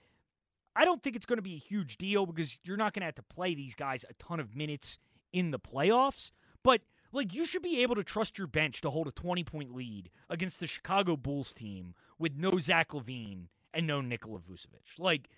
[0.75, 3.05] I don't think it's going to be a huge deal because you're not going to
[3.05, 4.97] have to play these guys a ton of minutes
[5.31, 6.31] in the playoffs.
[6.63, 6.81] But
[7.15, 10.09] like you should be able to trust your bench to hold a 20 point lead
[10.29, 14.99] against the Chicago Bulls team with no Zach LaVine and no Nikola Vucevic.
[14.99, 15.29] Like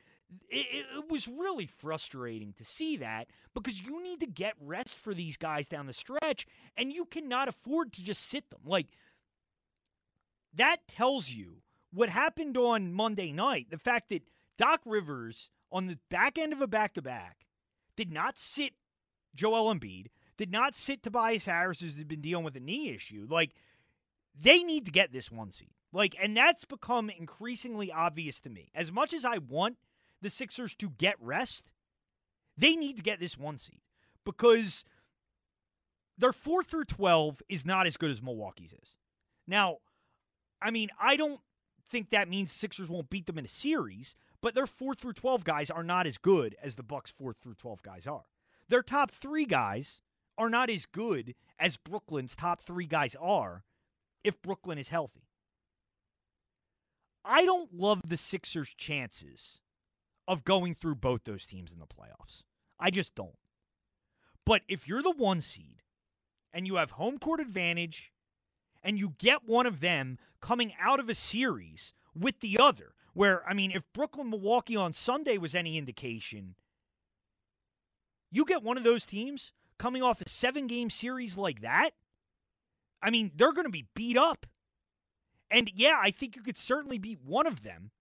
[0.49, 5.13] it, it was really frustrating to see that because you need to get rest for
[5.13, 8.61] these guys down the stretch and you cannot afford to just sit them.
[8.65, 8.87] Like
[10.53, 11.57] that tells you
[11.93, 13.67] what happened on Monday night.
[13.69, 14.23] The fact that
[14.57, 17.45] Doc Rivers, on the back end of a back to back,
[17.95, 18.73] did not sit
[19.35, 20.07] Joel Embiid,
[20.37, 23.27] did not sit Tobias Harris, as who's been dealing with a knee issue.
[23.29, 23.51] Like,
[24.39, 25.71] they need to get this one seed.
[25.91, 28.69] Like, and that's become increasingly obvious to me.
[28.75, 29.77] As much as I want
[30.21, 31.71] the Sixers to get rest,
[32.57, 33.81] they need to get this one seed
[34.25, 34.83] because
[36.17, 38.95] their four through 12 is not as good as Milwaukee's is.
[39.47, 39.77] Now,
[40.61, 41.39] I mean, I don't
[41.89, 45.43] think that means Sixers won't beat them in a series, but their 4 through 12
[45.43, 48.25] guys are not as good as the Bucks 4 through 12 guys are.
[48.69, 50.01] Their top 3 guys
[50.37, 53.63] are not as good as Brooklyn's top 3 guys are
[54.23, 55.27] if Brooklyn is healthy.
[57.25, 59.59] I don't love the Sixers' chances
[60.27, 62.43] of going through both those teams in the playoffs.
[62.79, 63.37] I just don't.
[64.45, 65.83] But if you're the one seed
[66.53, 68.11] and you have home court advantage
[68.81, 73.45] and you get one of them coming out of a series with the other, where,
[73.47, 76.55] I mean, if Brooklyn Milwaukee on Sunday was any indication,
[78.31, 81.91] you get one of those teams coming off a seven game series like that,
[83.01, 84.45] I mean, they're going to be beat up.
[85.49, 87.91] And yeah, I think you could certainly beat one of them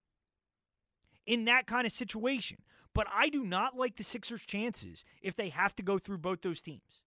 [1.25, 2.57] in that kind of situation.
[2.93, 6.41] But I do not like the Sixers' chances if they have to go through both
[6.41, 7.03] those teams.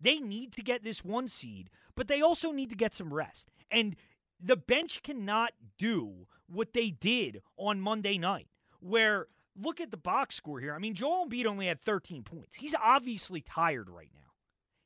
[0.00, 3.50] They need to get this one seed, but they also need to get some rest.
[3.70, 3.96] And
[4.40, 8.48] the bench cannot do what they did on Monday night,
[8.80, 9.26] where
[9.60, 10.74] look at the box score here.
[10.74, 12.56] I mean, Joel Embiid only had 13 points.
[12.56, 14.20] He's obviously tired right now.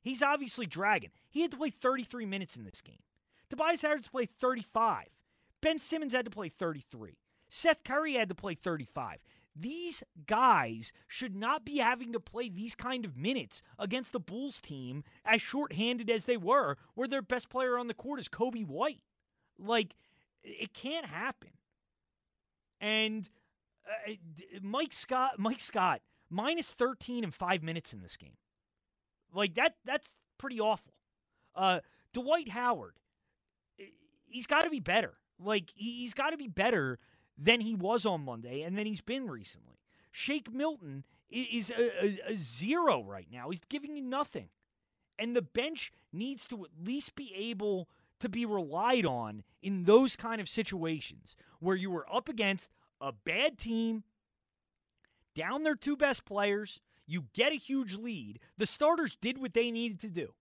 [0.00, 1.10] He's obviously dragging.
[1.30, 3.02] He had to play 33 minutes in this game.
[3.50, 5.06] Tobias Harris had to play 35.
[5.60, 7.18] Ben Simmons had to play 33.
[7.48, 9.18] Seth Curry had to play 35.
[9.54, 14.60] These guys should not be having to play these kind of minutes against the Bulls
[14.60, 18.66] team as shorthanded as they were, where their best player on the court is Coby
[18.66, 19.02] White.
[19.58, 19.94] Like,
[20.42, 21.50] it can't happen.
[22.80, 23.28] And
[23.88, 24.12] uh,
[24.62, 28.36] Mike Scott, Mike Scott, minus 13 and five minutes in this game.
[29.34, 30.92] Like that, that's pretty awful.
[31.54, 31.80] Uh,
[32.12, 32.94] Dwight Howard,
[34.26, 35.14] he's got to be better.
[35.38, 36.98] Like he- he's got to be better
[37.38, 39.78] than he was on Monday, and than he's been recently.
[40.10, 43.48] Shake Milton is a, a, a zero right now.
[43.50, 44.50] He's giving you nothing,
[45.18, 47.88] and the bench needs to at least be able
[48.20, 52.70] to be relied on in those kind of situations where you were up against
[53.02, 54.04] a bad team,
[55.34, 56.80] down their two best players.
[57.06, 58.38] You get a huge lead.
[58.56, 60.34] The starters did what they needed to do.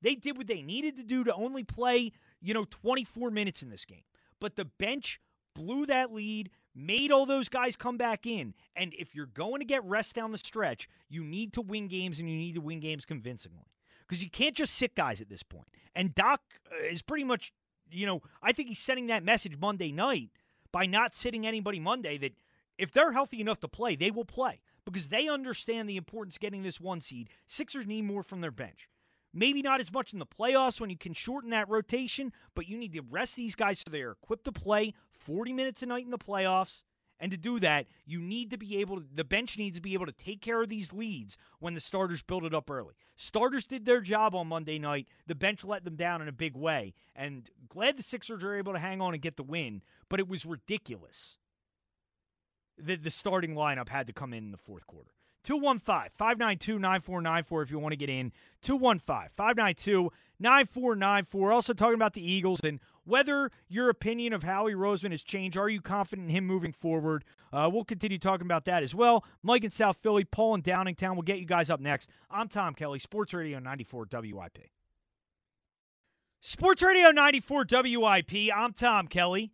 [0.00, 3.70] They did what they needed to do to only play, you know, 24 minutes in
[3.70, 4.02] this game.
[4.40, 5.20] But the bench
[5.54, 8.54] blew that lead, made all those guys come back in.
[8.74, 12.18] And if you're going to get rest down the stretch, you need to win games
[12.18, 13.66] and you need to win games convincingly.
[14.00, 15.68] Because you can't just sit guys at this point.
[15.94, 16.40] And Doc
[16.70, 17.52] uh, is pretty much,
[17.90, 20.30] you know, I think he's sending that message Monday night
[20.72, 22.34] by not sitting anybody Monday that
[22.78, 26.62] if they're healthy enough to play, they will play because they understand the importance getting
[26.62, 27.28] this one seed.
[27.46, 28.88] Sixers need more from their bench.
[29.34, 32.76] Maybe not as much in the playoffs when you can shorten that rotation, but you
[32.76, 36.10] need to rest these guys so they're equipped to play 40 minutes a night in
[36.10, 36.82] the playoffs.
[37.22, 39.94] And to do that, you need to be able to, the bench needs to be
[39.94, 42.94] able to take care of these leads when the starters build it up early.
[43.14, 45.06] Starters did their job on Monday night.
[45.28, 46.94] The bench let them down in a big way.
[47.14, 50.26] And glad the Sixers are able to hang on and get the win, but it
[50.26, 51.36] was ridiculous
[52.76, 55.12] that the starting lineup had to come in in the fourth quarter.
[55.44, 58.32] 215 592 9494 if you want to get in.
[58.62, 60.10] 215 592
[60.40, 61.52] 9494.
[61.52, 65.56] Also talking about the Eagles and whether your opinion of Howie Roseman has changed.
[65.56, 67.24] Are you confident in him moving forward?
[67.52, 69.24] Uh, we'll continue talking about that as well.
[69.42, 71.12] Mike in South Philly, Paul in Downingtown.
[71.14, 72.10] We'll get you guys up next.
[72.30, 74.70] I'm Tom Kelly, Sports Radio 94 WIP.
[76.40, 78.32] Sports Radio 94 WIP.
[78.54, 79.52] I'm Tom Kelly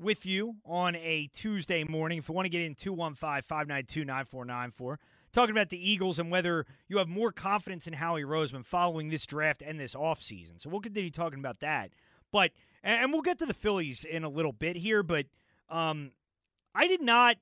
[0.00, 2.18] with you on a Tuesday morning.
[2.18, 4.98] If you want to get in 215 592 9494,
[5.32, 9.26] talking about the Eagles and whether you have more confidence in Howie Roseman following this
[9.26, 10.60] draft and this offseason.
[10.60, 11.90] So we'll continue talking about that.
[12.32, 12.52] But,
[12.82, 15.26] and we'll get to the Phillies in a little bit here, but
[15.68, 16.12] um,
[16.74, 17.36] I did not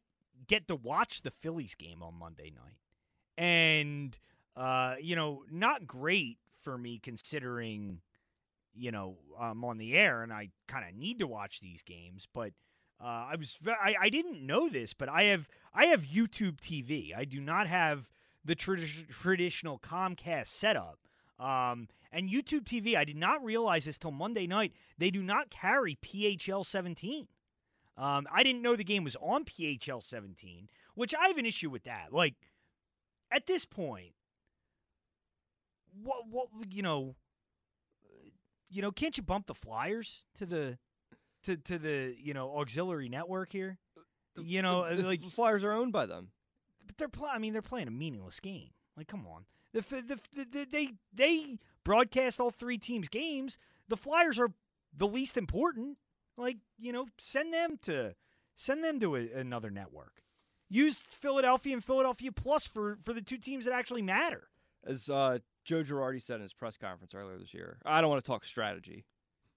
[0.47, 2.79] get to watch the Phillies game on Monday night.
[3.39, 4.19] And,
[4.57, 8.01] uh, you know, not great for me considering
[8.77, 12.29] you know, I'm on the air and I kind of need to watch these games.
[12.33, 12.53] But
[13.03, 17.17] uh, I was I, I didn't know this, but I have I have YouTube TV.
[17.17, 18.09] I do not have
[18.45, 20.99] the tradi- traditional Comcast setup.
[21.39, 24.73] Um, and YouTube TV, I did not realize this till Monday night.
[24.97, 27.29] They do not carry PHL 17.
[27.99, 31.69] Um, I didn't know the game was on PHL 17, which I have an issue
[31.69, 32.13] with that.
[32.13, 32.35] Like,
[33.31, 34.15] at this point,
[36.03, 37.17] what, what, you know,
[38.71, 40.79] you know, can't you bump the Flyers to the
[41.45, 43.79] to to the you know auxiliary network here?
[44.37, 46.31] You know, the, the like Flyers are owned by them.
[46.87, 48.71] But they're pl- I mean, they're playing a meaningless game.
[48.97, 49.45] Like, come on.
[49.73, 53.59] The, the, the, they they broadcast all three teams' games.
[53.89, 54.51] The Flyers are
[54.95, 55.99] the least important.
[56.37, 58.15] Like, you know, send them to
[58.57, 60.23] send them to a, another network.
[60.69, 64.49] Use Philadelphia and Philadelphia Plus for for the two teams that actually matter.
[64.85, 67.79] As uh, Joe Girardi said in his press conference earlier this year.
[67.87, 69.05] I don't want to talk strategy.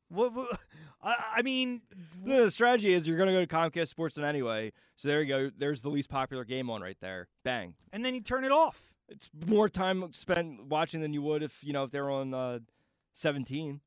[0.09, 0.59] What, what
[1.03, 1.82] I, I, mean,
[2.25, 4.71] the strategy is you're going to go to Comcast Sportsnet anyway.
[4.95, 5.51] So there you go.
[5.55, 7.27] There's the least popular game on right there.
[7.43, 7.75] Bang.
[7.93, 8.88] And then you turn it off.
[9.10, 12.60] It's more time spent watching than you would if you know if they're on uh,
[13.16, 13.82] 17.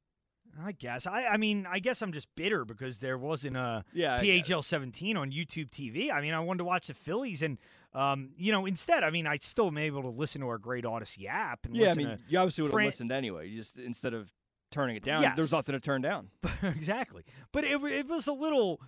[0.63, 1.07] I guess.
[1.07, 5.17] I, I mean, I guess I'm just bitter because there wasn't a yeah, PHL 17
[5.17, 6.13] on YouTube TV.
[6.13, 7.59] I mean, I wanted to watch the Phillies, and
[7.95, 10.85] um, you know, instead, I mean, I still am able to listen to our great
[10.85, 11.65] Audacy app.
[11.65, 13.49] And yeah, I mean, you obviously would have listened anyway.
[13.49, 14.31] You just instead of
[14.71, 15.37] turning it down, yes.
[15.37, 16.29] there's nothing to turn down.
[16.63, 18.81] exactly, but it, it was a little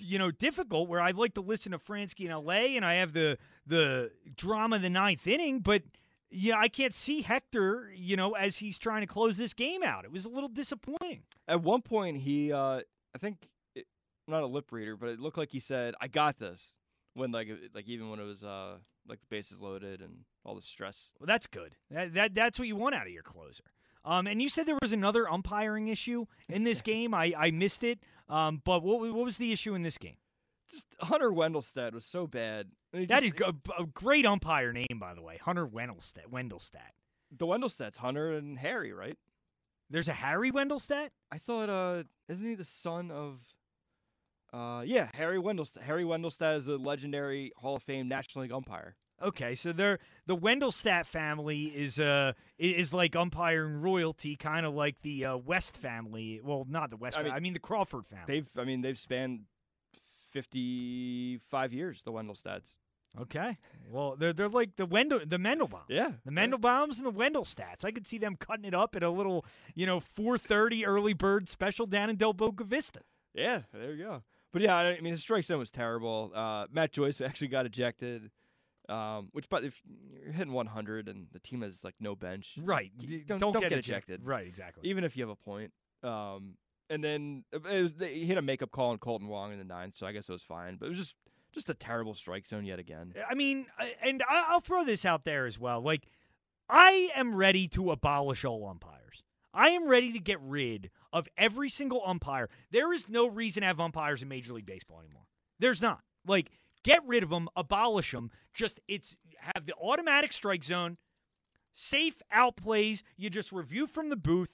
[0.00, 2.76] you know difficult where I'd like to listen to Franzke in L.A.
[2.76, 5.82] and I have the the drama of the ninth inning, but
[6.30, 10.04] yeah, I can't see Hector, you know, as he's trying to close this game out.
[10.04, 11.22] It was a little disappointing.
[11.46, 12.80] At one point, he, uh,
[13.14, 13.86] I think, it,
[14.26, 16.74] not a lip reader, but it looked like he said, "I got this."
[17.18, 20.62] when like like even when it was uh like the bases loaded and all the
[20.62, 21.10] stress.
[21.18, 21.74] Well, that's good.
[21.90, 23.64] That, that that's what you want out of your closer.
[24.04, 27.12] Um, and you said there was another umpiring issue in this game.
[27.12, 27.98] I, I missed it.
[28.28, 30.16] Um, but what what was the issue in this game?
[30.70, 32.68] Just Hunter Wendelstedt was so bad.
[32.92, 35.38] That is a, a, great umpire name, by the way.
[35.42, 36.26] Hunter Wendelstedt.
[36.30, 36.92] Wendelstedt.
[37.36, 39.18] The Wendelstedts, Hunter and Harry, right?
[39.90, 41.10] There's a Harry Wendelstedt.
[41.30, 43.40] I thought, uh, isn't he the son of
[44.52, 45.82] uh, yeah, Harry Wendelstedt.
[45.82, 48.96] Harry Wendelstedt is the legendary Hall of Fame National League umpire.
[49.20, 55.00] Okay, so they're the Wendelstedt family is uh is like umpiring royalty, kind of like
[55.02, 56.40] the uh, West family.
[56.42, 57.18] Well, not the West.
[57.18, 58.24] I mean, I mean the Crawford family.
[58.26, 59.40] They've, I mean, they've spanned
[60.32, 62.02] fifty-five years.
[62.04, 62.76] The Wendelstedts.
[63.20, 63.56] Okay,
[63.90, 65.88] well, they're they're like the Wendell, the Mandelbaums.
[65.88, 67.84] Yeah, the Mendelbaums and the Wendelstedts.
[67.84, 71.14] I could see them cutting it up at a little, you know, four thirty early
[71.14, 73.00] bird special down in Del Boca Vista.
[73.34, 74.22] Yeah, there you go.
[74.52, 76.32] But yeah, I mean, his strike zone was terrible.
[76.34, 78.30] Uh, Matt Joyce actually got ejected,
[78.88, 79.74] um, which, but if
[80.22, 82.90] you're hitting 100 and the team has like no bench, right?
[82.98, 84.24] Don't, don't, don't get, get ejected.
[84.24, 84.88] Right, exactly.
[84.88, 85.72] Even if you have a point.
[86.02, 86.54] Um,
[86.90, 89.96] and then it was, he hit a makeup call on Kolten Wong in the ninth,
[89.96, 90.76] so I guess it was fine.
[90.76, 91.14] But it was just
[91.54, 93.14] Just a terrible strike zone yet again.
[93.28, 95.80] I mean, uh, and I'll throw this out there as well.
[95.80, 96.06] Like,
[96.68, 99.22] I am ready to abolish all umpires.
[99.54, 102.50] I am ready to get rid of every single umpire.
[102.70, 105.24] There is no reason to have umpires in Major League Baseball anymore.
[105.58, 106.00] There's not.
[106.26, 106.50] Like,
[106.84, 108.30] get rid of them, abolish them.
[108.52, 109.16] Just it's
[109.54, 110.98] have the automatic strike zone,
[111.72, 113.02] safe out plays.
[113.16, 114.50] You just review from the booth.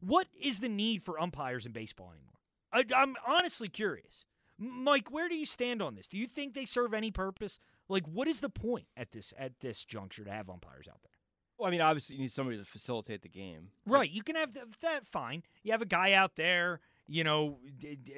[0.00, 2.38] What is the need for umpires in baseball anymore?
[2.72, 4.24] I, I'm honestly curious.
[4.58, 6.08] Mike, where do you stand on this?
[6.08, 7.60] Do you think they serve any purpose?
[7.88, 11.12] Like, what is the point at this at this juncture to have umpires out there?
[11.58, 13.70] Well, I mean, obviously you need somebody to facilitate the game.
[13.86, 15.06] Right, you can have th- that.
[15.06, 16.80] Fine, you have a guy out there.
[17.10, 17.58] You know,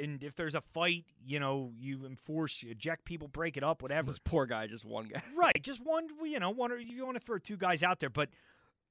[0.03, 3.83] and if there's a fight, you know, you enforce, you eject people, break it up,
[3.83, 4.11] whatever.
[4.11, 5.23] This poor guy, just one guy.
[5.37, 6.09] right, just one.
[6.25, 6.73] You know, one.
[6.73, 8.31] Or you want to throw two guys out there, but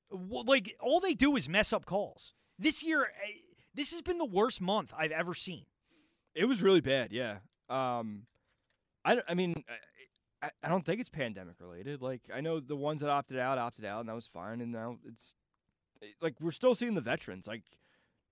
[0.09, 2.33] like all they do is mess up calls.
[2.59, 3.37] This year, eh,
[3.73, 5.65] this has been the worst month I've ever seen.
[6.35, 7.11] It was really bad.
[7.11, 7.37] Yeah.
[7.69, 8.23] Um,
[9.05, 9.63] I, I mean,
[10.41, 12.01] I, I don't think it's pandemic related.
[12.01, 14.61] Like I know the ones that opted out opted out, and that was fine.
[14.61, 15.35] And now it's
[16.03, 17.63] eh, like we're still seeing the veterans, like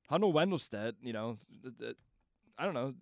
[0.10, 0.94] Hunter Wendelstedt.
[1.02, 1.38] You know,
[2.58, 2.94] I don't know.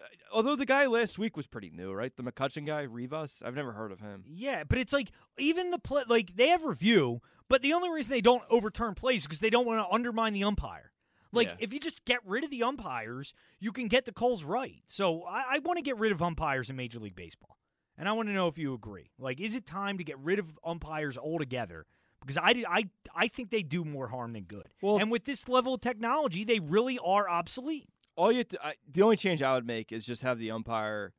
[0.00, 2.12] Uh, Although the guy last week was pretty new, right?
[2.16, 3.42] The McCutcheon guy, Rivas.
[3.44, 4.24] I've never heard of him.
[4.26, 8.10] Yeah, but it's like even the play, like they have review, but the only reason
[8.10, 10.92] they don't overturn plays is because they don't want to undermine the umpire.
[11.32, 11.54] Like Yeah.
[11.60, 14.82] if you just get rid of the umpires, you can get the calls right.
[14.86, 17.56] So I, I want to get rid of umpires in Major League Baseball,
[17.98, 19.10] and I want to know if you agree.
[19.18, 21.86] Like, is it time to get rid of umpires altogether?
[22.20, 22.84] Because I, I,
[23.16, 24.68] I think they do more harm than good.
[24.80, 27.88] Well- and with this level of technology, they really are obsolete.
[28.16, 28.58] All you to,
[28.90, 31.12] the only change I would make is just have the umpire,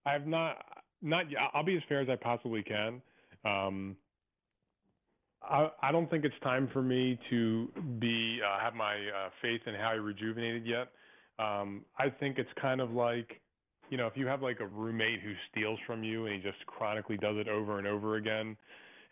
[0.04, 0.56] I have not
[1.02, 1.26] not.
[1.54, 3.02] I'll be as fair as I possibly can.
[3.44, 3.96] Um,
[5.42, 7.68] I, I don't think it's time for me to
[7.98, 10.88] be uh, have my uh, faith in Howie rejuvenated yet.
[11.38, 13.40] Um, I think it's kind of like,
[13.90, 16.64] you know, if you have like a roommate who steals from you and he just
[16.66, 18.56] chronically does it over and over again,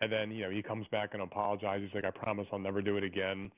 [0.00, 2.96] and then you know he comes back and apologizes like I promise I'll never do
[2.96, 3.52] it again.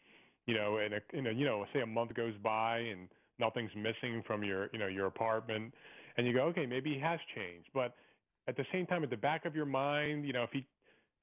[0.47, 3.09] You know, and a, you know, say a month goes by and
[3.39, 5.73] nothing's missing from your you know your apartment,
[6.17, 7.95] and you go, okay, maybe he has changed, but
[8.49, 10.65] at the same time, at the back of your mind, you know, if he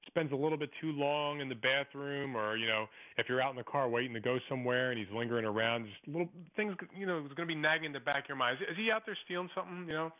[0.06, 2.86] spends a little bit too long in the bathroom or you know
[3.16, 5.96] if you're out in the car waiting to go somewhere and he's lingering around just
[6.06, 8.58] little things you know is going to be nagging in the back of your mind.
[8.60, 10.12] Is, is he out there stealing something you know?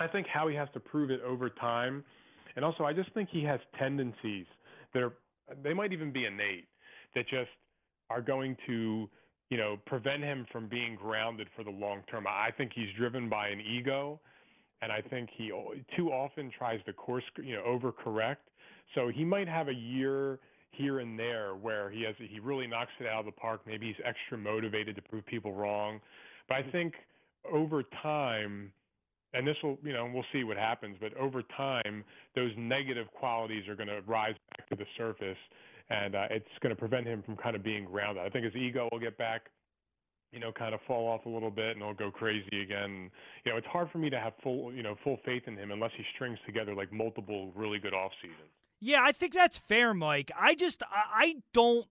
[0.00, 2.04] I think how he has to prove it over time.
[2.56, 4.46] And also i just think he has tendencies
[4.92, 5.12] that are
[5.62, 6.66] they might even be innate
[7.14, 7.50] that just
[8.10, 9.08] are going to
[9.52, 13.28] you know prevent him from being grounded for the long term i think he's driven
[13.28, 14.18] by an ego
[14.82, 15.52] and I think he
[15.96, 18.36] too often tries to course, you know, overcorrect.
[18.96, 20.40] So he might have a year
[20.72, 23.60] here and there where he has he really knocks it out of the park.
[23.64, 26.00] Maybe he's extra motivated to prove people wrong.
[26.48, 26.94] But I think
[27.50, 28.72] over time,
[29.34, 30.96] and this will, you know, we'll see what happens.
[31.00, 32.02] But over time,
[32.34, 35.38] those negative qualities are going to rise back to the surface,
[35.90, 38.24] and uh, it's going to prevent him from kind of being grounded.
[38.24, 39.42] I think his ego will get back
[40.32, 43.10] you know, kind of fall off a little bit and he'll go crazy again.
[43.44, 45.70] You know, it's hard for me to have full, you know, full faith in him
[45.70, 48.50] unless he strings together like multiple really good off seasons.
[48.80, 50.32] Yeah, I think that's fair, Mike.
[50.36, 51.86] I just I, don't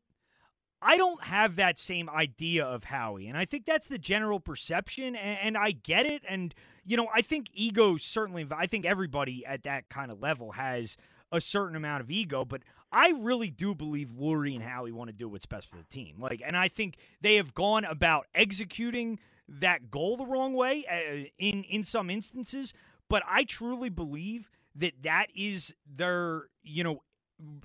[0.81, 5.15] I don't have that same idea of Howie, and I think that's the general perception,
[5.15, 6.23] and, and I get it.
[6.27, 8.45] And you know, I think ego certainly.
[8.51, 10.97] I think everybody at that kind of level has
[11.31, 12.61] a certain amount of ego, but
[12.91, 16.15] I really do believe Lurie and Howie want to do what's best for the team.
[16.19, 21.29] Like, and I think they have gone about executing that goal the wrong way uh,
[21.37, 22.73] in in some instances.
[23.09, 27.01] But I truly believe that that is their you know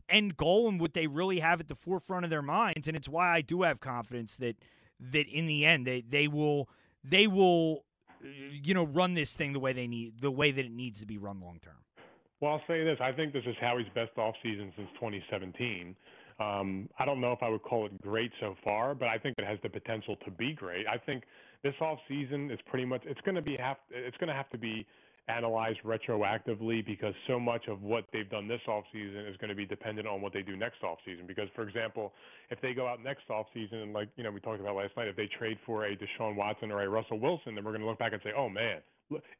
[0.08, 3.08] end goal and what they really have at the forefront of their minds, and it's
[3.08, 4.56] why I do have confidence that
[4.98, 6.68] that in the end they they will
[7.04, 7.84] they will
[8.22, 11.06] you know run this thing the way they need the way that it needs to
[11.06, 11.85] be run long term.
[12.40, 15.96] Well, I'll say this: I think this is Howie's best offseason since 2017.
[16.38, 19.36] Um, I don't know if I would call it great so far, but I think
[19.38, 20.86] it has the potential to be great.
[20.86, 21.24] I think
[21.62, 24.58] this offseason is pretty much it's going to be have it's going to have to
[24.58, 24.86] be
[25.28, 29.66] analyzed retroactively because so much of what they've done this offseason is going to be
[29.66, 31.26] dependent on what they do next offseason.
[31.26, 32.12] Because, for example,
[32.50, 35.08] if they go out next offseason and, like, you know, we talked about last night,
[35.08, 37.88] if they trade for a Deshaun Watson or a Russell Wilson, then we're going to
[37.88, 38.78] look back and say, oh, man,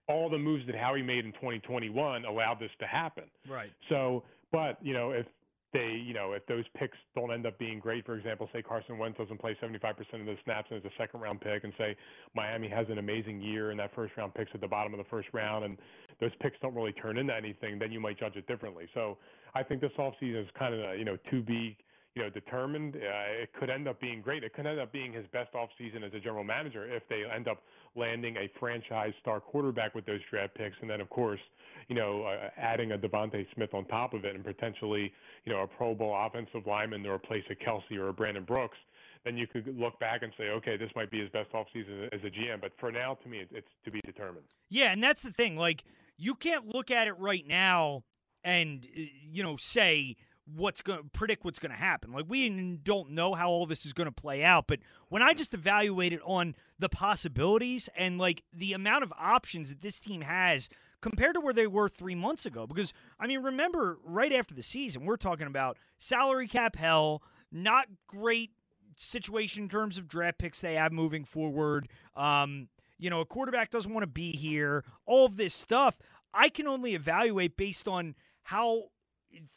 [0.09, 3.25] all the moves that Howie made in 2021 allowed this to happen.
[3.49, 3.71] Right.
[3.89, 5.27] So, but, you know, if
[5.73, 8.99] they, you know, if those picks don't end up being great, for example, say Carson
[8.99, 11.97] Wentz doesn't play 75% of the snaps and is a second round pick, and say
[12.35, 15.11] Miami has an amazing year and that first round picks at the bottom of the
[15.11, 15.77] first round, and
[16.21, 18.87] those picks don't really turn into anything, then you might judge it differently.
[18.95, 19.19] So
[19.55, 21.77] I think this offseason is kind of, a, you know, to be
[22.17, 22.97] you know, determined.
[22.97, 24.43] Uh, it could end up being great.
[24.43, 27.47] It could end up being his best offseason as a general manager if they end
[27.47, 27.63] up
[27.95, 31.41] landing a franchise star quarterback with those draft picks, and then of course,
[31.89, 35.13] you know, uh, adding a DeVonta Smith on top of it, and potentially,
[35.45, 38.79] you know, a Pro Bowl offensive lineman to replace a Kelce or a Brandon Brooks.
[39.25, 42.21] Then you could look back and say, okay, this might be his best offseason as
[42.23, 42.61] a GM.
[42.61, 44.47] But for now, to me, it's to be determined.
[44.71, 45.57] Yeah, and that's the thing.
[45.57, 45.85] Like,
[46.17, 48.05] you can't look at it right now
[48.47, 49.01] and uh,
[49.31, 50.17] you know say
[50.55, 52.13] what's going to predict what's going to happen.
[52.13, 52.49] Like we
[52.83, 54.79] don't know how all this is going to play out, but
[55.09, 59.81] when I just evaluate it on the possibilities and like the amount of options that
[59.81, 60.69] this team has
[61.01, 64.63] compared to where they were 3 months ago because I mean remember right after the
[64.63, 68.53] season we're talking about salary cap hell, not great
[68.97, 71.89] situation in terms of draft picks they have moving forward.
[72.17, 72.69] Um,
[72.99, 75.99] you know, a quarterback doesn't want to be here, all of this stuff.
[76.33, 78.85] I can only evaluate based on how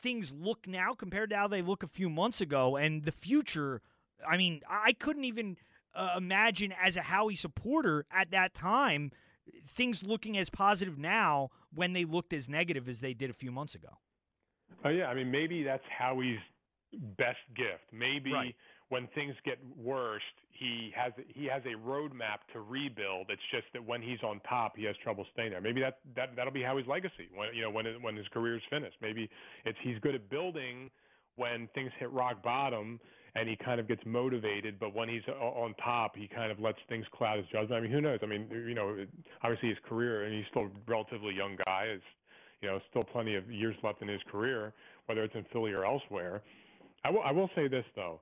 [0.01, 3.81] things look now compared to how they look a few months ago and the future.
[4.27, 5.57] I mean, I couldn't even
[5.93, 9.11] uh, imagine as a Howie supporter at that time
[9.67, 13.51] things looking as positive now when they looked as negative as they did a few
[13.51, 13.89] months ago.
[14.85, 16.39] Oh yeah, I mean maybe that's Howie's
[17.17, 17.83] best gift.
[17.91, 18.55] Maybe right.
[18.89, 23.27] When things get worse, he has he has a roadmap to rebuild.
[23.29, 25.61] It's just that when he's on top, he has trouble staying there.
[25.61, 28.55] Maybe that that that'll be how his legacy when you know when when his career
[28.55, 28.97] is finished.
[29.01, 29.29] Maybe
[29.65, 30.89] it's he's good at building
[31.35, 32.99] when things hit rock bottom
[33.35, 36.79] and he kind of gets motivated, but when he's on top, he kind of lets
[36.89, 37.73] things cloud his judgment.
[37.73, 38.19] I mean, who knows?
[38.23, 39.05] I mean, you know,
[39.43, 41.89] obviously his career, and he's still a relatively young guy.
[41.93, 42.01] Is
[42.61, 44.73] you know, still plenty of years left in his career,
[45.05, 46.41] whether it's in Philly or elsewhere.
[47.05, 48.19] I will, I will say this though.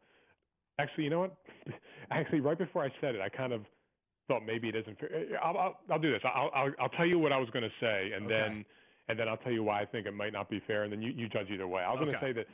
[0.79, 1.35] Actually, you know what?
[2.11, 3.61] Actually, right before I said it, I kind of
[4.27, 5.09] thought maybe it isn't fair.
[5.43, 6.21] I'll, I'll, I'll do this.
[6.23, 8.33] I'll, I'll, I'll tell you what I was going to say, and okay.
[8.33, 8.65] then,
[9.07, 11.01] and then I'll tell you why I think it might not be fair, and then
[11.01, 11.81] you, you judge either way.
[11.81, 12.11] I was okay.
[12.11, 12.47] going to say that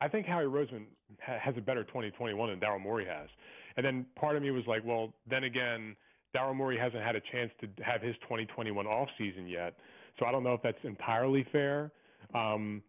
[0.00, 0.86] I think Howie Roseman
[1.22, 3.28] ha- has a better 2021 than Daryl Morey has,
[3.76, 5.96] and then part of me was like, well, then again,
[6.36, 9.74] Daryl Morey hasn't had a chance to have his 2021 off season yet,
[10.18, 11.92] so I don't know if that's entirely fair.
[12.34, 12.82] Um,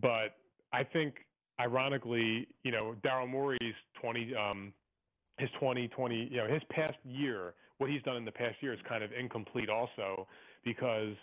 [0.00, 0.36] but
[0.72, 1.14] I think
[1.60, 4.72] ironically, you know, Daryl Morey's 20, um,
[5.38, 8.80] his 2020, you know, his past year, what he's done in the past year is
[8.88, 10.26] kind of incomplete also
[10.64, 11.14] because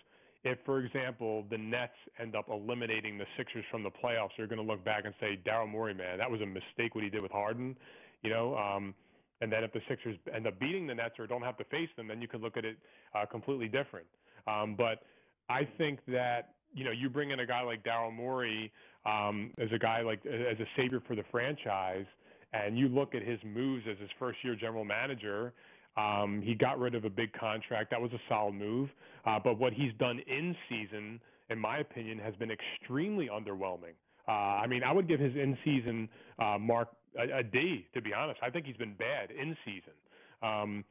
[0.44, 4.64] if, for example, the Nets end up eliminating the Sixers from the playoffs, they're going
[4.64, 7.22] to look back and say, Daryl Morey, man, that was a mistake what he did
[7.22, 7.76] with Harden,
[8.22, 8.56] you know.
[8.56, 8.94] Um,
[9.41, 11.90] and then if the Sixers end up beating the Nets or don't have to face
[11.98, 12.78] them, then you could look at it
[13.14, 14.06] uh, completely different.
[14.48, 15.02] Um, but
[15.49, 18.72] I think that you know you bring in a guy like Daryl Morey
[19.06, 22.06] um, as a guy like as a savior for the franchise,
[22.53, 25.53] and you look at his moves as his first year general manager.
[25.98, 27.90] Um, he got rid of a big contract.
[27.91, 28.90] That was a solid move.
[29.26, 33.95] Uh, but what he's done in season, in my opinion, has been extremely underwhelming.
[34.27, 36.10] Uh, I mean, I would give his in season
[36.40, 38.40] uh, mark a, a D, to be honest.
[38.44, 39.94] I think he's been bad in season.
[40.44, 40.84] Um,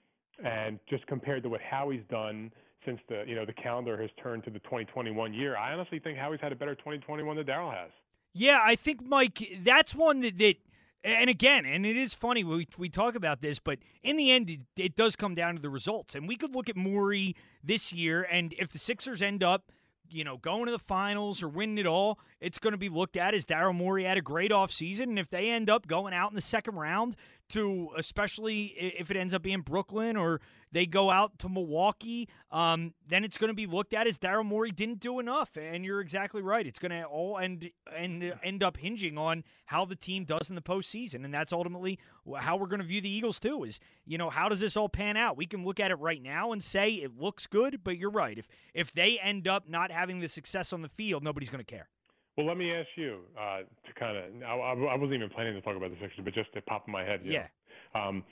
[0.44, 2.50] and just compared to what Howie's done
[2.84, 6.18] since the you know the calendar has turned to the 2021 year, I honestly think
[6.18, 7.90] Howie's had a better 2021 than Daryl has.
[8.34, 10.56] Yeah, I think Mike, that's one that, that
[11.04, 14.50] and again, and it is funny we we talk about this, but in the end,
[14.50, 16.14] it, it, does come down to the results.
[16.14, 19.70] And we could look at Morey this year, and if the Sixers end up
[20.10, 23.16] you know, going to the finals or winning it all, it's going to be looked
[23.16, 25.04] at as Daryl Morey had a great offseason.
[25.04, 27.16] And if they end up going out in the second round
[27.50, 28.66] to, especially
[28.98, 30.40] if it ends up being Brooklyn or
[30.72, 34.44] they go out to Milwaukee, um, then it's going to be looked at as Daryl
[34.44, 35.56] Morey didn't do enough.
[35.56, 36.66] And you're exactly right.
[36.66, 40.56] It's going to all end and end up hinging on how the team does in
[40.56, 41.98] the postseason, and that's ultimately
[42.36, 43.64] how we're going to view the Eagles too.
[43.64, 45.36] Is you know how does this all pan out?
[45.36, 48.36] We can look at it right now and say it looks good, but you're right.
[48.36, 51.70] If if they end up not having the success on the field, nobody's going to
[51.70, 51.88] care.
[52.36, 54.24] Well, let me ask you uh, to kind of.
[54.42, 56.92] I, I, wasn't even planning to talk about the Sixers, but just to pop in
[56.92, 57.20] my head.
[57.24, 57.46] yeah.
[57.94, 58.24] Know, um,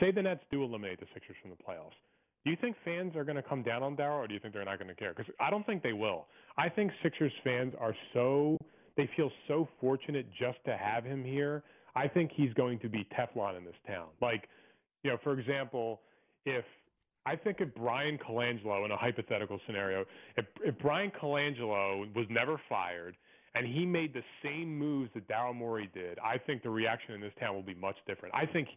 [0.00, 1.98] say the Nets do eliminate the Sixers from the playoffs.
[2.44, 4.54] Do you think fans are going to come down on Daryl, or do you think
[4.54, 5.12] they're not going to care?
[5.16, 6.26] Because I don't think they will.
[6.56, 8.56] I think Sixers fans are so
[8.96, 11.62] they feel so fortunate just to have him here.
[11.94, 14.08] I think he's going to be Teflon in this town.
[14.20, 14.48] Like,
[15.02, 16.00] you know, for example,
[16.44, 16.64] if
[17.28, 20.06] I think if Bryan Colangelo in a hypothetical scenario,
[20.38, 23.16] if, if Bryan Colangelo was never fired
[23.54, 27.20] and he made the same moves that Daryl Morey did, I think the reaction in
[27.20, 28.34] this town will be much different.
[28.34, 28.68] I think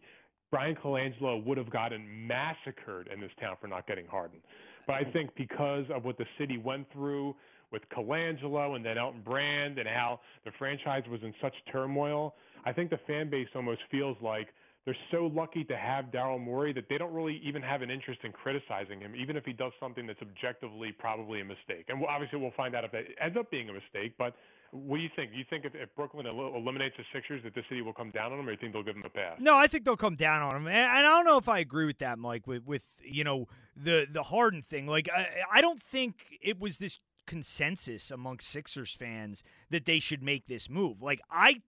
[0.50, 4.40] Bryan Colangelo would have gotten massacred in this town for not getting Harden.
[4.86, 7.34] But I think because of what the city went through
[7.70, 12.34] with Colangelo and then Elton Brand and how the franchise was in such turmoil,
[12.66, 14.48] I think the fan base almost feels like
[14.84, 18.20] they're so lucky to have Daryl Morey that they don't really even have an interest
[18.24, 21.86] in criticizing him, even if he does something that's objectively probably a mistake.
[21.88, 24.14] And obviously, we'll find out if it ends up being a mistake.
[24.18, 24.34] But
[24.72, 25.32] what do you think?
[25.32, 28.10] Do you think if, if Brooklyn el- eliminates the Sixers, that the city will come
[28.10, 29.36] down on them, or do you think they'll give them a pass?
[29.38, 31.60] No, I think they'll come down on them, and, and I don't know if I
[31.60, 32.48] agree with that, Mike.
[32.48, 33.46] With with you know
[33.76, 38.90] the the Harden thing, like I, I don't think it was this consensus among Sixers
[38.90, 41.00] fans that they should make this move.
[41.00, 41.62] Like I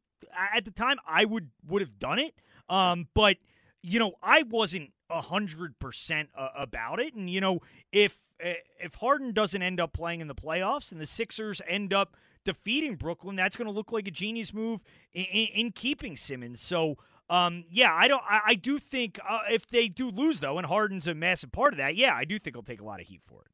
[0.53, 2.35] at the time I would would have done it
[2.69, 3.36] um, but
[3.82, 7.61] you know, I wasn't a hundred percent about it, and you know,
[7.93, 12.16] if if Harden doesn't end up playing in the playoffs and the Sixers end up
[12.45, 14.82] defeating Brooklyn, that's going to look like a genius move
[15.12, 16.61] in, in, in keeping Simmons.
[16.61, 16.97] So.
[17.31, 18.23] Um, yeah, I don't.
[18.28, 21.73] I, I do think uh, if they do lose though, and Harden's a massive part
[21.73, 23.53] of that, yeah, I do think he'll take a lot of heat for it.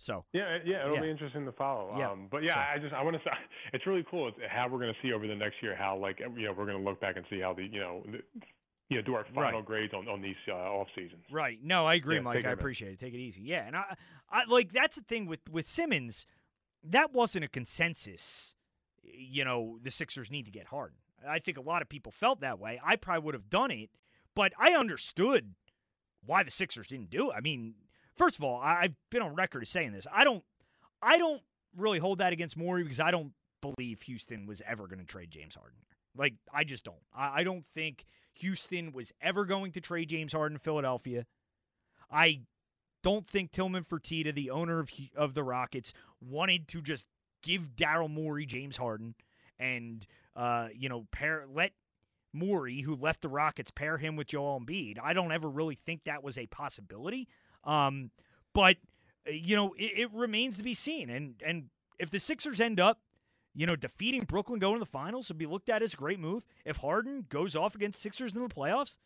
[0.00, 1.02] So yeah, yeah, it'll yeah.
[1.02, 1.94] be interesting to follow.
[1.96, 2.10] Yeah.
[2.10, 2.60] Um, but yeah, so.
[2.60, 3.32] I just I want to say
[3.74, 6.20] it's really cool it's how we're going to see over the next year how like
[6.20, 8.20] you know we're going to look back and see how the you know the,
[8.88, 9.64] you know, do our final right.
[9.64, 11.22] grades on, on these uh, off seasons.
[11.30, 11.58] Right.
[11.62, 12.44] No, I agree, yeah, Mike.
[12.46, 12.98] I appreciate it.
[12.98, 13.42] Take it easy.
[13.42, 13.94] Yeah, and I,
[14.30, 16.26] I like that's the thing with with Simmons.
[16.82, 18.54] That wasn't a consensus.
[19.02, 20.96] You know, the Sixers need to get Harden.
[21.28, 22.80] I think a lot of people felt that way.
[22.82, 23.90] I probably would have done it,
[24.34, 25.54] but I understood
[26.24, 27.34] why the Sixers didn't do it.
[27.36, 27.74] I mean,
[28.20, 30.06] first of all, I've been on record as saying this.
[30.12, 30.44] I don't,
[31.00, 31.40] I don't
[31.74, 33.32] really hold that against Morey because I don't
[33.62, 35.78] believe Houston was ever going to trade James Harden.
[36.14, 37.00] Like, I just don't.
[37.16, 41.24] I, I don't think Houston was ever going to trade James Harden to Philadelphia.
[42.10, 42.42] I
[43.02, 47.06] don't think Tillman Fertitta, the owner of of the Rockets, wanted to just
[47.42, 49.14] give Daryl Morey James Harden
[49.58, 50.06] and
[50.36, 51.72] uh, you know pair let
[52.34, 54.98] Morey, who left the Rockets, pair him with Joel Embiid.
[55.02, 57.26] I don't ever really think that was a possibility.
[57.64, 58.10] Um,
[58.54, 58.76] but
[59.26, 61.10] uh, you know, it, it remains to be seen.
[61.10, 63.00] And and if the Sixers end up
[63.54, 66.20] you know, defeating Brooklyn going to the finals would be looked at as a great
[66.20, 66.44] move.
[66.64, 68.96] If Harden goes off against Sixers in the playoffs,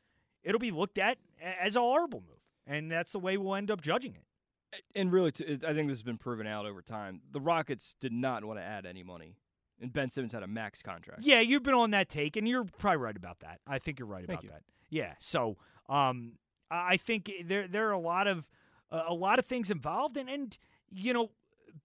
[0.43, 2.39] it'll be looked at as a horrible move.
[2.67, 4.83] And that's the way we'll end up judging it.
[4.95, 7.21] And really, I think this has been proven out over time.
[7.33, 9.37] The Rockets did not want to add any money.
[9.81, 11.23] And Ben Simmons had a max contract.
[11.23, 13.61] Yeah, you've been on that take, and you're probably right about that.
[13.67, 14.51] I think you're right Thank about you.
[14.51, 14.63] that.
[14.91, 15.13] Yeah.
[15.21, 15.57] So,
[15.89, 16.33] um,
[16.75, 18.49] I think there there are a lot of
[18.91, 20.57] uh, a lot of things involved, and and
[20.91, 21.31] you know,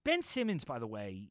[0.03, 1.23] Ben Simmons, by the way,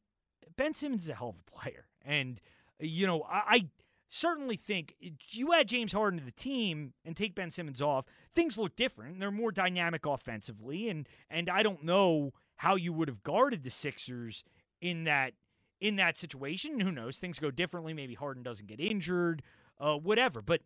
[0.57, 1.85] Ben Simmons is a hell of a player.
[2.03, 2.41] And,
[2.79, 3.65] you know, I, I
[4.09, 4.95] certainly think
[5.29, 8.05] you add James Harden to the team and take Ben Simmons off,
[8.35, 9.19] things look different.
[9.19, 10.89] They're more dynamic offensively.
[10.89, 14.43] And, and I don't know how you would have guarded the Sixers
[14.81, 15.33] in that
[15.81, 16.81] in that situation.
[16.81, 17.19] Who knows?
[17.19, 17.93] Things go differently.
[17.93, 19.41] Maybe Harden doesn't get injured,
[19.79, 20.41] uh, whatever.
[20.41, 20.59] But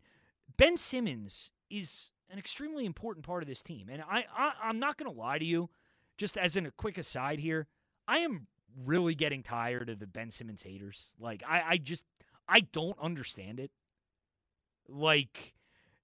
[0.57, 3.87] Ben Simmons is an extremely important part of this team.
[3.89, 5.69] And I, I I'm not going to lie to you.
[6.17, 7.67] Just as in a quick aside here,
[8.07, 8.47] I am
[8.85, 11.07] really getting tired of the Ben Simmons haters.
[11.19, 12.03] Like I, I just
[12.49, 13.71] I don't understand it.
[14.89, 15.53] Like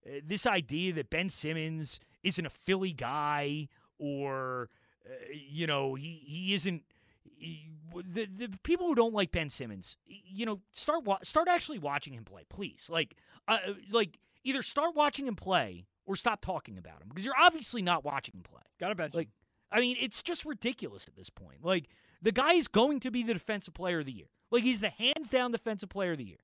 [0.06, 4.70] uh, this idea that Ben Simmons isn't a Philly guy or
[5.06, 6.84] uh, you know he he isn't
[7.24, 11.80] he, the the people who don't like Ben Simmons, you know, start wa- start actually
[11.80, 12.86] watching him play, please.
[12.90, 13.16] Like
[13.48, 13.58] uh,
[13.92, 18.04] like either start watching him play or stop talking about him because you're obviously not
[18.04, 18.64] watching him play.
[18.80, 19.14] Got to bench.
[19.14, 19.30] Like
[19.72, 21.64] I mean, it's just ridiculous at this point.
[21.64, 21.88] Like
[22.22, 24.26] the guy is going to be the defensive player of the year.
[24.50, 26.40] Like he's the hands down defensive player of the year.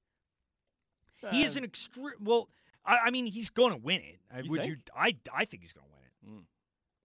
[1.23, 2.11] Uh, he is an extreme.
[2.23, 2.47] Well,
[2.85, 4.19] I, I, mean, he's going to win it.
[4.43, 4.71] You Would think?
[4.71, 4.77] you?
[4.95, 6.39] I I think he's going to win it.
[6.39, 6.45] Mm.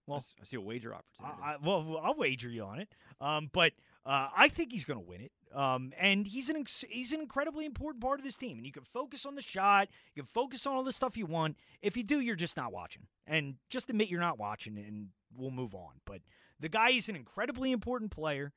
[0.05, 1.41] Well, I s- I see a wager opportunity.
[1.43, 2.89] I, I- well, I'll wager you on it.
[3.19, 3.73] Um, but
[4.05, 5.31] uh, I think he's going to win it.
[5.53, 8.57] Um, and he's an he's an incredibly important part of this team.
[8.57, 9.89] And you can focus on the shot.
[10.15, 11.57] You can focus on all the stuff you want.
[11.81, 13.03] If you do, you're just not watching.
[13.27, 15.99] And just admit you're not watching, and we'll move on.
[16.05, 16.21] But
[16.59, 18.53] the guy is an incredibly important player.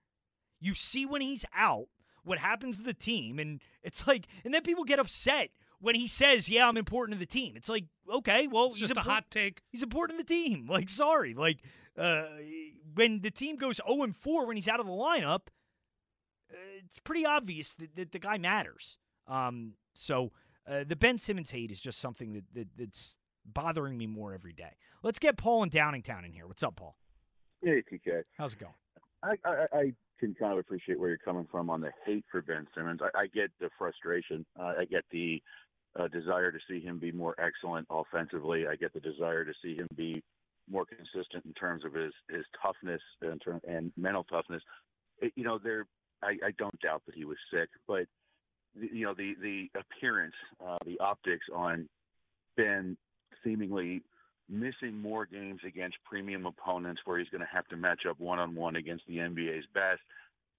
[0.60, 1.88] You see when he's out
[2.22, 5.50] what happens to the team, and it's like, and then people get upset
[5.80, 8.88] when he says, "Yeah, I'm important to the team." It's like, okay, well, It's he's
[8.88, 9.62] just a hot take.
[9.68, 10.66] He's important to the team.
[10.70, 11.58] Like, sorry, like
[11.98, 12.24] uh,
[12.94, 15.48] when the team goes 0 and 4 when he's out of the lineup,
[16.50, 18.98] uh, it's pretty obvious that, that the guy matters.
[19.26, 20.32] Um, so
[20.68, 24.52] uh, the Ben Simmons hate is just something that, that that's bothering me more every
[24.52, 24.76] day.
[25.02, 26.46] Let's get Paul in Downingtown in here.
[26.46, 26.96] What's up, Paul?
[27.62, 28.22] Hey, TK.
[28.38, 28.72] How's it going?
[29.22, 32.42] I, I, I can kind of appreciate where you're coming from on the hate for
[32.42, 33.00] Ben Simmons.
[33.02, 34.44] I, I get the frustration.
[34.58, 35.42] Uh, I get the
[35.98, 38.66] uh, desire to see him be more excellent offensively.
[38.66, 40.22] I get the desire to see him be
[40.70, 44.62] more consistent in terms of his his toughness and, and mental toughness.
[45.20, 45.86] It, you know, there.
[46.22, 48.06] I, I don't doubt that he was sick, but
[48.74, 50.34] you know the the appearance,
[50.64, 51.88] uh, the optics on
[52.56, 52.96] Ben
[53.42, 54.02] seemingly
[54.48, 58.38] missing more games against premium opponents where he's going to have to match up one
[58.38, 60.00] on one against the NBA's best.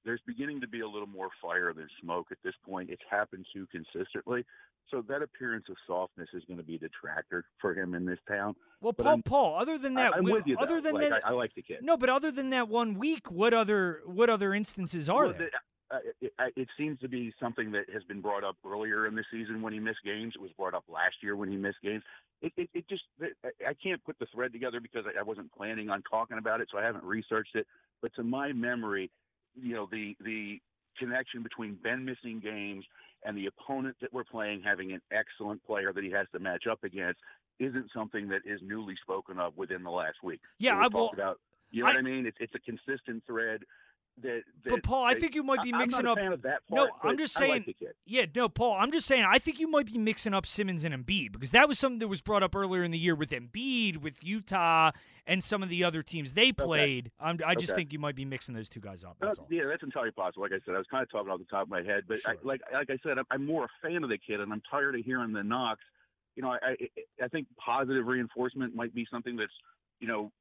[0.06, 2.90] There's beginning to be a little more fire than smoke at this point.
[2.91, 4.45] It's happened too consistently.
[4.91, 8.19] So that appearance of softness is going to be a detractor for him in this
[8.27, 8.56] town.
[8.82, 9.56] Well, But Paul, I'm- Paul.
[9.56, 10.57] Other than that, I, am with you.
[10.60, 10.82] Other though.
[10.91, 11.80] than like, that, I, I like the kid.
[11.82, 15.49] no, but other than that one week, what other what other instances are Well, there?
[15.49, 19.14] the- uh, it, it- seems to be something that has been brought up earlier in
[19.15, 20.34] the season when he missed games.
[20.36, 22.03] It was brought up last year when he missed games.
[22.41, 25.52] It, it, it just I I can't put the thread together because I, I wasn't
[25.52, 27.65] planning on talking about it, so I haven't researched it.
[28.03, 29.10] But to my memory,
[29.61, 30.60] you know, the the
[30.98, 32.86] connection between Ben missing games
[33.26, 36.68] and the opponent that we're playing having an excellent player that he has to match
[36.68, 37.19] up against
[37.60, 40.41] isn't something that is newly spoken of within the last week.
[40.60, 41.40] Yeah, was I- talked about.
[41.72, 42.26] You know I- what I mean?
[42.26, 43.64] It's it's a consistent thread.
[44.22, 46.18] That, that But Paul, I think you might be mixing up.
[46.72, 47.66] No, I'm just saying.
[47.68, 47.76] like.
[48.06, 48.78] Yeah, no, Paul.
[48.80, 49.26] I'm just saying.
[49.28, 52.08] I think you might be mixing up Simmons and Embiid because that was something that
[52.08, 54.92] was brought up earlier in the year with Embiid, with Utah,
[55.28, 57.12] and some of the other teams they played.
[57.20, 57.82] I'm, I just Okay.
[57.82, 59.18] think you might be mixing those two guys up.
[59.22, 59.48] Uh, That's all.
[59.52, 60.44] yeah, that's entirely possible.
[60.44, 62.20] Like I said, I was kind of talking off the top of my head, but
[62.26, 64.62] I, like like I said, I'm, I'm more a fan of the kid, and I'm
[64.72, 65.84] tired of hearing the knocks.
[66.38, 66.76] You know, I I,
[67.26, 69.52] I think positive reinforcement might be something that's
[70.00, 70.32] you know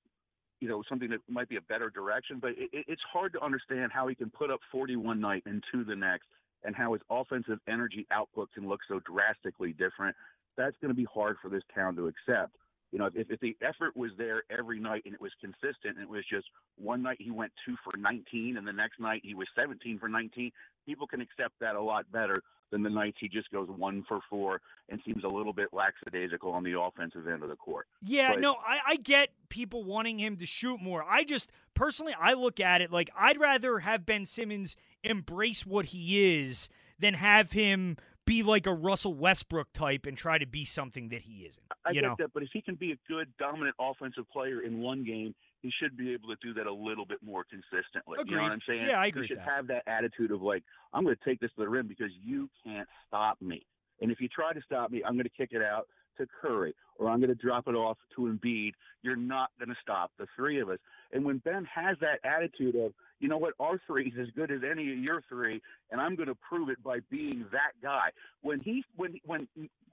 [0.60, 3.42] you know something that might be a better direction, but it, it, it's hard to
[3.42, 6.26] understand how he can put up 40 one night and two the next,
[6.64, 10.16] and how his offensive energy output can look so drastically different.
[10.56, 12.56] That's going to be hard for this town to accept.
[12.94, 16.02] You know, if, if the effort was there every night and it was consistent and
[16.02, 16.46] it was just
[16.76, 20.08] one night he went two for 19 and the next night he was 17 for
[20.08, 20.52] 19,
[20.86, 22.40] people can accept that a lot better
[22.70, 26.52] than the nights he just goes one for four and seems a little bit lackadaisical
[26.52, 27.88] on the offensive end of the court.
[28.00, 31.02] Yeah, But- no, I, I get people wanting him to shoot more.
[31.02, 35.86] I just personally, I look at it like I'd rather have Ben Simmons embrace what
[35.86, 36.68] he is
[37.00, 37.96] than have him
[38.26, 41.62] be like a Russell Westbrook type and try to be something that he isn't.
[41.84, 44.62] I you get know, that, but if he can be a good, dominant offensive player
[44.62, 48.18] in one game, he should be able to do that a little bit more consistently.
[48.26, 48.86] You know what I'm saying?
[48.86, 49.48] Yeah, I agree He should that.
[49.48, 52.48] have that attitude of like, I'm going to take this to the rim because you
[52.64, 53.64] can't stop me.
[54.00, 55.86] And if you try to stop me, I'm going to kick it out
[56.18, 58.72] to Curry or I'm going to drop it off to Embiid.
[59.02, 60.78] You're not going to stop the three of us.
[61.12, 64.50] And when Ben has that attitude of, you know what, our three is as good
[64.50, 65.60] as any of your three,
[65.90, 68.10] and I'm going to prove it by being that guy.
[68.42, 69.48] When he, when, when,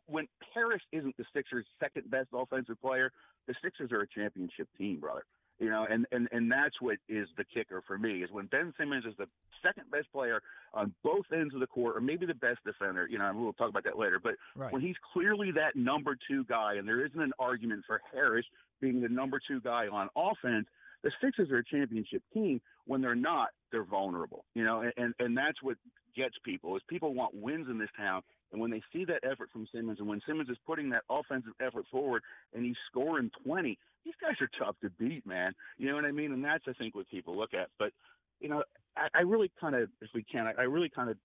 [0.07, 3.11] when Harris isn't the Sixers' second best offensive player,
[3.47, 5.23] the Sixers are a championship team, brother.
[5.61, 8.73] You know, and, and, and that's what is the kicker for me is when Ben
[8.79, 9.27] Simmons is the
[9.61, 10.41] second best player
[10.73, 13.07] on both ends of the court, or maybe the best defender.
[13.07, 14.19] You know, and we'll talk about that later.
[14.19, 14.73] But Right.
[14.73, 18.45] when he's clearly that number two guy, and there isn't an argument for Harris
[18.81, 20.65] being the number two guy on offense,
[21.03, 22.59] the Sixers are a championship team.
[22.85, 24.45] When they're not, they're vulnerable.
[24.55, 25.77] You know, and, and and that's what
[26.15, 28.23] gets people is people want wins in this town.
[28.51, 31.53] And when they see that effort from Simmons, and when Simmons is putting that offensive
[31.61, 32.21] effort forward,
[32.53, 35.53] and he's scoring 20, these guys are tough to beat, man.
[35.77, 36.31] You know what I mean?
[36.33, 37.69] And that's I think what people look at.
[37.79, 37.91] But
[38.39, 38.63] you know,
[38.97, 41.17] I, I really kind of, if we can, I, I really kind of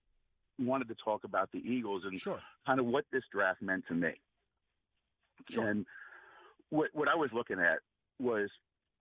[0.59, 2.39] wanted to talk about the Eagles and Sure.
[2.65, 4.13] kind of what this draft meant to me.
[5.69, 5.85] And
[6.69, 7.79] what what I was looking at
[8.19, 8.49] was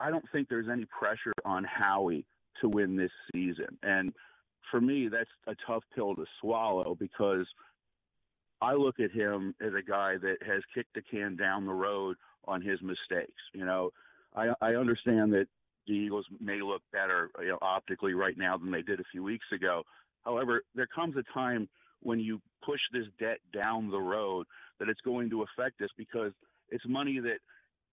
[0.01, 2.27] I don't think there's any pressure on Howie
[2.61, 3.79] to win this season.
[3.83, 4.13] And
[4.71, 7.47] for me, that's a tough pill to swallow because
[8.61, 12.17] I look at him as a guy that has kicked the can down the road
[12.47, 13.43] on his mistakes.
[13.53, 13.91] You know,
[14.35, 15.47] I I understand that
[15.87, 19.23] the Eagles may look better, you know, optically right now than they did a few
[19.23, 19.83] weeks ago.
[20.25, 21.69] However, there comes a time
[22.03, 24.47] when you push this debt down the road
[24.79, 26.33] that it's going to affect us because
[26.71, 27.39] it's money that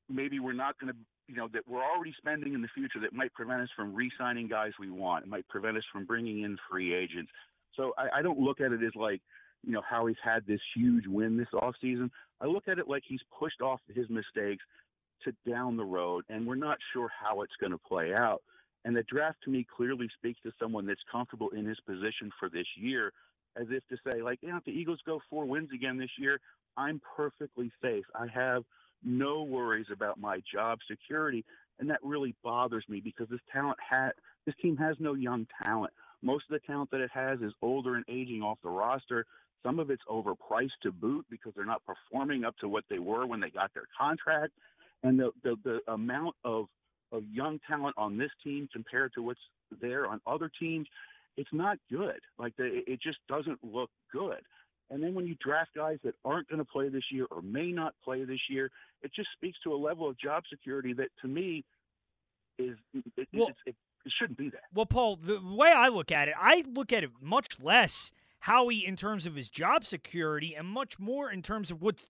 [0.09, 3.13] maybe we're not going to you know that we're already spending in the future that
[3.13, 5.25] might prevent us from re-signing guys we want.
[5.25, 7.31] It might prevent us from bringing in free agents.
[7.75, 9.21] So I, I don't look at it as like
[9.63, 12.11] you know how he's had this huge win this off season.
[12.41, 14.63] I look at it like he's pushed off his mistakes
[15.23, 18.41] to down the road, and we're not sure how it's going to play out.
[18.85, 22.49] And the draft to me clearly speaks to someone that's comfortable in his position for
[22.49, 23.13] this year,
[23.55, 26.39] as if to say, like, if the Eagles go four wins again this year,
[26.75, 28.03] I'm perfectly safe.
[28.13, 28.63] I have
[29.03, 31.45] no worries about my job security,
[31.79, 34.11] and that really bothers me because this talent ha-
[34.45, 35.93] this team has no young talent.
[36.21, 39.25] Most of the talent that it has is older and aging off the roster.
[39.63, 43.25] Some of it's overpriced to boot because they're not performing up to what they were
[43.25, 44.51] when they got their contract.
[45.03, 46.65] And the, the, the amount of,
[47.11, 49.39] of young talent on this team compared to what's
[49.81, 50.87] there on other teams,
[51.37, 52.19] it's not good.
[52.37, 54.41] Like the, it just doesn't look good.
[54.89, 57.71] And then when you draft guys that aren't going to play this year or may
[57.71, 58.69] not play this year,
[59.01, 61.63] it just speaks to a level of job security that to me
[62.59, 62.77] is
[63.17, 63.75] it, Well- it's, it,
[64.05, 64.63] it shouldn't be that.
[64.73, 68.11] Well, Paul, the way I look at it, I look at it much less
[68.43, 72.09] Howie in terms of his job security and much more in terms of what's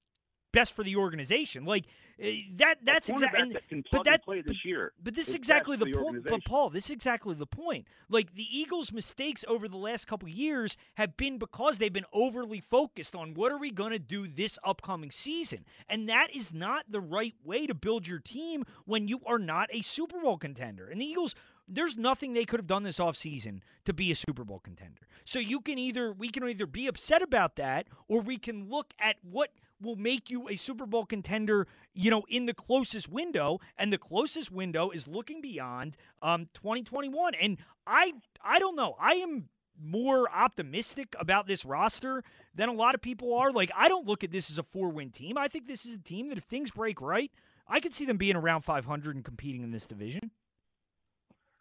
[0.51, 1.63] best for the organization.
[1.63, 1.85] Like
[2.19, 4.93] uh, that that's exactly that but that play this but- year.
[5.03, 6.23] But this is is exactly the the point.
[6.23, 6.43] But.
[6.43, 7.87] Paul, this is exactly the point.
[8.09, 12.61] Like the Eagles' mistakes over the last couple years have been because they've been overly
[12.61, 16.85] focused on what are we going to do this upcoming season, and that is not
[16.89, 20.87] the right way to build your team when you are not a Super Bowl contender.
[20.87, 21.35] And the Eagles.
[21.67, 25.01] There's nothing they could have done this offseason to be a Super Bowl contender.
[25.25, 28.93] So you can either we can either be upset about that or we can look
[28.99, 29.49] at what
[29.81, 33.97] will make you a Super Bowl contender, you know, in the closest window, and the
[33.97, 37.33] closest window is looking beyond um 2021.
[37.35, 37.57] And
[37.87, 38.13] I
[38.43, 38.95] I don't know.
[38.99, 39.49] I am
[39.81, 42.23] more optimistic about this roster
[42.53, 43.51] than a lot of people are.
[43.51, 45.37] Like I don't look at this as a four-win team.
[45.37, 47.31] I think this is a team that if things break right,
[47.67, 50.31] I could see them being around 500 and competing in this division.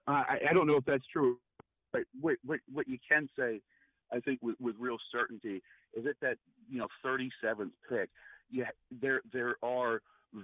[0.07, 1.39] I, I don't know if that's true,
[1.93, 3.61] but what, what, what you can say,
[4.12, 5.62] I think, with, with real certainty,
[5.95, 6.37] is that that
[6.70, 8.11] you know 37th pick,
[8.51, 8.70] yeah,
[9.01, 10.01] there there are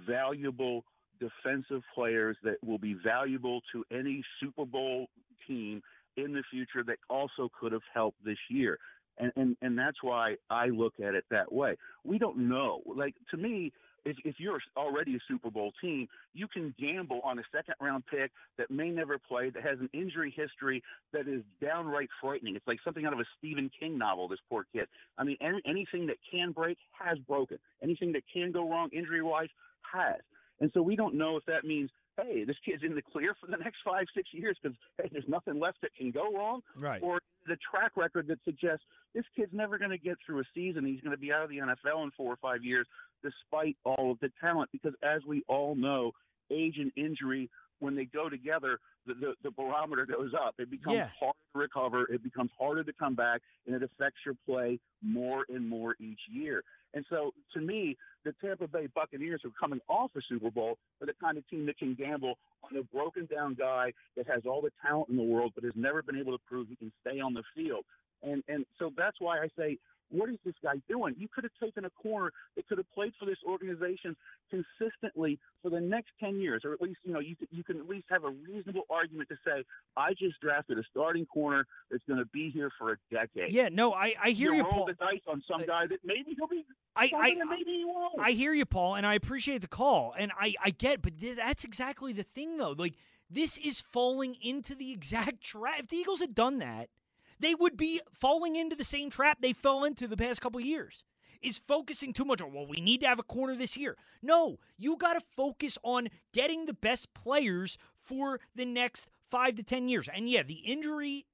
[0.07, 0.83] valuable
[1.19, 5.07] defensive players that will be valuable to any Super Bowl
[5.47, 5.81] team
[6.17, 8.77] in the future that also could have helped this year.
[9.17, 11.75] And, and and that's why I look at it that way.
[12.05, 12.81] We don't know.
[12.85, 13.73] Like to me,
[14.05, 18.03] if if you're already a Super Bowl team, you can gamble on a second round
[18.05, 22.55] pick that may never play, that has an injury history that is downright frightening.
[22.55, 24.27] It's like something out of a Stephen King novel.
[24.27, 24.87] This poor kid.
[25.17, 27.57] I mean, any, anything that can break has broken.
[27.83, 29.49] Anything that can go wrong injury wise
[29.93, 30.21] has.
[30.61, 31.89] And so we don't know if that means,
[32.23, 35.27] hey, this kid's in the clear for the next five, six years because hey, there's
[35.27, 37.01] nothing left that can go wrong, Right.
[37.01, 38.83] or the track record that suggests
[39.15, 40.85] this kid's never going to get through a season.
[40.85, 42.85] He's going to be out of the NFL in four or five years,
[43.23, 44.69] despite all of the talent.
[44.71, 46.11] Because as we all know,
[46.51, 47.49] age and injury,
[47.79, 50.55] when they go together, the, the, the barometer goes up.
[50.59, 51.09] It becomes Yeah.
[51.19, 52.03] harder to recover.
[52.13, 56.19] It becomes harder to come back, and it affects your play more and more each
[56.31, 56.63] year.
[56.93, 57.95] And so, to me,
[58.25, 61.65] the Tampa Bay Buccaneers are coming off a Super Bowl are the kind of team
[61.67, 65.23] that can gamble on a broken down guy that has all the talent in the
[65.23, 67.85] world, but has never been able to prove he can stay on the field.
[68.23, 69.77] And and so that's why I say,
[70.09, 71.15] what is this guy doing?
[71.17, 74.15] You could have taken a corner that could have played for this organization
[74.49, 77.87] consistently for the next ten years, or at least you know you you can at
[77.87, 79.63] least have a reasonable argument to say,
[79.97, 83.53] I just drafted a starting corner that's going to be here for a decade.
[83.53, 84.85] Yeah, no, I, I hear you, Paul.
[84.85, 86.65] the dice on some uh, guy that maybe he'll be
[86.95, 88.19] I, I, maybe he won't.
[88.19, 91.37] I hear you, Paul, and I appreciate the call, and I, I get, but th-
[91.37, 92.75] that's exactly the thing, though.
[92.77, 92.95] Like
[93.29, 95.79] this is falling into the exact trap.
[95.79, 96.89] If the Eagles had done that,
[97.39, 101.03] they would be falling into the same trap they fell into the past couple years.
[101.41, 103.95] Is focusing too much on well, we need to have a corner this year.
[104.21, 109.63] No, you got to focus on getting the best players for the next five to
[109.63, 110.09] ten years.
[110.13, 111.25] And yeah, the injury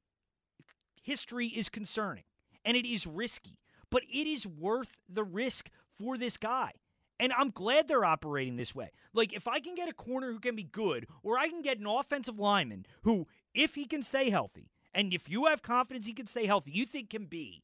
[1.01, 2.23] history is concerning
[2.63, 3.57] and it is risky,
[3.89, 6.73] but it is worth the risk for this guy.
[7.19, 8.91] And I'm glad they're operating this way.
[9.13, 11.79] Like, if I can get a corner who can be good, or I can get
[11.79, 16.13] an offensive lineman who, if he can stay healthy, and if you have confidence he
[16.13, 17.61] can stay healthy, you think can be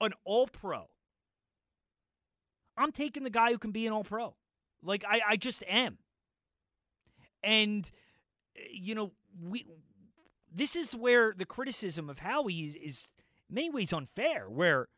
[0.00, 0.88] an all pro,
[2.76, 4.34] I'm taking the guy who can be an all pro.
[4.82, 5.98] Like, I, I just am.
[7.42, 7.90] And,
[8.56, 9.12] uh, you know,
[9.42, 9.66] we.
[10.54, 13.08] This is where the criticism of Howie is, is
[13.50, 14.88] many ways unfair, where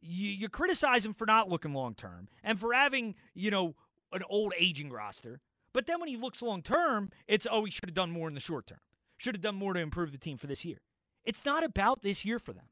[0.00, 3.74] you, you criticize him for not looking long term and for having, you know,
[4.12, 5.40] an old aging roster.
[5.72, 8.34] But then when he looks long term, it's, oh, he should have done more in
[8.34, 8.80] the short term.
[9.18, 10.80] Should have done more to improve the team for this year.
[11.28, 12.64] It's not about this year for them.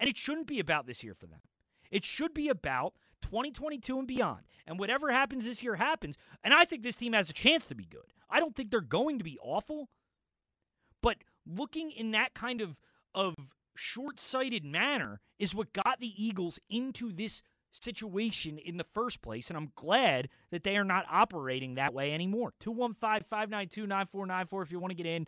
[0.00, 1.40] And it shouldn't be about this year for them.
[1.90, 4.44] It should be about 2022 and beyond.
[4.66, 6.16] And whatever happens this year happens.
[6.42, 8.14] And I think this team has a chance to be good.
[8.30, 9.90] I don't think they're going to be awful.
[11.02, 12.76] But looking in that kind of
[13.14, 13.34] of
[13.76, 19.56] short-sighted manner is what got the Eagles into this situation in the first place, and
[19.56, 22.52] I'm glad that they are not operating that way anymore.
[22.60, 25.26] 215 592 9494 if you want to get in.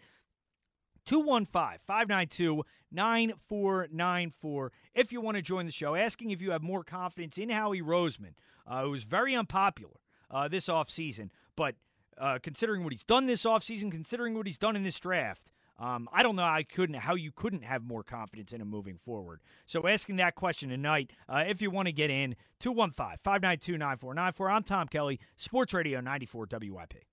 [1.11, 2.63] 215 592
[2.93, 5.97] 9494 if you want to join the show.
[5.97, 8.35] Asking if you have more confidence in Howie Roseman,
[8.65, 9.97] uh, who was very unpopular
[10.31, 11.75] uh, this offseason, but
[12.17, 15.51] uh, considering what he's done this offseason, considering what he's done in this draft,
[15.81, 18.69] um, I don't know how, I couldn't, how you couldn't have more confidence in him
[18.69, 19.41] moving forward.
[19.67, 24.49] So asking that question tonight, uh, if you want to get in, 215 592 9494.
[24.49, 27.10] I'm Tom Kelly, Sports Radio 94 WIP.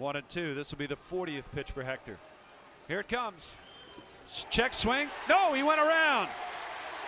[0.00, 0.54] One and two.
[0.54, 2.16] This will be the 40th pitch for Hector.
[2.88, 3.52] Here it comes.
[4.48, 5.10] Check swing.
[5.28, 6.30] No, he went around.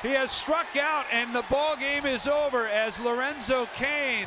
[0.02, 4.26] He has struck out, and the ball game is over as Lorenzo Cain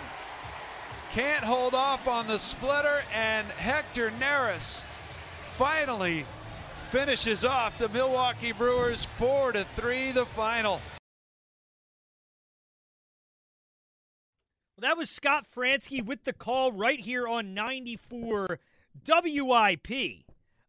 [1.12, 4.84] can't hold off on the splitter, and Hector Neris
[5.50, 6.26] finally
[6.90, 10.12] finishes off the Milwaukee Brewers four to three.
[10.12, 10.82] The final.
[14.78, 18.60] Well, that was Scott Franzke with the call right here on 94
[19.08, 19.90] WIP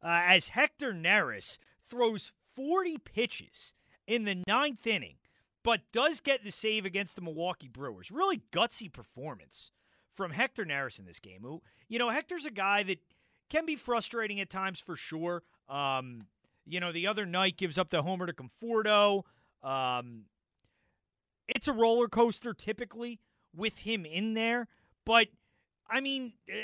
[0.00, 1.58] uh, as Hector Neris
[1.90, 3.72] throws 40 pitches
[4.06, 5.16] in the ninth inning,
[5.64, 8.12] but does get the save against the Milwaukee Brewers.
[8.12, 9.72] Really gutsy performance
[10.14, 11.40] from Hector Neris in this game.
[11.42, 13.00] Who, you know, Hector's a guy that
[13.50, 15.42] can be frustrating at times for sure.
[15.68, 16.26] Um,
[16.64, 19.24] you know, the other night gives up the homer to Conforto.
[19.64, 20.26] Um,
[21.48, 23.18] it's a roller coaster typically
[23.56, 24.68] with him in there.
[25.04, 25.28] But
[25.88, 26.54] I mean, uh,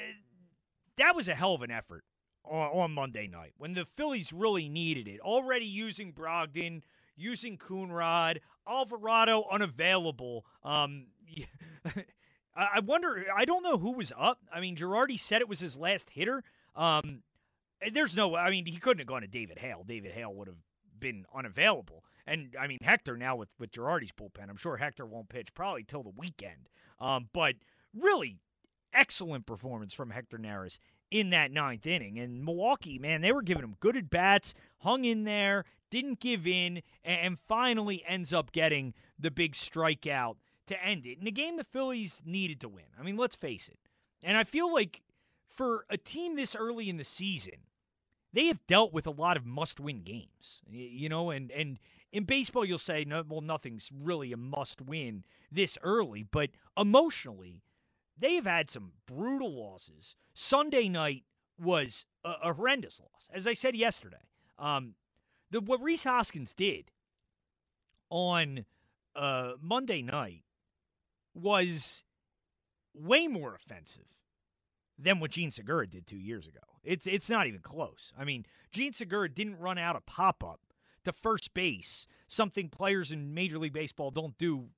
[0.97, 2.05] that was a hell of an effort
[2.44, 5.20] on, on, Monday night when the Phillies really needed it.
[5.20, 6.82] Already using Brogdon,
[7.16, 8.39] using Coonrod,
[8.69, 10.44] Alvarado unavailable.
[10.62, 11.06] Um,
[12.55, 13.24] I wonder.
[13.35, 14.39] I don't know who was up.
[14.52, 16.44] I mean, Girardi said it was his last hitter.
[16.77, 17.23] Um,
[17.93, 18.36] there's no.
[18.36, 19.85] I mean, he couldn't have gone to David Hale.
[19.86, 20.59] David Hale would have
[20.98, 22.05] been unavailable.
[22.27, 25.85] And I mean, Hector now with with Girardi's bullpen, I'm sure Hector won't pitch probably
[25.85, 26.69] till the weekend.
[27.01, 27.57] Um, but
[27.94, 28.39] really
[28.93, 30.78] excellent performance from Hector Neris
[31.11, 32.19] in that ninth inning.
[32.19, 36.47] And Milwaukee, man, they were giving him good at bats, hung in there, didn't give
[36.47, 40.36] in, and finally ends up getting the big strikeout
[40.66, 41.19] to end it.
[41.20, 42.85] In a game the Phillies needed to win.
[42.99, 43.78] I mean, let's face it.
[44.23, 45.03] And I feel like
[45.55, 47.66] for a team this early in the season,
[48.32, 50.62] they have dealt with a lot of must-win games.
[50.70, 51.78] You know, and and
[52.12, 57.62] in baseball, you'll say, no, well, nothing's really a must win this early, but emotionally,
[58.18, 60.14] they've had some brutal losses.
[60.34, 61.24] Sunday night
[61.59, 63.26] was a, a horrendous loss.
[63.32, 64.28] As I said yesterday,
[64.59, 64.94] um,
[65.51, 66.90] the, what Rhys Hoskins did
[68.10, 68.66] on
[69.16, 70.44] uh, Monday night
[71.34, 72.02] was
[72.94, 74.05] way more offensive
[74.98, 76.60] than what Jean Segura did two years ago.
[76.84, 78.12] It's it's not even close.
[78.18, 80.60] I mean, Jean Segura didn't run out a pop up
[81.04, 84.68] to first base, something players in Major League Baseball don't do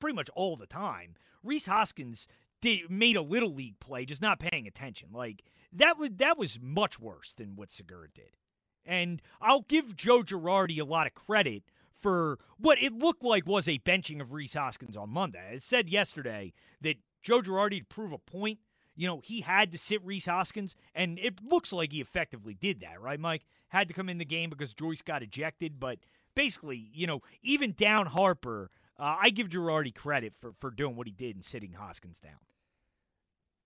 [0.00, 1.14] pretty much all the time.
[1.42, 2.26] Rhys Hoskins
[2.60, 5.08] did made a little league play, just not paying attention.
[5.12, 5.42] Like
[5.72, 8.36] that was that was much worse than what Segura did.
[8.84, 11.64] And I'll give Joe Girardi a lot of credit
[12.00, 15.52] for what it looked like was a benching of Rhys Hoskins on Monday.
[15.54, 18.58] I said yesterday that Joe Girardi to prove a point,
[19.02, 22.80] you know, he had to sit Rhys Hoskins, and it looks like he effectively did
[22.82, 23.42] that, right, Mike?
[23.72, 25.80] had to come in the game because Joyce got ejected.
[25.80, 25.98] But
[26.36, 31.06] basically, you know, even down Harper, uh, I give Girardi credit for, for doing what
[31.06, 32.38] he did and sitting Hoskins down.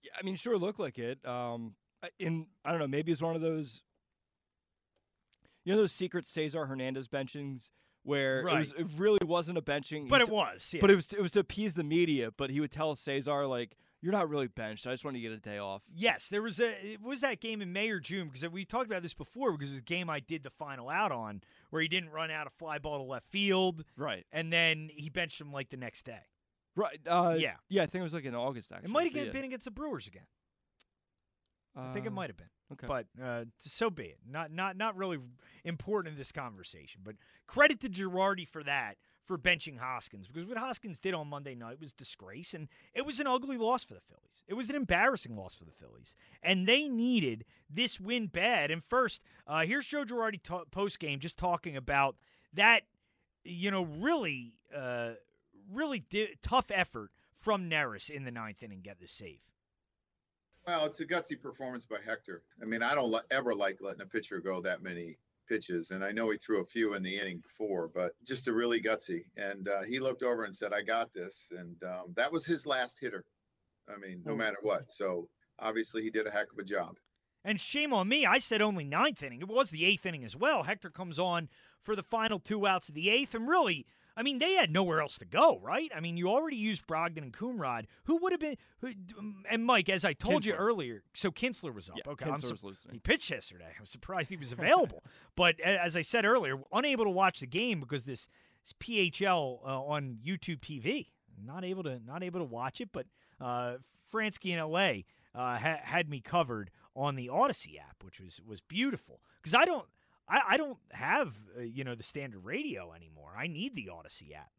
[0.02, 1.18] Yeah, I mean, sure looked like it.
[1.26, 1.74] Um,
[2.18, 3.82] in I don't know, maybe it's one of those,
[5.64, 7.70] you know, those secret Cesar Hernandez benchings
[8.04, 8.54] where right.
[8.54, 10.70] it, was, it really wasn't a benching, but it was.
[10.72, 10.80] Yeah.
[10.80, 12.30] But it was it was to appease the media.
[12.30, 13.76] But he would tell Cesar like,
[14.07, 14.87] you're not really benched.
[14.87, 15.83] I just want to get a day off.
[15.93, 18.87] Yes, there was a it was that game in May or June because we talked
[18.87, 21.83] about this before because it was a game I did the final out on where
[21.83, 23.83] he didn't run out a fly ball to left field.
[23.97, 24.24] Right.
[24.31, 26.20] And then he benched him like the next day.
[26.77, 27.01] Right.
[27.05, 27.55] Uh, yeah.
[27.69, 28.91] Yeah, I think it was like in August actually.
[28.91, 30.27] It might have been against the Brewers again.
[31.74, 32.51] I think it Uh, might have been.
[32.74, 32.87] okay.
[32.87, 34.19] But uh, so be it.
[34.27, 35.19] Not not not really
[35.65, 37.01] important in this conversation.
[37.05, 37.16] But
[37.47, 38.97] credit to Girardi for that,
[39.27, 43.20] for benching Hoskins, because what Hoskins did on Monday night was disgrace, and it was
[43.20, 44.43] an ugly loss for the Phillies.
[44.47, 48.70] It was an embarrassing loss for the Phillies, and they needed this win bad.
[48.70, 50.40] And first, uh, here's Joe Girardi
[50.70, 52.16] post game just talking about
[52.55, 52.82] that.
[53.44, 55.11] You know, really, uh,
[55.70, 59.40] really di- tough effort from Neris in the ninth inning get the save.
[60.66, 62.43] Well, it's a gutsy performance by Hector.
[62.61, 65.16] I mean, I don't ever like letting a pitcher go that many
[65.47, 68.52] pitches, and I know he threw a few in the inning before, but just a
[68.52, 69.24] really gutsy.
[69.36, 72.66] And uh, he looked over and said, "I got this," and um, that was his
[72.66, 73.24] last hitter.
[73.89, 74.90] I mean, no matter what.
[74.90, 75.28] So
[75.59, 76.97] obviously, he did a heck of a job.
[77.44, 79.40] And shame on me, I said only ninth inning.
[79.40, 80.64] It was the eighth inning as well.
[80.64, 81.48] Hector comes on
[81.85, 83.86] for the final two outs of the eighth, and really,
[84.16, 85.93] I mean, they had nowhere else to go, right?
[85.94, 88.56] I mean, you already used Brogdon and Coonrod, Who would have been?
[88.80, 88.93] Who,
[89.51, 91.97] and Mike, as I told you earlier, so Kintzler was up.
[91.98, 92.93] Yeah, okay, Kintzler listening.
[92.93, 93.72] he pitched yesterday.
[93.78, 95.02] I'm surprised he was available.
[95.36, 98.28] but as I said earlier, unable to watch the game because this,
[98.64, 101.09] this PHL uh, on YouTube TV.
[101.44, 103.05] Not able to not able to watch it, but
[103.43, 103.74] uh,
[104.10, 105.02] Franzke in LA
[105.34, 109.66] uh, ha- had me covered on the Audacy app, which was was beautiful because I
[109.66, 109.86] don't
[110.28, 113.32] I, I don't have uh, you know the standard radio anymore.
[113.36, 114.51] I need the Audacy app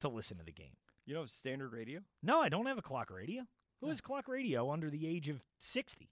[0.00, 0.76] to listen to the game.
[1.04, 2.00] You don't have standard radio.
[2.22, 3.44] No, I don't have a clock radio.
[3.80, 6.10] Who has clock radio under the age of sixty?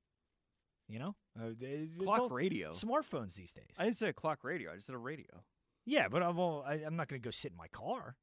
[0.89, 1.49] You know, uh,
[2.03, 2.73] Clock radio.
[2.73, 3.70] smartphones these days.
[3.78, 4.70] I didn't say a clock radio.
[4.70, 5.43] I just said a radio.
[5.86, 8.16] Yeah, but I'm all, I, I'm not going to go sit in my car.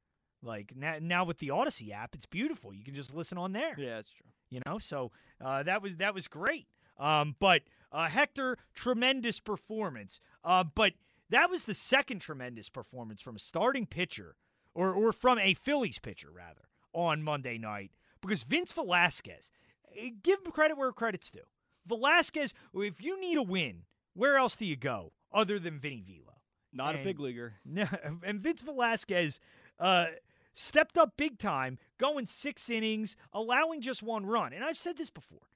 [0.43, 2.71] Like now, now with the Audacy app, it's beautiful.
[2.73, 3.73] You can just listen on there.
[3.77, 4.27] Yeah, that's true.
[4.51, 5.11] You know, so
[5.43, 6.67] uh, that was that was great.
[6.99, 7.61] Um, but
[7.91, 10.19] uh, Hector, tremendous performance.
[10.43, 10.93] Uh, but
[11.29, 14.35] that was the second tremendous performance from a starting pitcher,
[14.73, 17.91] or or from a Phillies pitcher rather, on Monday night.
[18.21, 19.51] Because Vince Velasquez,
[19.97, 21.39] eh, give him credit where credit's due.
[21.87, 26.41] Velasquez, if you need a win, where else do you go other than Vinny Velo?
[26.73, 27.55] Not a big leaguer.
[28.23, 29.39] and Vince Velasquez
[29.79, 30.05] uh,
[30.53, 34.53] stepped up big time, going six innings, allowing just one run.
[34.53, 35.50] And I've said this before.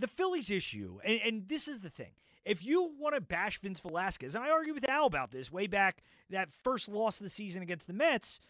[0.00, 2.12] The Phillies' issue, and, and this is the thing.
[2.44, 5.66] If you want to bash Vince Velasquez, and I argued with Al about this way
[5.66, 8.40] back that first loss of the season against the Mets,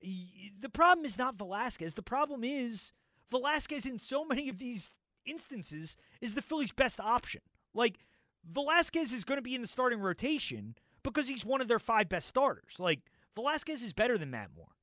[0.00, 1.94] the problem is not Velasquez.
[1.94, 2.92] The problem is
[3.30, 4.92] Velasquez in so many of these
[5.26, 7.40] instances is the Phillies' best option.
[7.74, 7.98] Like
[8.44, 12.08] Velasquez is going to be in the starting rotation because he's one of their five
[12.08, 12.76] best starters.
[12.78, 13.00] Like
[13.34, 14.76] Velasquez is better than Matt Moore.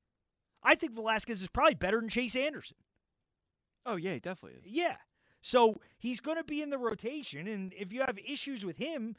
[0.62, 2.76] I think Velasquez is probably better than Chase Anderson.
[3.86, 4.66] Oh yeah, he definitely is.
[4.66, 4.96] Yeah.
[5.48, 9.16] So he's going to be in the rotation, and if you have issues with him,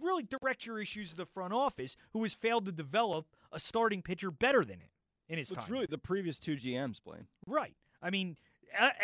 [0.00, 4.00] really direct your issues to the front office, who has failed to develop a starting
[4.00, 4.90] pitcher better than him
[5.28, 5.64] in his It's time.
[5.64, 7.26] It's really the previous two GMs blame.
[7.44, 7.74] Right.
[8.00, 8.36] I mean,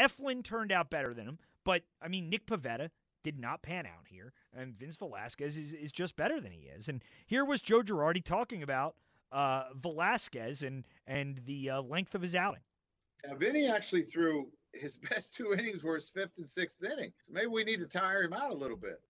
[0.01, 2.91] Eflin turned out better than him, but I mean, Nick Pivetta
[3.25, 6.89] did not pan out here, and Vince Velasquez is, is just better than he is.
[6.89, 8.95] And here was Joe Girardi talking about
[9.33, 12.63] uh, Velasquez and and the uh, length of his outing.
[13.27, 17.13] Now, Vinny actually threw his best two innings were his fifth and sixth inning.
[17.21, 19.01] So maybe we need to tire him out a little bit.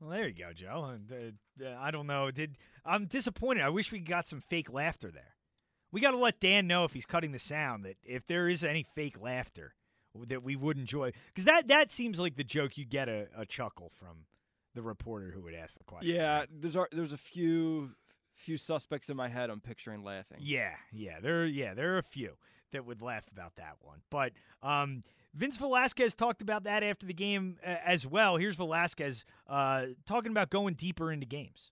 [0.00, 0.84] Well, there you go, Joe.
[0.94, 2.30] And, uh, I don't know.
[2.30, 3.62] Did I'm disappointed.
[3.62, 5.36] I wish we got some fake laughter there.
[5.92, 8.64] We got to let Dan know if he's cutting the sound that if there is
[8.64, 9.74] any fake laughter
[10.26, 13.46] that we would enjoy, because that that seems like the joke you get a, a
[13.46, 14.24] chuckle from
[14.74, 16.14] the reporter who would ask the question.
[16.14, 17.90] Yeah, there's a, there's a few
[18.34, 19.50] few suspects in my head.
[19.50, 20.38] I'm picturing laughing.
[20.40, 22.32] Yeah, yeah, there, yeah, there are a few
[22.72, 23.98] that would laugh about that one.
[24.10, 24.32] But
[24.62, 25.02] um,
[25.34, 28.36] Vince Velasquez talked about that after the game uh, as well.
[28.36, 31.70] Here's Velasquez uh, talking about going deeper into games.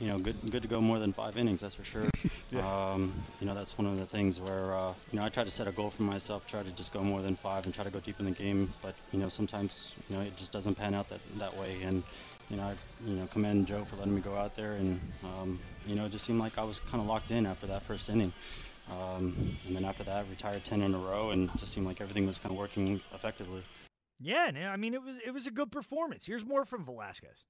[0.00, 2.08] You know, good good to go more than five innings, that's for sure.
[2.60, 5.50] um, you know, that's one of the things where uh, you know I try to
[5.50, 7.90] set a goal for myself, try to just go more than five, and try to
[7.90, 8.74] go deep in the game.
[8.82, 11.80] But you know, sometimes you know it just doesn't pan out that that way.
[11.84, 12.02] And
[12.50, 12.74] you know, I
[13.06, 16.10] you know commend Joe for letting me go out there, and um, you know, it
[16.10, 18.32] just seemed like I was kind of locked in after that first inning.
[18.90, 22.26] Um, and then after that, retired ten in a row, and just seemed like everything
[22.26, 23.62] was kind of working effectively.
[24.20, 26.26] Yeah, no, I mean it was it was a good performance.
[26.26, 27.44] Here's more from Velasquez.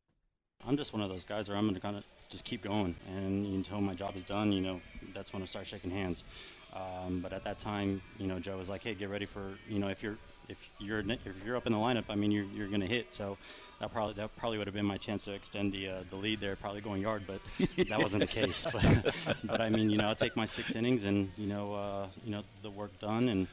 [0.66, 2.94] I'm just one of those guys where I'm going to kind of just keep going,
[3.08, 4.80] and until my job is done, you know,
[5.12, 6.24] that's when I start shaking hands.
[6.72, 9.78] Um, but at that time, you know, Joe was like, "Hey, get ready for, you
[9.78, 10.16] know, if you're
[10.48, 13.12] if you're if you're up in the lineup, I mean, you're you're going to hit."
[13.12, 13.36] So
[13.84, 16.40] that probably that probably would have been my chance to extend the uh, the lead
[16.40, 17.40] there, probably going yard, but
[17.88, 18.66] that wasn't the case.
[18.74, 22.06] But, but I mean, you know, I'll take my six innings and you know, uh,
[22.24, 23.46] you know, the work done, and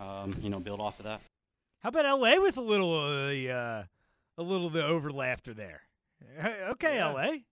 [0.00, 1.20] um, you know, build off of that.
[1.80, 2.38] How about L.A.
[2.40, 3.84] with a little uh, uh,
[4.38, 5.82] a little the over laughter there?
[6.70, 7.44] Okay, L.A.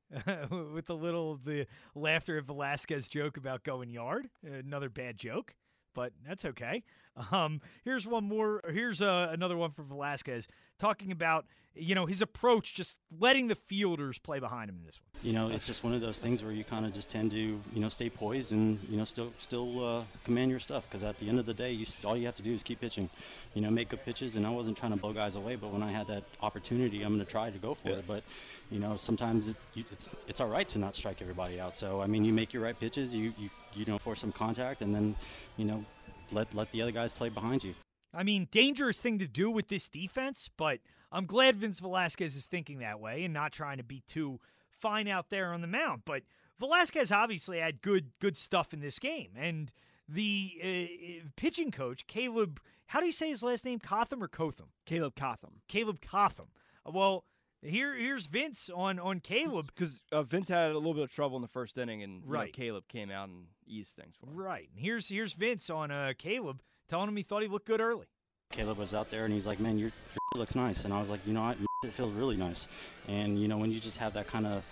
[0.73, 4.29] with a little the laughter of Velasquez joke about going yard.
[4.45, 5.55] Another bad joke,
[5.95, 6.83] but that's okay.
[7.31, 8.61] Um, here's one more.
[8.71, 11.47] Here's uh, another one from Velasquez talking about
[11.77, 15.25] you know his approach, just letting the fielders play behind him in this one.
[15.25, 17.39] You know, it's just one of those things where you kind of just tend to
[17.39, 21.19] you know stay poised and you know still still uh, command your stuff because at
[21.19, 23.09] the end of the day, you all you have to do is keep pitching.
[23.55, 25.83] You know, make good pitches, and I wasn't trying to blow guys away, but when
[25.85, 27.97] I had that opportunity, I'm going to try to go for Yeah.
[27.97, 28.07] it.
[28.09, 28.25] But
[28.71, 29.57] you know, sometimes it,
[29.93, 31.77] it's it's all right to not strike everybody out.
[31.77, 34.83] So I mean, you make your right pitches, you you you know force some contact,
[34.83, 35.15] and then
[35.57, 35.85] you know
[36.33, 37.75] let let the other guys play behind you.
[38.13, 40.79] I mean, dangerous thing to do with this defense, but
[41.11, 44.41] I'm glad Vince Velasquez is thinking that way and not trying to be too
[44.71, 46.03] fine out there on the mound.
[46.05, 46.23] But
[46.61, 49.73] Velasquez obviously had good good stuff in this game, and
[50.09, 53.79] the uh, pitching coach Caleb, how do you say his last name?
[53.79, 54.69] Cotham or Cotham?
[54.87, 55.63] Caleb Cotham.
[55.69, 56.49] Caleb Cotham.
[56.87, 57.25] Well,
[57.65, 61.37] here here's Vince on on Caleb because uh, Vince had a little bit of trouble
[61.37, 62.53] in the first inning, and you know, Right.
[62.53, 64.37] Caleb came out and eased things for him.
[64.37, 64.69] Right.
[64.75, 68.07] And here's here's Vince on uh, Caleb telling him he thought he looked good early.
[68.51, 71.11] Caleb was out there and he's like, "Man, your your looks nice," and I was
[71.11, 71.59] like, "You know, what?
[71.85, 72.69] it feels really nice."
[73.09, 74.63] And you know, when you just have that kind of,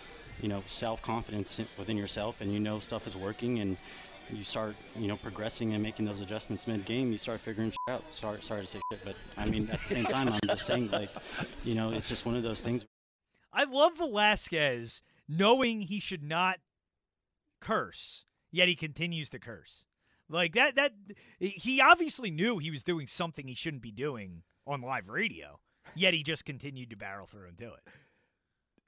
[0.40, 3.76] you know, self confidence within yourself, and you know stuff is working, and
[4.32, 7.94] you start, you know, progressing and making those adjustments mid game, you start figuring shit
[7.94, 8.04] out.
[8.10, 10.90] Sorry, sorry to say shit, but I mean, at the same time, I'm just saying,
[10.90, 11.10] like,
[11.64, 12.84] you know, it's just one of those things.
[13.52, 16.58] I love Velasquez knowing he should not
[17.60, 19.84] curse, yet he continues to curse.
[20.28, 20.92] Like that that
[21.38, 25.60] he obviously knew he was doing something he shouldn't be doing on live radio,
[25.94, 27.92] yet he just continued to barrel through and do it.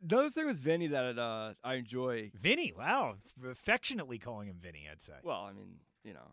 [0.09, 2.31] Another thing with Vinny that uh, I enjoy.
[2.41, 3.15] Vinny, wow,
[3.51, 5.15] affectionately calling him Vinny, I'd say.
[5.23, 6.27] Well, I mean, you know,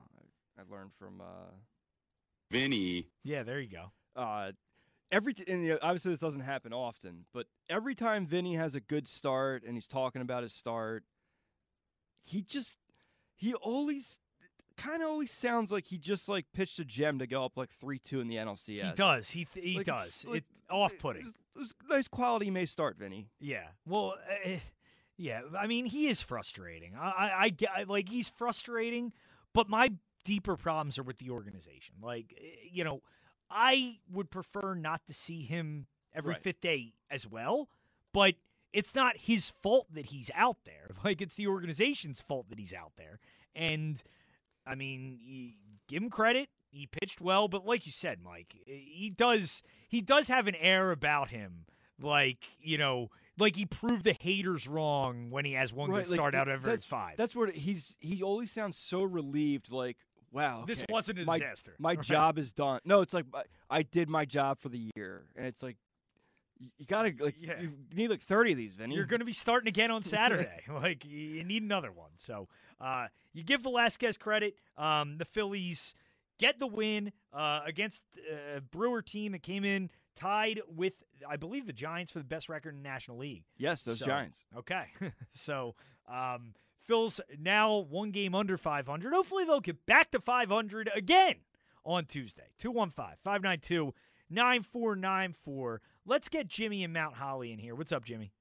[0.57, 1.51] I, I learned from uh,
[2.49, 3.07] Vinny.
[3.23, 3.91] Yeah, there you go.
[4.21, 4.51] uh,
[5.11, 8.75] every t- and you know, obviously this doesn't happen often, but every time Vinny has
[8.75, 11.03] a good start and he's talking about his start,
[12.21, 12.77] he just
[13.35, 14.19] he always
[14.77, 17.69] kind of always sounds like he just like pitched a gem to go up like
[17.71, 18.89] three two in the NLCS.
[18.89, 19.29] He does.
[19.29, 20.07] He th- he Like, does.
[20.07, 21.27] it's like- it off-putting.
[21.27, 23.29] It a nice quality May start, Vinny.
[23.39, 23.67] Yeah.
[23.85, 24.15] Well,
[24.45, 24.49] uh,
[25.17, 25.41] yeah.
[25.57, 26.95] I mean, he is frustrating.
[26.95, 29.13] I, I, I get like he's frustrating,
[29.53, 29.91] but my
[30.25, 31.95] deeper problems are with the organization.
[32.01, 33.01] Like, eh, you know,
[33.49, 36.43] I would prefer not to see him every Right.
[36.43, 37.69] fifth day as well,
[38.13, 38.35] but
[38.73, 40.91] it's not his fault that he's out there.
[41.03, 43.19] Like, it's the organization's fault that he's out there.
[43.55, 44.01] And
[44.65, 45.53] I mean,
[45.87, 46.49] give him credit.
[46.71, 50.91] He pitched well, but like you said, Mike, he does he does have an air
[50.91, 51.65] about him,
[52.01, 56.11] like you know, like he proved the haters wrong when he has one Right, good
[56.11, 57.17] like, start out of every that's, five.
[57.17, 57.95] That's what he's.
[57.99, 59.97] He always sounds so relieved, like,
[60.31, 62.01] "Wow, This wasn't a my, disaster." My Right.
[62.01, 65.45] job is done." No, it's like I, I did my job for the year, and
[65.45, 65.75] it's like
[66.57, 67.59] you, gotta like Yeah.
[67.59, 68.95] you need like thirty of these, Vinny.
[68.95, 70.61] You're going to be starting again on Saturday.
[70.71, 72.11] like you you need another one.
[72.17, 72.47] So
[72.79, 74.55] uh, you give Velasquez credit.
[74.77, 75.93] Um, the Phillies
[76.41, 80.93] get the win uh, against uh, a Brewer team that came in tied with,
[81.29, 83.43] I believe, the Giants for the best record in the National League.
[83.57, 84.43] Yes, those So- Giants.
[84.57, 84.85] Okay,
[85.33, 85.75] so
[86.11, 86.53] um,
[86.87, 89.13] Phil's now one game under 500.
[89.13, 91.35] Hopefully they'll get back to 500 again
[91.85, 92.49] on Tuesday.
[92.57, 93.93] 215 592
[94.29, 95.81] 9494.
[96.05, 97.75] Let's get Jimmy and Mount Holly in here.
[97.75, 98.31] What's up, Jimmy?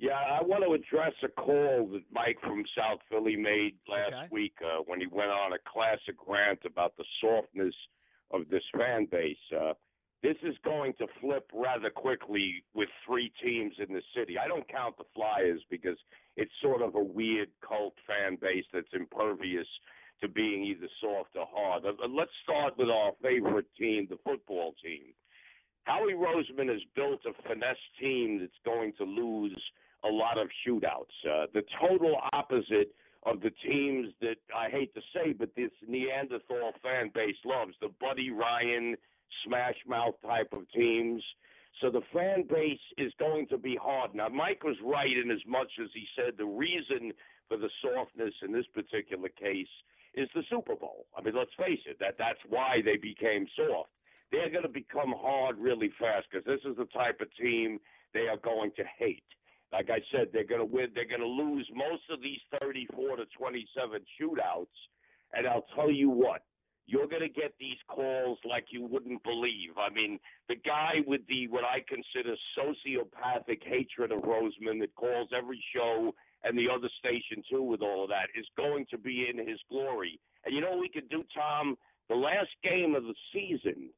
[0.00, 4.28] Yeah, I want to address a call that Mike from South Philly made last Okay.
[4.30, 7.74] week uh, when he went on a classic rant about the softness
[8.30, 9.36] of this fan base.
[9.54, 9.74] Uh,
[10.22, 14.38] this is going to flip rather quickly with three teams in the city.
[14.38, 15.98] I don't count the Flyers because
[16.36, 19.66] it's sort of a weird cult fan base that's impervious
[20.22, 21.84] to being either soft or hard.
[21.84, 25.12] Uh, Let's start with our favorite team, the football team.
[25.84, 29.60] Howie Roseman has built a finesse team that's going to lose
[30.04, 31.14] a lot of shootouts.
[31.28, 32.94] Uh, the total opposite
[33.24, 37.90] of the teams that I hate to say, but this Neanderthal fan base loves the
[38.00, 38.96] Buddy Ryan,
[39.44, 41.22] Smash Mouth type of teams.
[41.80, 44.14] So the fan base is going to be hard.
[44.14, 47.12] Now, Mike was right in as much as he said the reason
[47.48, 49.68] for the softness in this particular case
[50.14, 51.06] is the Super Bowl.
[51.16, 53.90] I mean, let's face it, that that's why they became soft.
[54.32, 57.78] They're going to become hard really fast because this is the type of team
[58.14, 59.22] they are going to hate.
[59.72, 60.88] Like I said, they're going to win.
[60.94, 64.76] They're going to lose most of these 34 to 27 shootouts.
[65.32, 66.42] And I'll tell you what,
[66.86, 69.78] you're going to get these calls like you wouldn't believe.
[69.78, 70.18] I mean,
[70.48, 76.12] the guy with the what I consider sociopathic hatred of Roseman that calls every show
[76.42, 79.60] and the other station too with all of that is going to be in his
[79.70, 80.18] glory.
[80.44, 81.76] And you know what we could do, Tom?
[82.08, 83.90] The last game of the season,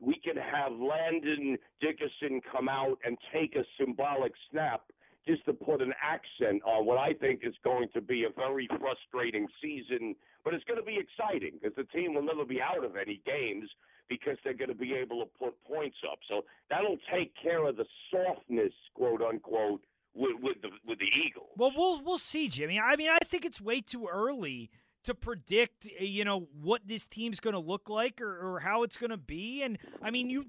[0.00, 4.82] we could have Landon Dickerson come out and take a symbolic snap
[5.26, 8.68] just to put an accent on what I think is going to be a very
[8.78, 12.84] frustrating season, but it's going to be exciting because the team will never be out
[12.84, 13.68] of any games
[14.08, 16.18] because they're going to be able to put points up.
[16.28, 19.82] So that'll take care of the softness, quote unquote,
[20.14, 21.48] with, with the with the Eagles.
[21.56, 22.78] Well, we'll we'll see, Jimmy.
[22.78, 24.70] I mean, I think it's way too early
[25.04, 28.82] to predict, uh, you know, what this team's going to look like or, or how
[28.82, 29.62] it's going to be.
[29.62, 30.46] And I mean, you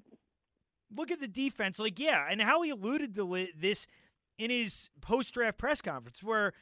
[0.95, 3.87] look at the defense, like yeah, and how he alluded to this
[4.37, 6.53] in his post draft press conference, where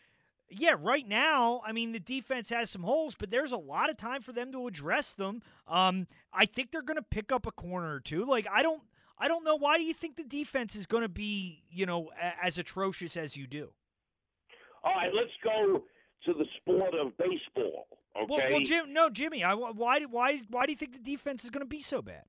[0.52, 3.98] yeah, right now, I mean, the defense has some holes, but there's a lot of
[3.98, 5.42] time for them to address them.
[5.68, 8.26] Um, I think they're going to pick up a corner or two.
[8.26, 8.82] Like, I don't,
[9.18, 9.56] I don't know.
[9.56, 13.16] Why do you think the defense is going to be, you know, a- as atrocious
[13.16, 13.70] as you do?
[14.84, 15.84] All right, let's go
[16.26, 17.88] to the sport of baseball.
[18.22, 18.26] Okay.
[18.28, 19.44] Well, well Jim, no, Jimmy.
[19.44, 22.24] I, why, why, why do you think the defense is going to be so bad?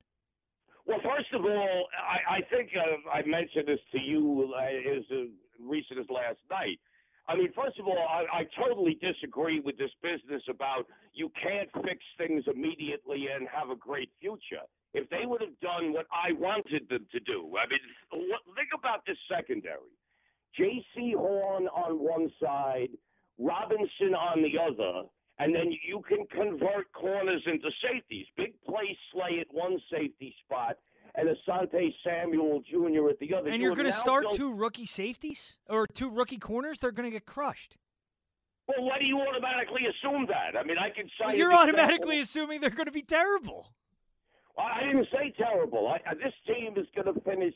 [0.86, 5.04] Well, first of all, I, I think uh, I mentioned this to you uh, as
[5.10, 5.30] uh,
[5.62, 6.80] recent as last night.
[7.28, 11.70] I mean, first of all, I, I totally disagree with this business about you can't
[11.86, 14.66] fix things immediately and have a great future.
[14.92, 18.68] If they would have done what I wanted them to do, I mean, what, think
[18.76, 19.94] about this secondary.
[20.58, 22.90] Jaycee Horn on one side,
[23.38, 28.26] Robinson on the other, and then you can convert corners into safeties.
[28.36, 30.76] Big play Slay at one safety spot,
[31.14, 33.08] and Asante Samuel Jr.
[33.10, 33.48] at the other.
[33.50, 36.78] And You you're going to start built- two rookie safeties or two rookie corners?
[36.78, 37.76] They're going to get crushed.
[38.68, 40.56] Well, why do you automatically assume that?
[40.58, 41.36] I mean, I can cite.
[41.36, 43.72] You're automatically assuming they're going to be terrible.
[44.56, 45.88] I didn't say terrible.
[45.88, 47.54] I, I- this team is going to finish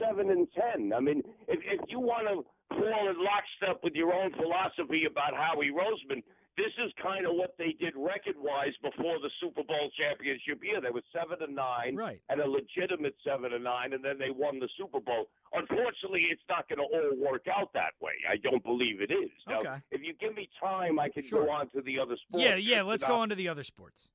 [0.00, 0.92] seven and ten.
[0.92, 5.34] I mean, if if you want to fall in lockstep with your own philosophy about
[5.34, 6.22] Howie Roseman,
[6.56, 10.80] this is kind of what they did record-wise before the Super Bowl championship year.
[10.80, 12.20] They were seven and nine, Right.
[12.30, 15.28] and a legitimate seven and nine, and then they won the Super Bowl.
[15.52, 18.14] Unfortunately, it's not going to all work out that way.
[18.28, 19.30] I don't believe it is.
[19.46, 19.76] Now, Okay.
[19.90, 21.44] if you give me time, I can Sure.
[21.44, 22.42] go on to the other sports.
[22.44, 22.82] Yeah, yeah.
[22.82, 24.08] Let's go on to the other sports.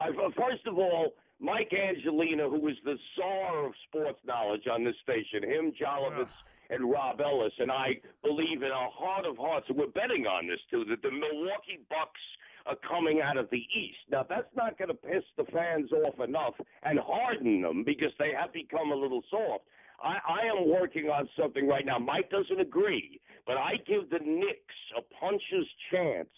[0.00, 4.96] I, first of all, Mike Angelina, who is the czar of sports knowledge on this
[5.02, 6.28] station, him, Jolovitz,
[6.70, 10.46] and Rob Ellis, and I believe in our heart of hearts, and we're betting on
[10.46, 12.20] this too, that the Milwaukee Bucks
[12.66, 13.98] are coming out of the East.
[14.10, 18.32] Now, that's not going to piss the fans off enough and harden them because they
[18.38, 19.64] have become a little soft.
[20.02, 21.98] I, I am working on something right now.
[21.98, 26.28] Mike doesn't agree, but I give the Knicks a puncher's chance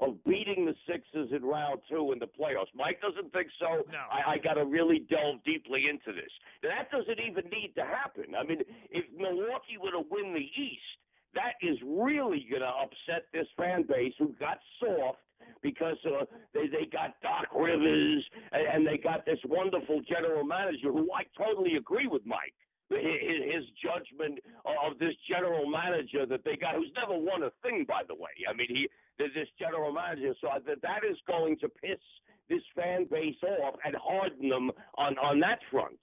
[0.00, 2.72] of beating the Sixers in round two in the playoffs.
[2.74, 3.84] Mike doesn't think so.
[3.92, 4.04] No.
[4.10, 6.30] I, I got to really delve deeply into this.
[6.62, 8.34] That doesn't even need to happen.
[8.34, 8.60] I mean,
[8.90, 10.90] if Milwaukee were to win the East,
[11.34, 15.20] that is really going to upset this fan base who got soft
[15.62, 16.24] because uh,
[16.54, 21.22] they they got Doc Rivers and, and they got this wonderful general manager who I
[21.36, 22.54] totally agree with Mike.
[22.90, 28.02] His, judgment of this general manager that they got, who's never won a thing, by
[28.06, 28.30] the way.
[28.48, 28.88] I mean, he
[29.18, 31.98] this general manager, so that that is going to piss
[32.48, 35.98] this fan base off and harden them on on that front.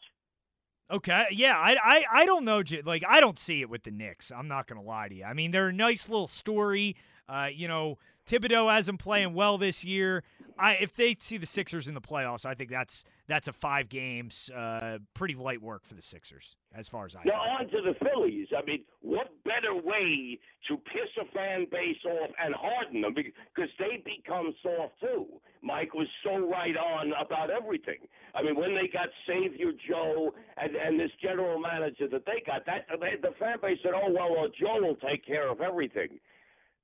[0.90, 4.32] Okay, yeah, I, I, I don't know, like I don't see it with the Knicks.
[4.32, 5.26] I'm not gonna lie to you.
[5.26, 6.96] I mean, they're a nice little story.
[7.28, 7.98] Uh, you know,
[8.28, 10.24] Thibodeau hasn't playing well this year.
[10.60, 13.90] I if they see the Sixers in the playoffs, I think that's that's a five
[13.90, 17.22] games, uh, pretty light work for the Sixers as far as I.
[17.26, 18.48] Now on to the Phillies.
[18.58, 23.70] I mean, what better way to piss a fan base off and harden them because
[23.80, 25.28] they become soft too.
[25.62, 28.00] Mike was so right on about everything.
[28.36, 32.66] I mean, when they got Savior Joe and and this general manager that they got,
[32.66, 36.20] that the fan base said, "Oh well, well, Joe will take care of everything."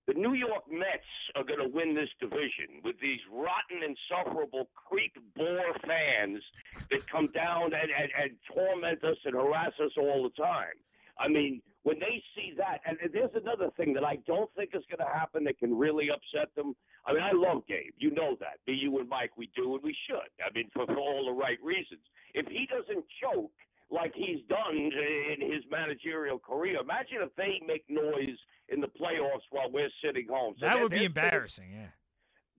[0.05, 5.15] The New York Mets are going to win this division with these rotten, insufferable, creep
[5.35, 6.43] bore fans
[6.91, 10.75] that come down and, and, and torment us and harass us all the time.
[11.17, 14.71] I mean, when they see that, and and there's another thing that I don't think
[14.73, 16.75] is going to happen that can really upset them.
[17.05, 17.93] I mean, I love Gabe.
[17.97, 18.59] You know that.
[18.67, 20.31] Me, you, and Mike, we do, and we should.
[20.43, 22.01] I mean, for, for all the right reasons.
[22.33, 23.51] If he doesn't choke
[23.91, 28.39] like he's done in his managerial career, imagine if they make noise
[28.73, 30.55] in the playoffs while we're sitting home.
[30.59, 31.71] So that would be there's things- embarrassing.
[31.73, 31.87] Yeah.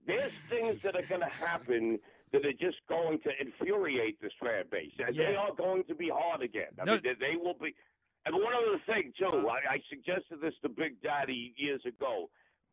[0.06, 1.98] there's things that are going to happen
[2.32, 4.92] that are just going to infuriate this fan base.
[4.98, 6.72] And They are going to be hard again.
[6.80, 7.74] I No- mean, they, they will be.
[8.26, 9.46] And one other thing too, uh-huh.
[9.68, 12.30] I, I suggested this to Big Daddy years ago.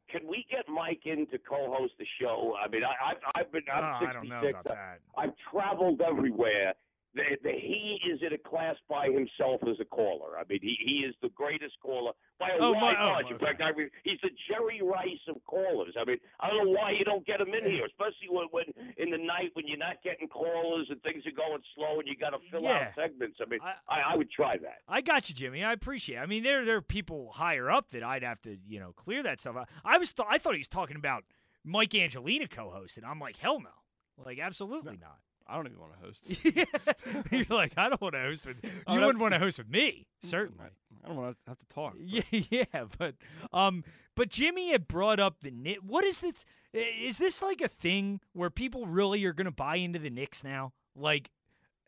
[0.10, 2.54] Can we get Mike in to co-host the show?
[2.64, 3.64] I mean, I, I've, I've been.
[3.74, 5.00] I'm Oh, I don't know about that.
[5.18, 6.74] I've traveled everywhere.
[7.14, 10.38] The, the, he is in a class by himself as a caller.
[10.40, 13.34] I mean, he, he is the greatest caller by a Oh, wide my- oh, margin.
[13.34, 15.94] In fact, I mean, he's the Jerry Rice of callers.
[16.00, 18.64] I mean, I don't know why you don't get him in here, especially when, when
[18.98, 22.16] in the night when you're not getting callers and things are going slow and you
[22.16, 22.72] got to fill Yeah.
[22.72, 23.38] out segments.
[23.42, 23.60] I mean,
[23.90, 24.80] I, I would try that.
[24.88, 25.64] I got you, Jimmy.
[25.64, 26.16] I appreciate.
[26.18, 26.20] it.
[26.20, 29.22] I mean, there there are people higher up that I'd have to you know clear
[29.24, 29.56] that stuff.
[29.58, 29.70] out.
[29.84, 31.24] I was th- I thought he was talking about
[31.66, 33.04] Mike Angelina co-hosting.
[33.04, 35.18] I'm like, hell no, like absolutely not.
[35.48, 37.32] I don't even want to host.
[37.32, 38.70] You're like, I don't want to host with you.
[38.88, 40.66] I wouldn't want to host with me, certainly.
[41.04, 41.96] I don't want to have to talk.
[42.00, 43.16] Yeah, yeah, but
[43.54, 43.84] um,
[44.16, 45.82] but Jimmy had brought up the Knicks.
[45.86, 46.46] What is this?
[46.74, 50.44] Is this like a thing where people really are going to buy into the Knicks
[50.44, 50.74] now?
[50.96, 51.32] Like,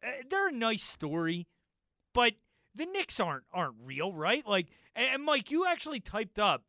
[0.04, 1.48] uh, they're a nice story,
[2.14, 2.34] but
[2.76, 4.46] the Knicks aren't aren't real, right?
[4.48, 6.64] Like, and Mike, you actually typed up.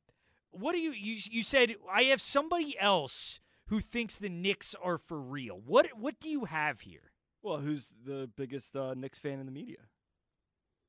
[0.51, 1.75] What do you you you said?
[1.91, 5.61] I have somebody else who thinks the Knicks are for real.
[5.65, 7.13] What what do you have here?
[7.43, 9.79] Well, who's the biggest uh, Knicks fan in the media?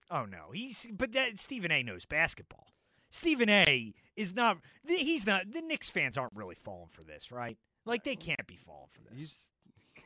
[0.09, 1.83] Oh no, he's but that Stephen A.
[1.83, 2.67] knows basketball.
[3.09, 3.93] Stephen A.
[4.15, 4.57] is not.
[4.87, 5.51] He's not.
[5.51, 7.57] The Knicks fans aren't really falling for this, right?
[7.85, 9.19] Like they can't be falling for this.
[9.19, 9.49] He's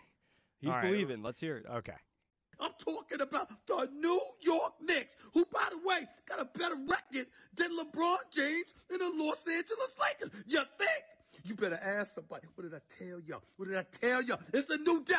[0.60, 0.84] he's All right.
[0.84, 1.22] believing.
[1.24, 1.66] Let's hear it.
[1.70, 1.96] Okay.
[2.62, 7.28] I'm talking about the New York Knicks, who, by the way, got a better record
[7.56, 10.32] than LeBron James and the Los Angeles Lakers.
[10.46, 11.04] You think?
[11.44, 12.48] You better ask somebody.
[12.56, 13.42] What did I tell y'all?
[13.58, 14.40] What did I tell y'all?
[14.54, 15.16] It's a new day.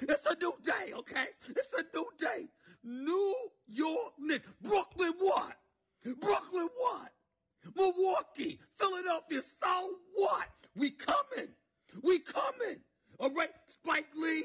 [0.00, 1.26] It's a new day, okay?
[1.48, 2.46] It's a new day.
[2.82, 3.34] New
[3.68, 4.46] York Knicks.
[4.60, 5.56] Brooklyn what?
[6.04, 7.12] Brooklyn what?
[7.76, 10.48] Milwaukee, Philadelphia, so what?
[10.74, 11.48] We coming.
[12.02, 12.78] We coming.
[13.20, 14.44] All right, Spike Lee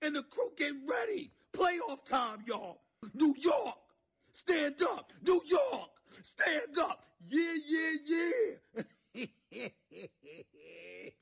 [0.00, 1.32] and the crew get ready.
[1.52, 2.80] Playoff time, y'all.
[3.14, 3.76] New York,
[4.32, 5.12] stand up.
[5.26, 5.90] New York,
[6.22, 7.04] stand up.
[7.28, 8.82] Yeah, yeah, yeah.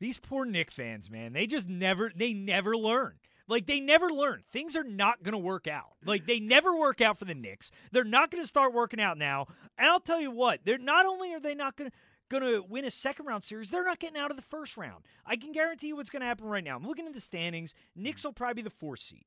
[0.00, 3.14] These poor Nick fans, man, they just never they never learn.
[3.48, 4.44] Like they never learn.
[4.52, 5.94] Things are not going to work out.
[6.04, 7.70] Like they never work out for the Knicks.
[7.92, 9.46] They're not going to start working out now.
[9.78, 11.96] And I'll tell you what, they're not only are they not going to
[12.28, 15.04] going to win a second round series, they're not getting out of the first round.
[15.24, 16.76] I can guarantee you what's going to happen right now.
[16.76, 17.74] I'm looking at the standings.
[17.96, 19.24] Knicks will probably be the fourth seed.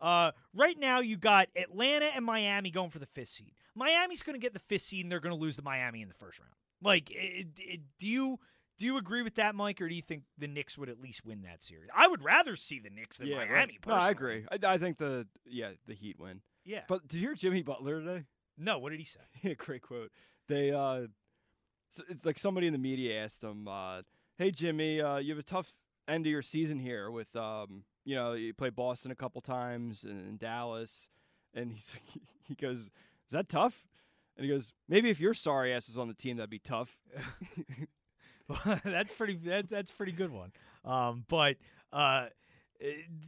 [0.00, 3.52] Uh, right now, you got Atlanta and Miami going for the fifth seed.
[3.74, 6.08] Miami's going to get the fifth seed, and they're going to lose to Miami in
[6.08, 6.52] the first round.
[6.82, 8.38] Like, it, it, do you
[8.78, 11.24] do you agree with that, Mike, or do you think the Knicks would at least
[11.24, 11.90] win that series?
[11.94, 13.44] I would rather see the Knicks than yeah.
[13.44, 13.78] Miami.
[13.86, 14.46] No, I agree.
[14.50, 16.40] I, I think the yeah the Heat win.
[16.64, 16.82] Yeah.
[16.88, 18.24] But did you hear Jimmy Butler today?
[18.56, 19.54] No, what did he say?
[19.58, 20.12] Great quote.
[20.48, 21.08] They uh,
[21.90, 24.02] so it's like somebody in the media asked him, uh,
[24.36, 25.72] "Hey Jimmy, uh, you have a tough
[26.06, 30.02] end of your season here with um, you know, you played Boston a couple times
[30.02, 31.10] and, Dallas,"
[31.52, 31.92] and he's
[32.48, 32.90] he goes, "Is
[33.32, 33.86] that tough?"
[34.34, 36.96] And he goes, "Maybe if your sorry ass was on the team, that'd be tough."
[38.82, 39.36] that's pretty.
[39.44, 40.52] That, that's pretty good one.
[40.86, 41.58] Um, but
[41.92, 42.28] uh,
[42.82, 42.86] uh,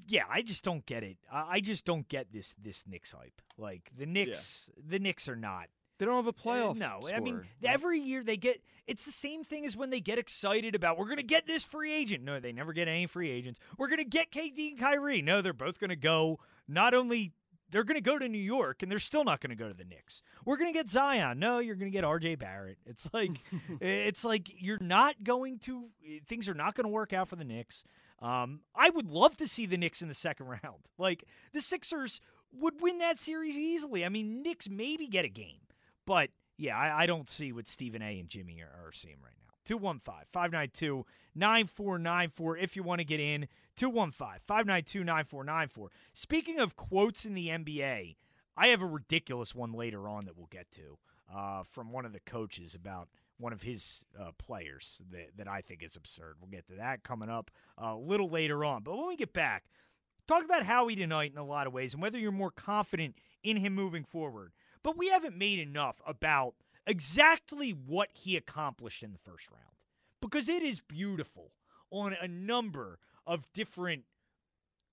[0.09, 1.19] yeah, I just don't get it.
[1.31, 3.43] I, I just don't get this this Knicks hype.
[3.59, 5.69] Like the Knicks, the Knicks are not.
[6.01, 6.77] They don't have a eh, playoff.
[6.77, 8.63] no, I mean every year they get.
[8.87, 11.63] It's the same thing as when they get excited about we're going to get this
[11.63, 12.25] free agent.
[12.25, 13.61] No, they never get any free agents.
[13.77, 15.21] We're going to get KD and Kyrie.
[15.21, 16.41] No, they're both going to go.
[16.67, 17.35] Not only
[17.71, 19.75] they're going to go to New York, and they're still not going to go to
[19.75, 20.23] the Knicks.
[20.47, 21.39] We're going to get Zion.
[21.39, 22.37] No, you're going to get R.J.
[22.37, 22.79] Barrett.
[22.87, 25.85] It's like eh, it's like you're not going to.
[26.03, 27.85] Eh, things are not going to work out for the Knicks.
[28.23, 30.61] Um, I would love to see the Knicks in the second round.
[30.99, 32.21] Like the Sixers
[32.53, 34.05] would win that series easily.
[34.05, 35.61] I mean, Knicks maybe get a game,
[36.11, 38.19] but yeah, I, I don't see what Stephen A.
[38.19, 39.55] and Jimmy are, are seeing right now.
[39.65, 41.07] 215 592
[41.37, 43.47] 9494 if you want to get in.
[43.77, 45.91] 215 592 9494.
[46.13, 48.17] Speaking of quotes in the NBA,
[48.57, 50.99] I have a ridiculous one later on that we'll get to
[51.33, 53.09] uh, from one of the coaches about
[53.39, 56.39] one of his uh, players that, that I think is absurd.
[56.41, 58.83] We'll get to that coming up uh, a little later on.
[58.83, 59.63] But when we get back,
[60.27, 63.15] talk about Howie tonight in a lot of ways and whether you're more confident
[63.45, 64.51] in him moving forward.
[64.83, 66.55] But we haven't made enough about
[66.87, 69.65] exactly what he accomplished in the first round
[70.21, 71.53] because it is beautiful
[71.91, 74.05] on a number of different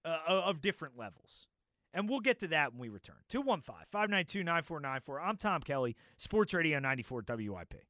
[0.05, 1.47] uh, of different levels.
[1.93, 3.15] And we'll get to that when we return.
[3.29, 5.19] 215 592 9494.
[5.21, 7.83] I'm Tom Kelly, Sports Radio 94 WIP.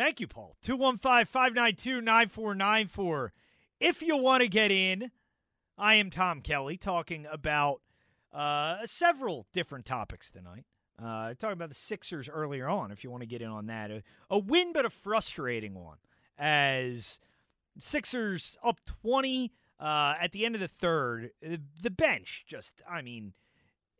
[0.00, 0.56] Thank you, Paul.
[0.62, 3.34] 215 592 9494.
[3.80, 5.10] If you want to get in,
[5.76, 7.82] I am Tom Kelly talking about
[8.32, 10.64] uh, several different topics tonight.
[10.98, 13.90] Uh, talking about the Sixers earlier on, if you want to get in on that.
[13.90, 15.98] A, a win, but a frustrating one,
[16.38, 17.18] as
[17.78, 21.32] Sixers up 20 uh, at the end of the third.
[21.44, 23.34] Uh, the bench just, I mean,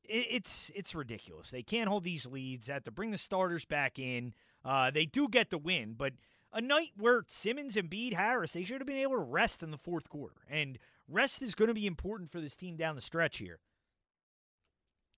[0.03, 1.51] it, it's it's ridiculous.
[1.51, 2.69] They can't hold these leads.
[2.69, 4.33] They have to bring the starters back in.
[4.65, 6.13] Uh, they do get the win, but
[6.53, 9.71] a night where Simmons and Bede Harris, they should have been able to rest in
[9.71, 10.37] the fourth quarter.
[10.51, 10.79] And
[11.09, 13.59] rest is going to be important for this team down the stretch here.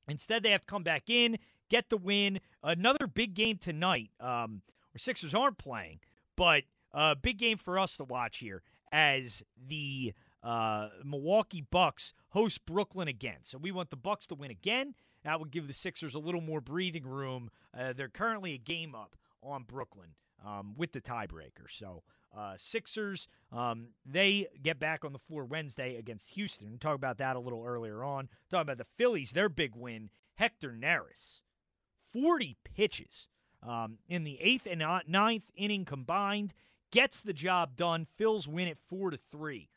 [0.09, 1.39] Instead, they have to come back in,
[1.71, 2.41] get the win.
[2.63, 4.63] Another big game tonight, um,
[4.93, 6.01] where Sixers aren't playing,
[6.37, 8.63] but a big game for us to watch here
[8.93, 10.13] as the
[10.43, 13.39] uh, Milwaukee Bucks host Brooklyn again.
[13.43, 14.95] So we want the Bucks to win again.
[15.25, 17.51] That would give the Sixers a little more breathing room.
[17.77, 20.11] Uh, they're currently a game up on Brooklyn
[20.45, 21.69] um, with the tiebreaker.
[21.71, 22.03] So
[22.37, 26.79] uh, Sixers, um, they get back on the floor Wednesday against Houston.
[26.79, 28.29] Talk about that a little earlier on.
[28.51, 30.11] Talking about the Phillies, their big win.
[30.37, 31.43] Hector Neris,
[32.13, 33.29] 40 pitches
[33.63, 36.55] um, in the eighth and ninth inning combined,
[36.91, 38.07] gets the job done.
[38.17, 39.69] Phil's win at four to three,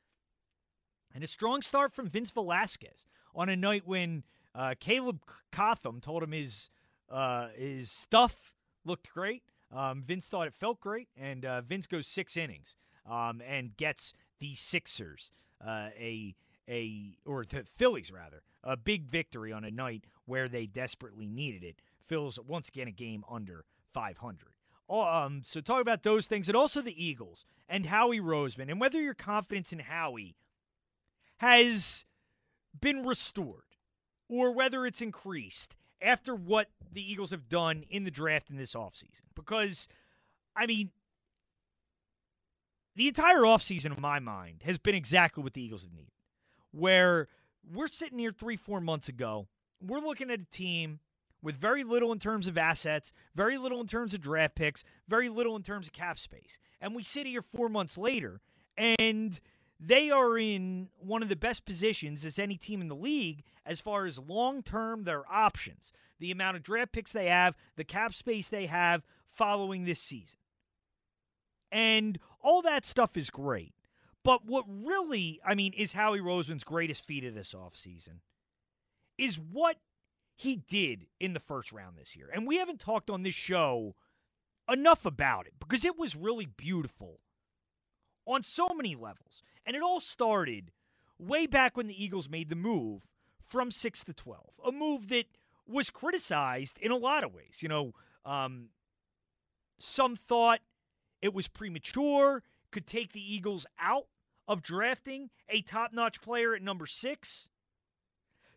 [1.14, 3.06] and a strong start from Vince Velasquez
[3.36, 4.24] on a night when
[4.56, 5.20] uh, Caleb
[5.52, 6.70] Cotham told him his
[7.10, 8.54] uh, his stuff
[8.86, 9.44] looked great.
[9.76, 12.76] Um, Vince thought it felt great, and uh, Vince goes six innings
[13.10, 15.31] um, and gets the Sixers
[15.65, 16.35] uh, a
[16.68, 21.64] a or the Phillies rather a big victory on a night where they desperately needed
[21.64, 21.81] it.
[22.07, 24.49] Phil's once again a game under 500.
[24.89, 29.02] Um, so talk about those things, and also the Eagles and Howie Roseman, and whether
[29.02, 30.35] your confidence in Howie
[31.38, 32.06] has
[32.80, 33.64] been restored
[34.30, 35.76] or whether it's increased
[36.06, 39.22] after what the Eagles have done in the draft in this offseason.
[39.34, 39.88] Because,
[40.56, 40.91] I mean,
[42.95, 46.11] the entire offseason, in my mind, has been exactly what the Eagles have needed.
[46.72, 47.27] Where
[47.73, 49.48] we're sitting here three, four months ago,
[49.82, 50.99] we're looking at a team
[51.41, 55.30] with very little in terms of assets, very little in terms of draft picks, very
[55.30, 56.60] little in terms of cap space.
[56.80, 58.41] And we sit here four months later,
[58.77, 59.40] and
[59.80, 63.80] they are in one of the best positions as any team in the league as
[63.80, 68.14] far as long term their options, the amount of draft picks they have, the cap
[68.14, 70.38] space they have following this season.
[71.72, 73.74] And all that stuff is great.
[74.24, 78.20] But what really, I mean, is Howie Roseman's greatest feat of this offseason
[79.18, 79.78] is what
[80.36, 82.30] he did in the first round this year.
[82.34, 83.96] And we haven't talked on this show
[84.72, 87.20] enough about it because it was really beautiful
[88.26, 89.44] on so many levels.
[89.66, 90.72] And it all started
[91.20, 93.06] way back when the Eagles made the move
[93.56, 95.27] from 6 to 12, a move that
[95.65, 97.60] was criticized in a lot of ways.
[97.61, 97.94] You know,
[98.26, 98.65] um,
[99.80, 100.60] some thought
[101.22, 104.07] it was premature, could take the Eagles out
[104.45, 107.48] of drafting a top notch player at number six.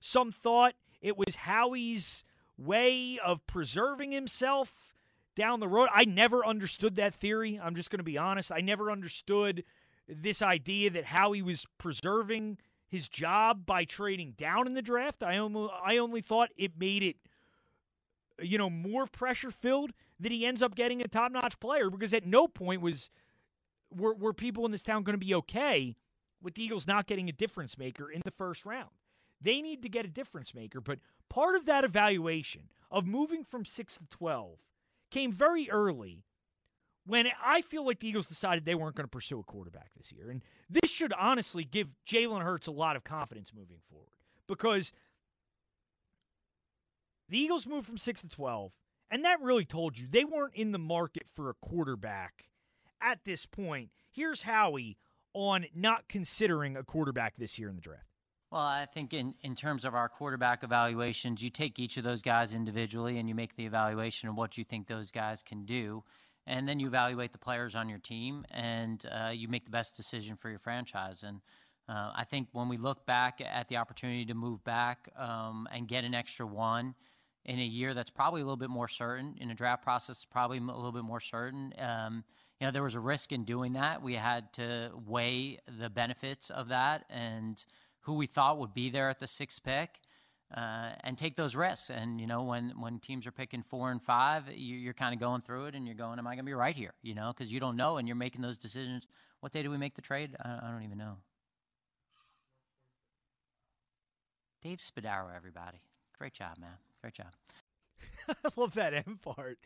[0.00, 2.24] Some thought it was Howie's
[2.58, 4.96] way of preserving himself
[5.36, 5.90] down the road.
[5.94, 7.60] I never understood that theory.
[7.62, 8.50] I'm just going to be honest.
[8.50, 9.62] I never understood
[10.08, 12.58] this idea that Howie was preserving
[12.88, 15.22] his job by trading down in the draft.
[15.22, 17.16] I only I only thought it made it
[18.40, 22.14] you know more pressure filled that he ends up getting a top notch player because
[22.14, 23.10] at no point was
[23.94, 25.96] were, were people in this town going to be okay
[26.42, 28.90] with the Eagles not getting a difference maker in the first round.
[29.40, 30.98] They need to get a difference maker, but
[31.28, 34.58] part of that evaluation of moving from 6 to 12
[35.10, 36.24] came very early
[37.08, 40.12] when I feel like the Eagles decided they weren't going to pursue a quarterback this
[40.12, 40.28] year.
[40.28, 44.10] And this should honestly give Jalen Hurts a lot of confidence moving forward
[44.46, 44.92] because
[47.30, 48.72] the Eagles moved from 6 to 12,
[49.10, 52.44] and that really told you they weren't in the market for a quarterback
[53.00, 53.88] at this point.
[54.10, 54.98] Here's Howie
[55.32, 58.04] on not considering a quarterback this year in the draft.
[58.50, 62.20] Well, I think in, in terms of our quarterback evaluations, you take each of those
[62.20, 66.02] guys individually and you make the evaluation of what you think those guys can do.
[66.48, 69.94] And then you evaluate the players on your team and uh, you make the best
[69.94, 71.22] decision for your franchise.
[71.22, 71.42] And
[71.88, 75.86] uh, I think when we look back at the opportunity to move back um, and
[75.86, 76.94] get an extra one
[77.44, 80.56] in a year that's probably a little bit more certain, in a draft process, probably
[80.56, 81.74] a little bit more certain.
[81.78, 82.24] Um,
[82.58, 84.02] you know, there was a risk in doing that.
[84.02, 87.62] We had to weigh the benefits of that and
[88.00, 90.00] who we thought would be there at the sixth pick.
[90.54, 91.90] Uh, and take those risks.
[91.90, 95.20] And you know, when when teams are picking four and five, you, are kind of
[95.20, 97.34] going through it, and you're going, "Am I going to be right here?" You know,
[97.36, 99.06] because you don't know, and you're making those decisions.
[99.40, 100.36] What day do we make the trade?
[100.42, 101.16] I, I don't even know.
[104.62, 105.82] Dave Spadaro, everybody,
[106.18, 107.32] great job, man, great job.
[108.28, 109.58] I love that M part.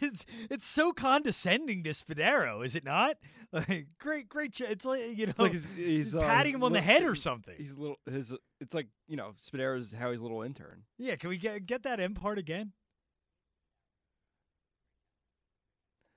[0.00, 3.16] It's, it's so condescending to Spadaro, is it not?
[3.52, 4.52] Like, great, great.
[4.52, 7.02] Ch- it's like you know, like he's, he's, uh, patting uh, him on the head
[7.02, 7.54] or something.
[7.56, 7.98] He's little.
[8.10, 10.82] His it's like you know, Spadaro's how he's a little intern.
[10.98, 12.72] Yeah, can we get get that M part again?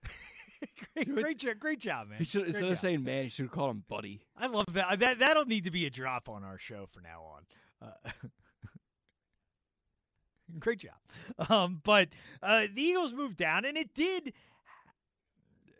[0.95, 2.19] great, great, great job, man.
[2.19, 2.71] He should, great instead job.
[2.71, 4.25] of saying man, you should have called him buddy.
[4.37, 4.99] I love that.
[4.99, 7.43] That that'll need to be a drop on our show from now on.
[7.81, 8.11] Uh,
[10.59, 11.49] great job.
[11.49, 12.09] Um, but
[12.43, 14.33] uh, the Eagles moved down, and it did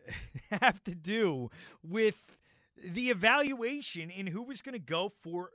[0.50, 1.50] have to do
[1.82, 2.16] with
[2.82, 5.50] the evaluation in who was going to go for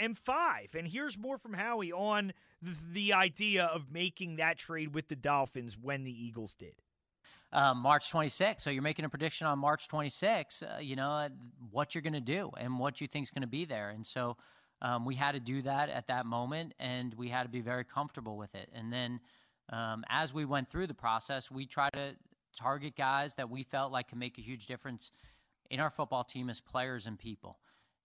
[0.00, 0.74] M five.
[0.74, 2.32] And here's more from Howie on
[2.62, 6.74] the, idea of making that trade with the Dolphins when the Eagles did.
[7.52, 8.60] uh, March 26th.
[8.60, 11.28] So you're making a prediction on March 26th, uh, you know, uh,
[11.70, 13.90] what you're going to do and what you think is going to be there.
[13.90, 14.36] And so
[14.82, 17.84] um, we had to do that at that moment and we had to be very
[17.84, 18.68] comfortable with it.
[18.74, 19.20] And then
[19.70, 22.16] um, as we went through the process, we tried to
[22.56, 25.12] target guys that we felt like could make a huge difference
[25.70, 27.58] in our football team as players and people.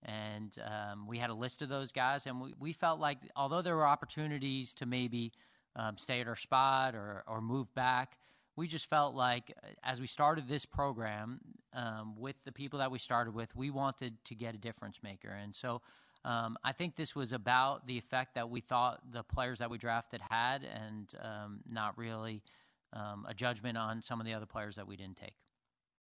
[0.04, 3.64] And um, we had a list of those guys, and we, we felt like although
[3.64, 5.34] there were opportunities to maybe
[5.76, 8.20] um, stay at our spot or, or move back,
[8.56, 11.40] we just felt like uh, as we started this program
[11.74, 15.30] um, with the people that we started with, we wanted to get a difference maker.
[15.30, 15.82] And so
[16.28, 19.78] um, I think this was about the effect that we thought the players that we
[19.78, 22.44] drafted had, and um, not really
[22.91, 25.36] um, a judgment on some of the other players that we didn't take.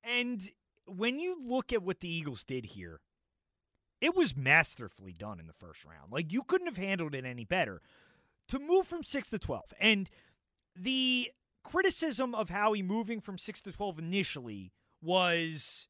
[0.03, 0.43] And
[0.87, 3.01] when you look at what the Eagles did here,
[4.01, 6.11] it was masterfully done in the first round.
[6.11, 7.81] Like you couldn't have handled it any better.
[8.49, 10.11] To move from 6 to 12 and
[10.75, 11.31] the
[11.63, 15.87] criticism of Howie moving from 6 to 12 initially was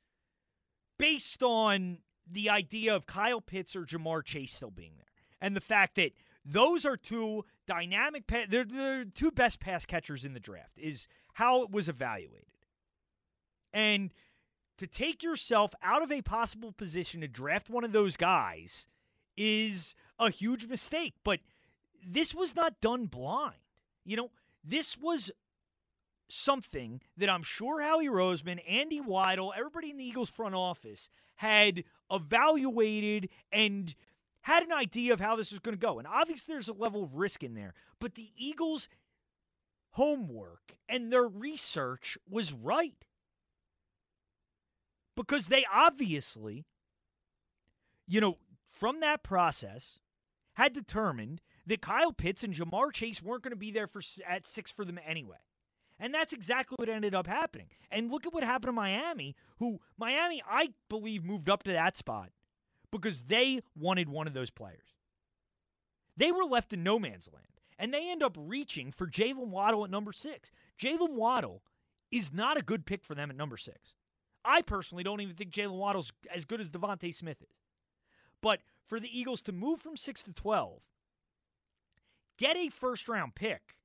[0.99, 5.07] based on the idea of Kyle Pitts or Ja'Marr Chase still being there.
[5.41, 6.13] And the fact that
[6.45, 11.09] those are two dynamic pa- they're the two best pass catchers in the draft is
[11.35, 12.47] how it was evaluated.
[13.73, 14.13] And
[14.79, 18.87] to take yourself out of a possible position to draft one of those guys
[19.37, 21.15] is a huge mistake.
[21.23, 21.41] But
[22.07, 23.57] this was not done blind.
[24.05, 24.31] You know,
[24.65, 25.31] this was
[26.33, 31.85] something that I'm sure Howie Roseman, Andy Weidl, everybody in the Eagles front office had
[32.11, 33.95] evaluated and
[34.43, 35.99] had an idea of how this was going to go.
[35.99, 37.75] And obviously, there's a level of risk in there.
[37.99, 38.89] But the Eagles'
[39.93, 43.05] homework and their research was right
[45.17, 46.65] because they obviously,
[48.07, 48.39] you know,
[48.71, 49.99] from that process,
[50.55, 54.47] had determined that Kyle Pitts and Ja'Marr Chase weren't going to be there for at
[54.47, 55.37] six for them anyway.
[56.01, 57.67] And that's exactly what ended up happening.
[57.91, 61.97] And look at what happened to Miami, who Miami, I believe, moved up to that
[61.97, 62.31] spot
[62.91, 64.95] because they wanted one of those players.
[66.17, 67.47] They were left in no man's land.
[67.79, 70.51] And they end up reaching for Jaylen Waddle at number six.
[70.79, 71.63] Jaylen Waddle
[72.11, 73.95] is not a good pick for them at number six.
[74.45, 77.57] I personally don't even think Jaylen Waddle's as good as DeVonta Smith is.
[78.43, 80.81] But for the Eagles to move from 6 to 12,
[82.39, 83.77] get a first round pick,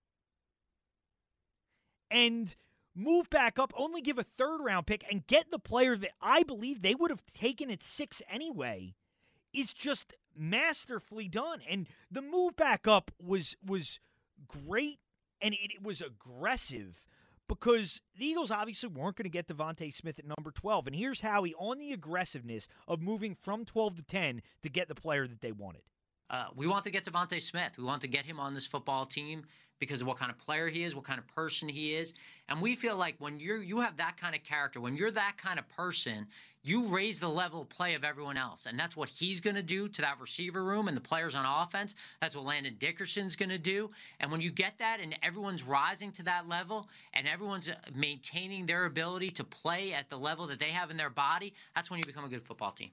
[2.09, 2.55] and
[2.95, 6.43] move back up, only give a third round pick, and get the player that I
[6.43, 8.95] believe they would have taken at 6 anyway,
[9.53, 11.61] is just masterfully done.
[11.69, 13.99] And the move back up was was
[14.47, 14.99] great
[15.41, 17.01] and it, it was aggressive
[17.47, 20.87] because the Eagles obviously weren't going to get DeVonta Smith at number 12.
[20.87, 24.95] And here's Howie on the aggressiveness of moving from 12 to 10 to get the
[24.95, 25.83] player that they wanted.
[26.29, 27.77] Uh, we want to get DeVonta Smith.
[27.77, 29.45] We want to get him on this football team
[29.79, 32.13] because of what kind of player he is, what kind of person he is,
[32.49, 35.35] and we feel like when you're you have that kind of character, when you're that
[35.37, 36.27] kind of person,
[36.63, 39.63] you raise the level of play of everyone else, and that's what he's going to
[39.63, 41.93] do to that receiver room and the players on offense.
[42.21, 46.11] That's what Landon Dickerson's going to do, and when you get that, and everyone's rising
[46.13, 50.59] to that level, and everyone's uh, maintaining their ability to play at the level that
[50.59, 52.89] they have in their body, that's when you become a good football team.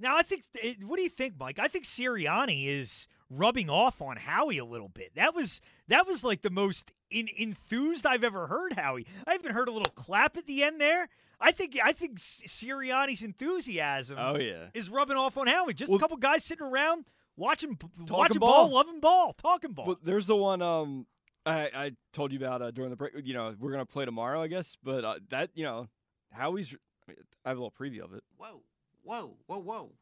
[0.00, 1.58] Now, I think, eh, what do you think, Mike?
[1.58, 5.14] I think Sirianni is rubbing off on Howie a little bit.
[5.14, 9.06] That was that was like the most in, enthused I've ever heard Howie.
[9.26, 11.08] I even heard a little clap at the end there.
[11.40, 14.66] I think I think Sirianni's enthusiasm Oh, yeah.
[14.74, 15.74] is rubbing off on Howie.
[15.74, 17.06] Just Well- a couple guys sitting around
[17.36, 18.66] watching Talking watching ball.
[18.68, 19.86] ball, loving ball, talking ball.
[19.86, 21.06] But there's the one um
[21.46, 23.12] I, I told you about uh, during the break.
[23.24, 24.76] You know, we're gonna play tomorrow, I guess.
[24.82, 25.88] But uh, that you know,
[26.32, 26.74] Howie's.
[27.08, 28.22] I have a little preview of it.
[28.36, 28.60] Whoa,
[29.02, 29.92] whoa, whoa, whoa.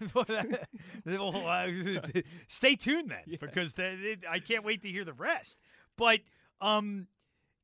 [1.06, 1.68] well, uh,
[2.48, 5.58] stay tuned then, because the, it, I can't wait to hear the rest.
[5.96, 6.20] But
[6.60, 7.08] um,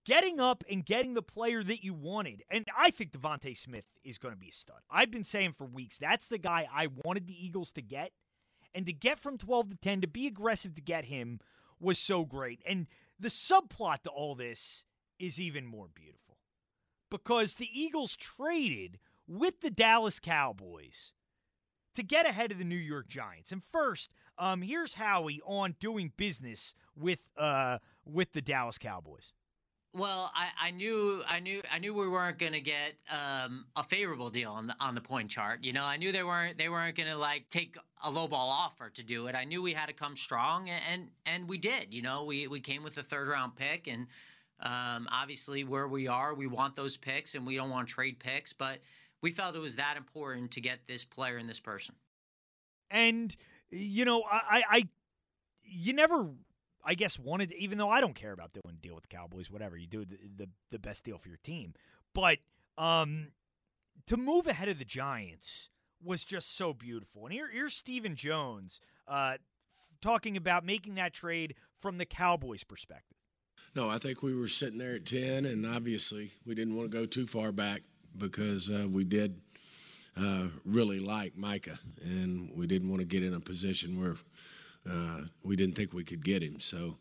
[0.05, 4.19] getting up and getting the player that you wanted, and I think DeVonta Smith is
[4.19, 4.77] going to be a stud.
[4.91, 8.12] I've been saying for weeks that's the guy I wanted the Eagles to get,
[8.75, 11.41] and to get from twelve to ten to be aggressive to get him
[11.81, 12.61] was so great.
[12.67, 12.87] And
[13.19, 14.85] the subplot to all this
[15.19, 16.39] is even more beautiful
[17.11, 18.99] because the Eagles traded
[19.31, 21.12] with the Dallas Cowboys
[21.94, 23.52] to get ahead of the New York Giants.
[23.52, 29.32] And first, um, here's Howie on doing business with uh with the Dallas Cowboys.
[29.93, 33.82] Well, I, I knew I knew I knew we weren't going to get um, a
[33.82, 35.65] favorable deal on the on the point chart.
[35.65, 38.51] You know, I knew they weren't they weren't going to like take a low ball
[38.51, 39.35] offer to do it.
[39.35, 41.93] I knew we had to come strong, and and we did.
[41.93, 44.07] You know, we we came with a third round pick, and
[44.61, 48.20] um, obviously where we are, we want those picks, and we don't want to trade
[48.20, 48.78] picks, but
[49.23, 51.95] we felt it was that important to get this player and this person.
[52.91, 53.35] And
[53.71, 54.89] you know, I, I
[55.63, 56.29] you never
[56.85, 59.77] I guess wanted, even though I don't care about doing deal with the Cowboys, whatever
[59.77, 61.75] you do, the, the, the best deal for your team.
[62.15, 62.39] But
[62.79, 63.29] um,
[64.07, 65.69] to move ahead of the Giants
[66.03, 67.25] was just so beautiful.
[67.27, 69.35] And here, here's Stephen Jones uh,
[70.01, 73.19] talking about making that trade from the Cowboys' perspective.
[73.75, 76.97] No, I think we were sitting there at 10, and obviously we didn't want to
[76.97, 77.83] go too far back
[78.16, 79.41] because uh, we did
[80.16, 84.16] uh, really like Micah, and we didn't want to get in a position where
[84.91, 86.61] uh, we didn't think we could get him.
[86.61, 86.97] So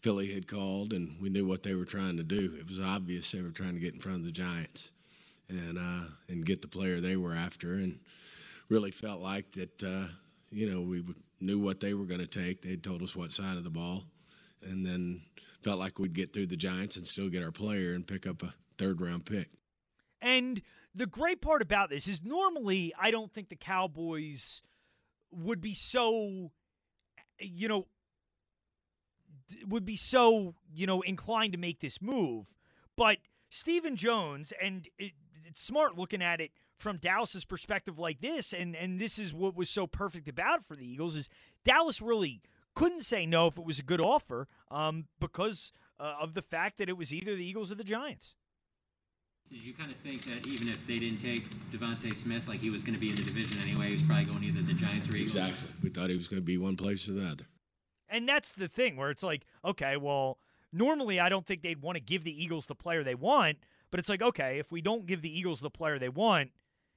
[0.00, 2.54] Philly had called, and we knew what they were trying to do.
[2.58, 4.92] It was obvious they were trying to get in front of the Giants
[5.48, 7.98] and uh, and get the player they were after, and
[8.68, 9.82] really felt like that.
[9.82, 10.06] Uh,
[10.50, 11.02] you know, we
[11.40, 12.62] knew what they were going to take.
[12.62, 14.04] They'd told us what side of the ball,
[14.62, 15.20] and then
[15.62, 18.42] felt like we'd get through the Giants and still get our player and pick up
[18.42, 19.48] a third round pick.
[20.24, 20.62] And
[20.94, 24.62] the great part about this is normally I don't think the Cowboys
[25.30, 26.50] would be so
[27.38, 27.86] you know,
[29.66, 32.46] would be so, you know, inclined to make this move.
[32.96, 33.18] But
[33.50, 35.12] Stephen Jones, and it,
[35.44, 39.54] it's smart looking at it from Dallas's perspective like this, and, and this is what
[39.54, 41.28] was so perfect about it for the Eagles, is
[41.64, 42.40] Dallas really
[42.74, 46.78] couldn't say no if it was a good offer um, because uh, of the fact
[46.78, 48.34] that it was either the Eagles or the Giants.
[49.50, 52.70] Did you kind of think that even if they didn't take DeVonta Smith, like he
[52.70, 55.08] was going to be in the division anyway, he was probably going either the Giants
[55.08, 55.36] or Eagles?
[55.36, 55.68] Exactly.
[55.82, 57.44] We thought he was going to be one place or the other.
[58.08, 60.38] And that's the thing where it's like, okay, well,
[60.72, 63.58] normally I don't think they'd want to give the Eagles the player they want,
[63.90, 66.50] but it's like, okay, if we don't give the Eagles the player they want,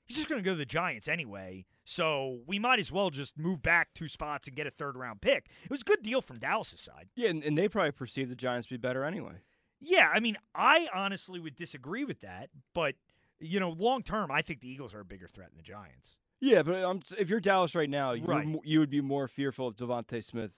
[0.06, 1.66] he's just going to go to the Giants anyway.
[1.86, 5.22] So we might as well just move back two spots and get a third round
[5.22, 5.48] pick.
[5.64, 7.10] It was a good deal from Dallas' side.
[7.16, 9.36] Yeah, and, and they probably perceived the Giants to be better anyway.
[9.80, 12.96] Yeah, I mean, I honestly would disagree with that, but
[13.40, 16.16] you know, long term, I think the Eagles are a bigger threat than the Giants.
[16.40, 18.48] Yeah, but um, if you're Dallas right now, you Right.
[18.48, 20.52] would, you would be more fearful of DeVonta Smith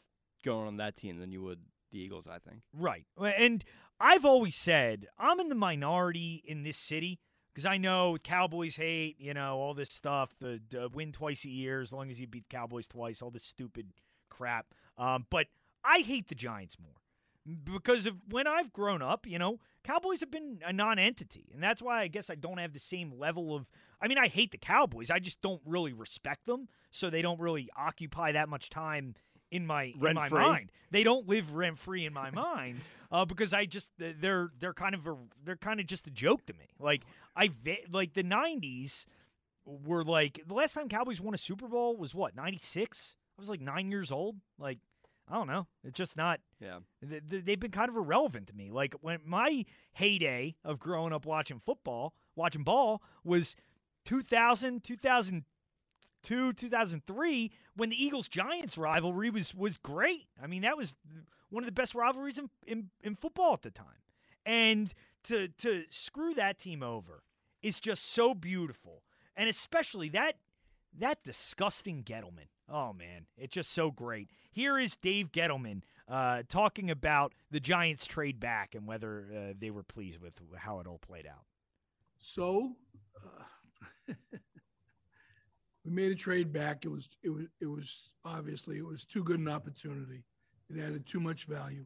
[0.44, 1.60] going on that team than you would
[1.92, 2.28] the Eagles.
[2.28, 2.62] I think.
[2.74, 3.06] Right.
[3.18, 3.64] And
[4.00, 7.20] I've always said I'm in the minority in this city
[7.54, 11.50] because I know Cowboys hate, you know, all this stuff, the, the win twice a
[11.50, 13.92] year as long as you beat the Cowboys twice, all this stupid
[14.30, 14.68] crap.
[14.98, 15.48] Um, but
[15.84, 16.94] I hate the Giants more
[17.64, 21.82] because of when I've grown up, you know, Cowboys have been a non-entity, and that's
[21.82, 23.68] why I guess I don't have the same level of.
[24.02, 25.10] I mean, I hate the Cowboys.
[25.10, 29.16] I just don't really respect them, so they don't really occupy that much time
[29.52, 30.40] in my in my Rent-free?
[30.40, 30.72] mind.
[30.92, 32.82] They don't live rent free in my mind
[33.12, 36.46] uh, because I just they're they're kind of a, they're kind of just a joke
[36.48, 36.68] to me.
[36.80, 37.04] Like
[37.36, 37.50] I
[37.92, 39.06] like the '90s
[39.66, 43.16] were like the last time Cowboys won a Super Bowl was what '96.
[43.38, 44.36] I was like nine years old.
[44.58, 44.80] Like
[45.30, 45.68] I don't know.
[45.84, 46.40] It's just not.
[46.60, 46.80] Yeah.
[47.08, 48.72] th- th- They've been kind of irrelevant to me.
[48.72, 53.56] Like when my heyday of growing up watching football, watching ball was
[54.06, 60.28] 2000, 2002, 2003 when the Eagles Giants rivalry was was great.
[60.42, 60.96] I mean, that was
[61.50, 63.86] one of the best rivalries in, in, in football at the time.
[64.46, 64.94] And
[65.26, 67.24] to to screw that team over
[67.62, 69.04] is just so beautiful.
[69.36, 70.34] And especially that
[70.98, 72.50] that disgusting Gettleman.
[72.68, 74.30] Oh man, it's just so great.
[74.52, 79.72] Here is Dave Gettleman uh, talking about the Giants trade back and whether uh, they
[79.72, 81.46] were pleased with how it all played out.
[82.20, 82.76] So
[83.18, 84.14] uh,
[85.86, 86.86] we made a trade back.
[86.86, 90.24] It was it was it was obviously it was too good an opportunity.
[90.70, 91.86] It added too much value,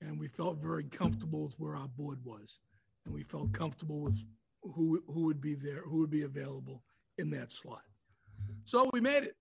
[0.00, 2.58] and we felt very comfortable with where our board was,
[3.04, 4.18] and we felt comfortable with
[4.62, 6.82] who who would be there, who would be available
[7.18, 7.82] in that slot.
[8.64, 9.36] So we made it.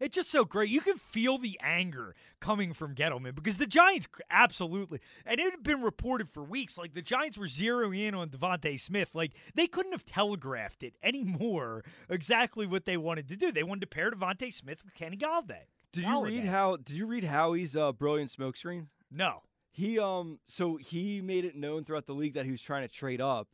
[0.00, 0.68] It's just so great.
[0.68, 5.62] You can feel the anger coming from Gettleman because the Giants absolutely, and it had
[5.62, 9.10] been reported for weeks, like the Giants were zeroing in on DeVonta Smith.
[9.14, 13.52] Like they couldn't have telegraphed it anymore exactly what they wanted to do.
[13.52, 15.66] They wanted to pair DeVonta Smith with Kenny Golladay.
[15.92, 16.78] Did you read how?
[16.78, 18.86] Did you read Howie's uh, brilliant smokescreen?
[19.10, 19.42] No.
[19.70, 20.38] He um.
[20.48, 23.48] So he made it known throughout the league that he was trying to trade up,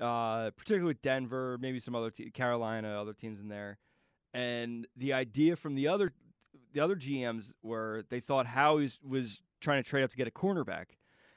[0.00, 3.78] uh, particularly with Denver, maybe some other te- Carolina, other teams in there,
[4.34, 6.12] and the idea from the other
[6.72, 10.30] the other GMs were they thought Howie was, trying to trade up to get a
[10.30, 10.86] cornerback,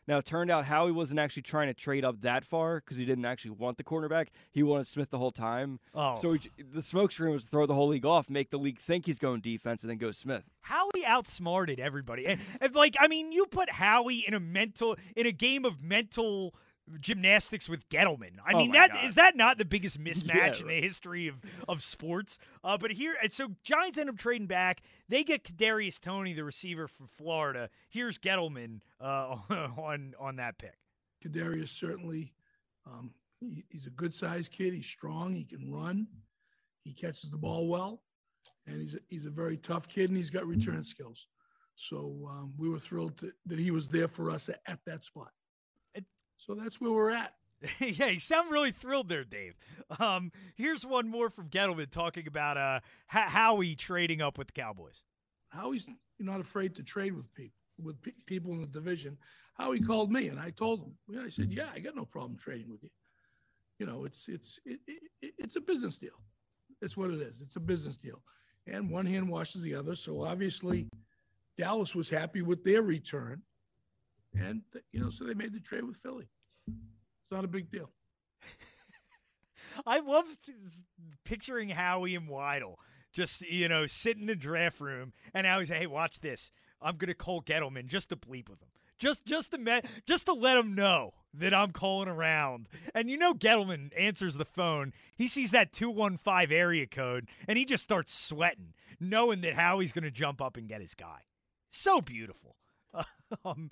[0.07, 3.05] Now it turned out Howie wasn't actually trying to trade up that far because he
[3.05, 4.27] didn't actually want the cornerback.
[4.51, 5.79] He wanted Smith the whole time.
[5.93, 6.17] Oh.
[6.17, 9.05] So he, the smokescreen was to throw the whole league off, make the league think
[9.05, 10.43] he's going defense, and then go Smith.
[10.61, 12.25] Howie outsmarted everybody.
[12.25, 15.83] And, and, like, I mean, you put Howie in a mental in a game of
[15.83, 16.55] mental
[16.99, 18.33] gymnastics with Gettleman.
[18.45, 19.05] I Oh mean, my that God.
[19.05, 21.35] is that not the biggest mismatch Yeah, in the history of
[21.67, 22.37] of sports?
[22.63, 24.81] Uh, but here, so Giants end up trading back.
[25.09, 27.69] They get Kadarius Toney, the receiver from Florida.
[27.89, 29.37] Here's Gettleman uh,
[29.77, 30.75] on on that pick.
[31.23, 32.33] Kadarius certainly,
[32.87, 34.73] um, he, he's a good sized kid.
[34.73, 35.33] He's strong.
[35.35, 36.07] He can run.
[36.83, 38.01] He catches the ball well,
[38.65, 41.27] and he's a, he's a very tough kid, and he's got return skills.
[41.75, 45.05] So um, we were thrilled to, that he was there for us at, at that
[45.05, 45.31] spot.
[46.45, 47.33] So that's where we're at.
[47.79, 49.55] yeah, you sound really thrilled there, Dave.
[49.99, 54.53] Um, here's one more from Gettleman talking about uh, Ho- Howie trading up with the
[54.53, 55.03] Cowboys.
[55.49, 55.85] Howie's
[56.19, 59.17] not afraid to trade with people with pe- people in the division.
[59.53, 61.19] Howie called me and I told him.
[61.19, 62.89] I said, "Yeah, I got no problem trading with you.
[63.79, 66.21] You know, it's it's it, it, it's a business deal.
[66.81, 67.41] That's what it is.
[67.41, 68.21] It's a business deal,
[68.67, 69.95] and one hand washes the other.
[69.95, 70.87] So obviously,
[71.57, 73.41] Dallas was happy with their return,
[74.33, 76.27] and you know, so they made the trade with Philly.
[76.67, 77.89] It's not a big deal.
[79.85, 80.25] I love
[81.23, 82.75] picturing Howie and Weidl
[83.13, 86.51] just you know sitting in the draft room, and Howie's hey, watch this.
[86.81, 90.33] I'm gonna call Gettleman just to bleep with him, just just to me- just to
[90.33, 92.67] let him know that I'm calling around.
[92.95, 94.93] And you know, Gettleman answers the phone.
[95.15, 99.55] He sees that two one five area code, and he just starts sweating, knowing that
[99.55, 101.21] Howie's gonna jump up and get his guy.
[101.69, 102.55] So beautiful.
[103.45, 103.71] Um,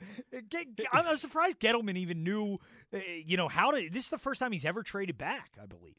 [0.49, 2.59] get, I'm surprised Gettleman even knew,
[2.93, 3.89] uh, you know, how to.
[3.89, 5.95] This is the first time he's ever traded back, I believe.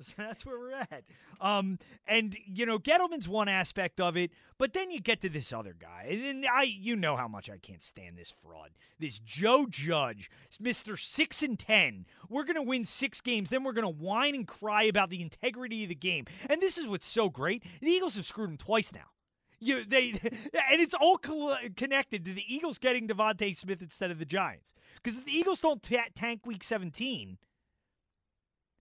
[0.00, 1.04] So that's where we're at.
[1.40, 5.52] Um, and you know, Gettleman's one aspect of it, but then you get to this
[5.52, 8.70] other guy, and then I, you know, how much I can't stand this fraud.
[8.98, 10.30] This Joe Judge,
[10.60, 12.06] Mister Six and Ten.
[12.28, 15.88] We're gonna win six games, then we're gonna whine and cry about the integrity of
[15.88, 16.26] the game.
[16.48, 19.15] And this is what's so great: the Eagles have screwed him twice now.
[19.58, 24.24] You they and it's all connected to the Eagles getting DeVonta Smith instead of the
[24.24, 24.74] Giants.
[25.02, 27.38] Because if the Eagles don't ta- tank Week 17,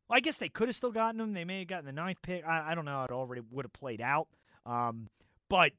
[0.08, 1.34] well, I guess they could have still gotten him.
[1.34, 2.46] They may have gotten the ninth pick.
[2.46, 2.92] I, I don't know.
[2.92, 4.28] how It already would have played out.
[4.66, 5.08] Um,
[5.50, 5.72] but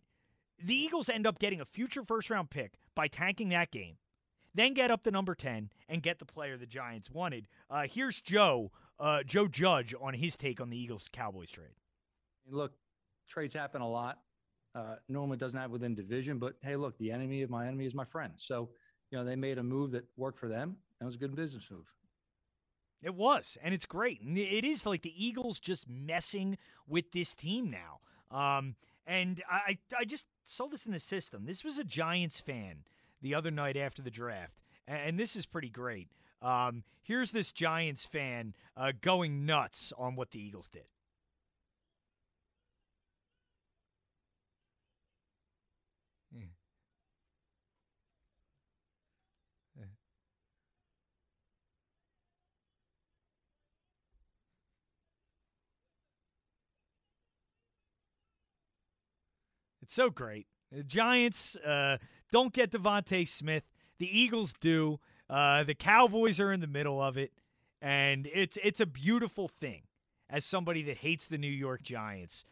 [0.63, 3.97] the Eagles end up getting a future first round pick by tanking that game,
[4.55, 7.47] then get up to number 10 and get the player the Giants wanted.
[7.69, 11.75] Uh, here's Joe, uh, Joe Judge, on his take on the Eagles Cowboys trade.
[12.49, 12.73] Look,
[13.29, 14.19] trades happen a lot.
[14.77, 17.95] Uh, normally doesn't happen within division, but hey, look, the enemy of my enemy is
[17.95, 18.35] my friend.
[18.37, 18.69] So,
[19.11, 20.77] you know, they made a move that worked for them.
[21.01, 21.87] and It was a good business move.
[23.03, 24.21] It was, and it's great.
[24.23, 28.01] It is like the Eagles just messing with this team now.
[28.31, 28.75] Um,
[29.07, 31.47] and I, I just saw this in the system.
[31.47, 32.85] This was a Giants fan
[33.23, 36.09] the other night after the draft, and this is pretty great.
[36.43, 40.85] Um, here's this Giants fan uh, going nuts on what the Eagles did.
[59.87, 60.49] It's so great.
[60.73, 61.99] The Giants uh,
[62.33, 63.63] don't get DeVonta Smith.
[64.01, 64.99] The Eagles do.
[65.31, 67.31] Uh, the Cowboys are in the middle of it,
[67.81, 69.83] and it's it's a beautiful thing.
[70.29, 72.45] As somebody that hates the New York Giants,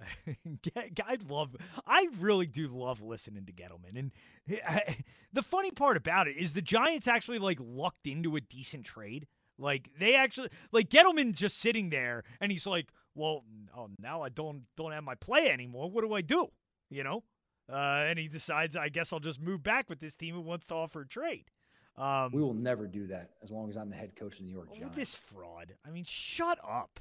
[0.76, 1.54] I love.
[1.86, 4.10] I really do love listening to Gettleman, and
[5.32, 9.28] the funny part about it is the Giants actually like lucked into a decent trade.
[9.58, 12.88] Like they actually like Gettleman just sitting there, and he's like,
[13.18, 13.44] "Well,
[13.76, 15.90] oh, now I don't don't have my play anymore.
[15.90, 16.48] What do I do?"
[16.90, 17.24] You know,
[17.70, 20.66] uh, and he decides, I guess I'll just move back with this team who wants
[20.66, 21.50] to offer a trade.
[21.96, 24.44] Um, we will never do that as long as I'm the head coach of the
[24.44, 24.96] New York oh, Giants.
[24.96, 25.74] this fraud.
[25.86, 27.00] I mean, shut up.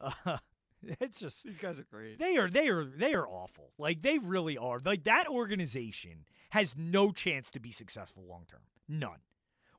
[0.00, 0.38] Uh,
[1.00, 2.18] it's just These guys are great.
[2.18, 3.72] they are they are they are awful.
[3.78, 4.80] Like they really are.
[4.82, 8.62] Like that organization has no chance to be successful long term.
[8.88, 9.18] None.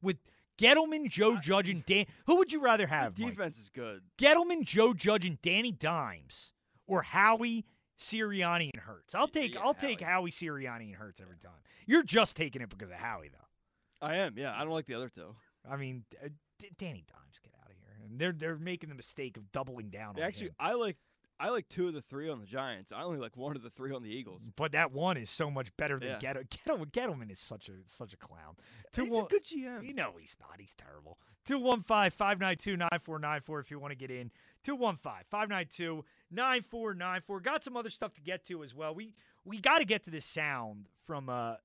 [0.01, 0.17] With
[0.59, 3.17] Gettleman, Joe Judge, and Dan, who would you rather have?
[3.17, 3.31] Mike?
[3.31, 4.01] Defense is good.
[4.17, 6.51] Gettleman, Joe Judge, and Danny Dimes,
[6.87, 7.65] or Howie,
[7.99, 9.15] Sirianni, and Hurts.
[9.15, 11.51] I'll take I'll take Howie, Sirianni, and Hurts every time.
[11.85, 14.05] You're just taking it because of Howie, though.
[14.05, 14.37] I am.
[14.37, 15.35] Yeah, I don't like the other two.
[15.69, 16.29] I mean, uh,
[16.59, 18.05] D- Danny Dimes, get out of here.
[18.05, 20.55] And they're they're making the mistake of doubling down on Actually, him.
[20.59, 20.97] I like
[21.39, 22.91] I like two of the three on the Giants.
[22.91, 24.41] I only like one of the three on the Eagles.
[24.57, 26.19] But that one is so much better than Yeah.
[26.19, 26.43] Gettle.
[26.67, 26.85] Gettle.
[26.91, 28.55] Gettleman is such a such a clown.
[28.91, 29.85] Two He's a one- good GM.
[29.87, 30.59] You know he's not.
[30.59, 31.17] He's terrible.
[31.45, 34.29] 215 592 9494 if you want to get in.
[34.65, 37.39] 215 592 9494.
[37.39, 38.93] Got some other stuff to get to as well.
[38.93, 39.13] We
[39.45, 41.55] we got to get to this sound from uh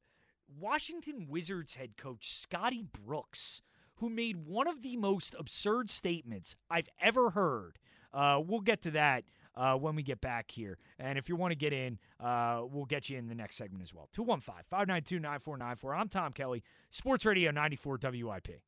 [0.61, 3.61] Washington Wizards head coach Scotty Brooks,
[3.97, 7.79] who made one of the most absurd statements I've ever heard.
[8.13, 9.25] Uh, we'll get to that
[9.57, 10.79] uh, when we get back here.
[10.99, 13.83] And if you want to get in, uh, we'll get you in the next segment
[13.83, 14.09] as well.
[14.13, 15.95] 215 592 9494.
[15.95, 18.61] I'm Tom Kelly, Sports Radio 94 WIP.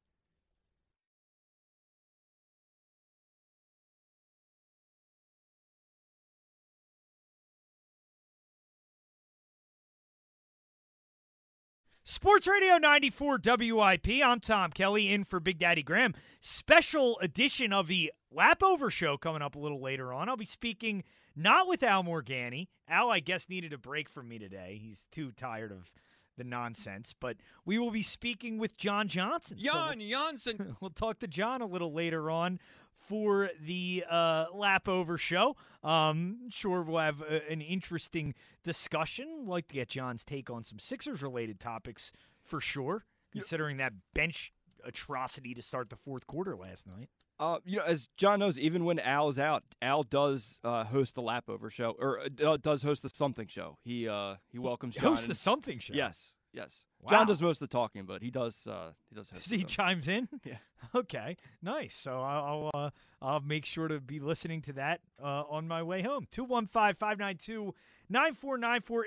[12.08, 14.06] Sports Radio 94 WIP.
[14.24, 16.14] I'm Tom Kelly in for Big Daddy Graham.
[16.40, 20.28] Special edition of the Lap Over Show coming up a little later on.
[20.28, 21.02] I'll be speaking
[21.34, 22.68] not with Al Morganti.
[22.88, 24.78] Al, I guess, needed a break from me today.
[24.80, 25.90] He's too tired of
[26.36, 27.12] the nonsense.
[27.18, 29.58] But we will be speaking with John Johnson.
[29.60, 30.76] So Jan we'll- Janssen.
[30.80, 32.60] we'll talk to John a little later on
[33.08, 35.56] for the uh, lap over show.
[35.82, 38.34] Um, sure, we'll have a, an interesting
[38.64, 39.44] discussion.
[39.46, 42.12] Like to get John's take on some Sixers related topics
[42.42, 44.52] for sure, considering that bench
[44.84, 47.08] atrocity to start the fourth quarter last night.
[47.38, 51.22] Uh, you know, as John knows, even when Al's out, Al does uh, host the
[51.22, 53.76] lap over show, or uh, does host the something show.
[53.82, 55.12] He uh, he welcomes John.
[55.12, 55.92] hosts the something show?
[55.94, 56.84] Yes, yes.
[57.06, 57.10] Wow.
[57.10, 60.28] John does most of the talking, but he does uh, he does he chimes in.
[60.44, 60.56] Yeah.
[60.94, 61.36] Okay.
[61.62, 61.94] Nice.
[61.94, 62.90] So I'll I'll, uh,
[63.22, 66.26] I'll make sure to be listening to that uh, on my way home.
[66.34, 67.72] 215-592-9494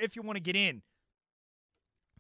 [0.02, 0.82] if you want to get in.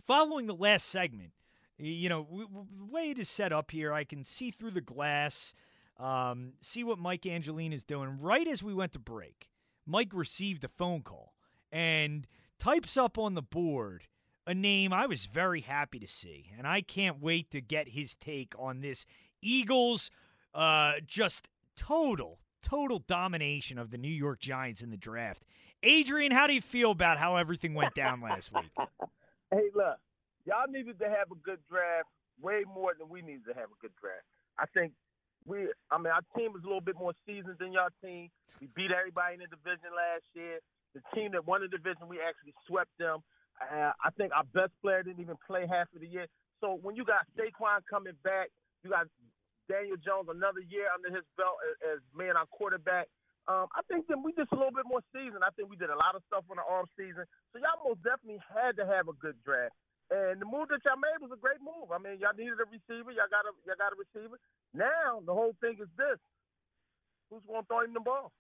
[0.08, 1.32] Following the last segment,
[1.78, 4.72] you know, w- w- the way it is set up here, I can see through
[4.72, 5.54] the glass,
[6.00, 8.18] um, see what Mike Angeline is doing.
[8.20, 9.50] Right as we went to break,
[9.86, 11.34] Mike received a phone call
[11.72, 12.26] and
[12.60, 14.06] types up on the board
[14.50, 18.16] a name I was very happy to see, and I can't wait to get his
[18.16, 19.06] take on this
[19.44, 20.10] Eagles
[20.56, 25.44] uh, just total, total domination of the New York Giants in the draft.
[25.84, 28.72] Adrian, how do you feel about how everything went down last week?
[29.52, 29.98] Hey, look,
[30.46, 32.06] y'all needed to have a good draft
[32.40, 34.22] way more than we needed to have a good draft.
[34.62, 34.94] I think
[35.42, 38.30] we, I mean, our team was a little bit more seasoned than y'all team.
[38.62, 40.62] We beat everybody in the division last year.
[40.94, 43.26] The team that won the division, we actually swept them.
[43.60, 46.27] Uh, I think our best player didn't even play half of the year.
[46.60, 48.49] So when you got Saquon coming back,
[48.84, 49.07] you got
[49.68, 53.07] Daniel Jones another year under his belt as, as man our quarterback.
[53.48, 55.41] Um, I think that we just a little bit more seasoned.
[55.41, 57.26] I think we did a lot of stuff on the off season.
[57.52, 59.73] So y'all most definitely had to have a good draft.
[60.10, 61.94] And the move that y'all made was a great move.
[61.94, 63.14] I mean, y'all needed a receiver.
[63.14, 64.38] Y'all got a y'all got a receiver.
[64.73, 66.18] Now the whole thing is this:
[67.30, 68.34] who's going to throw him the ball?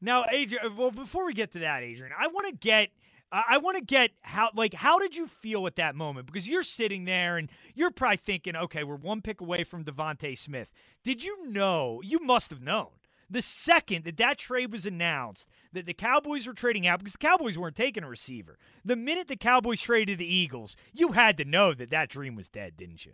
[0.00, 2.90] Now, Adrian, well, before we get to that, Adrian, I want to get.
[3.32, 6.62] I want to get how like how did you feel at that moment because you're
[6.62, 10.70] sitting there and you're probably thinking, okay, we're one pick away from DeVonta Smith.
[11.02, 12.00] Did you know?
[12.04, 12.88] You must have known
[13.32, 17.18] the second that that trade was announced that the Cowboys were trading out because the
[17.18, 18.58] Cowboys weren't taking a receiver.
[18.84, 22.48] The minute the Cowboys traded the Eagles, you had to know that that dream was
[22.48, 23.12] dead, didn't you?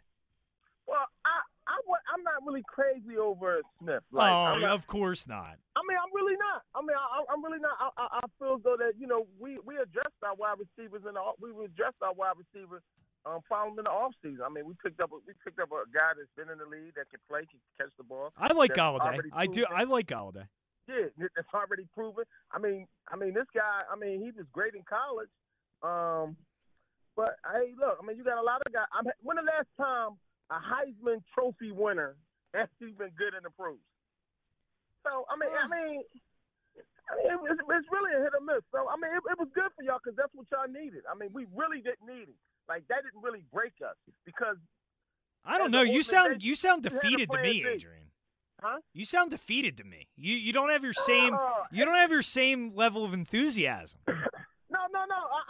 [0.89, 1.39] Well, I,
[1.69, 4.03] I wa- I'm not really crazy over Smith.
[4.12, 5.61] oh, Like, not, of course not.
[5.77, 6.65] I mean, I'm really not.
[6.75, 7.77] I mean, I, I'm really not.
[7.79, 11.03] I, I, I feel as though that you know we we addressed our wide receivers
[11.05, 12.83] and we addressed our wide receivers
[13.27, 14.41] um found them in the offseason.
[14.45, 16.69] I mean, we picked up a, we picked up a guy that's been in the
[16.69, 18.33] league that can play, can catch the ball.
[18.37, 19.20] I like Golladay.
[19.33, 19.65] I do.
[19.69, 20.49] I like Golladay.
[20.89, 22.25] Yeah, that's already proven.
[22.51, 23.85] I mean, I mean, this guy.
[23.93, 25.29] I mean, he was great in college.
[25.85, 26.37] Um,
[27.15, 27.99] but hey, look.
[28.01, 28.89] I mean, you got a lot of guys.
[28.93, 30.16] I'm, when the last time
[30.51, 32.16] a Heisman Trophy winner
[32.57, 33.79] actually been good in the pros?
[35.05, 36.03] So I mean, I mean,
[37.09, 38.65] I mean, it, it's, it's really a hit or miss.
[38.73, 41.05] So I mean, it, it was good for y'all because that's what y'all needed.
[41.09, 42.39] I mean, we really didn't need him.
[42.69, 43.97] Like that didn't really break us
[44.27, 44.57] because
[45.45, 45.83] I don't know.
[45.83, 47.65] You sound you sound you had a defeated to me.
[47.65, 48.05] Adrian.
[48.61, 48.79] Huh?
[48.93, 50.09] You sound defeated to me.
[50.16, 54.01] You you don't have your same No, you don't have your same level of enthusiasm.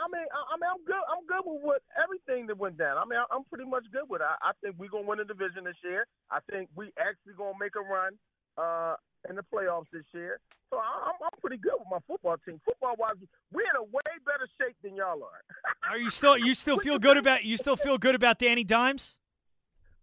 [0.08, 1.04] I, mean, I, I mean, I'm good.
[1.04, 2.96] I'm good with what everything that went down.
[2.96, 4.28] I mean, I, I'm pretty much good with it.
[4.28, 6.06] I, I think we're gonna win the division this year.
[6.32, 8.16] I think we actually gonna make a run
[8.56, 8.96] uh,
[9.28, 10.40] in the playoffs this year.
[10.70, 12.60] So I, I'm, I'm pretty good with my football team.
[12.64, 13.20] Football wise,
[13.52, 15.44] we're in a way better shape than y'all are.
[15.90, 19.16] Are you still you still feel good about you still feel good about Danny Dimes?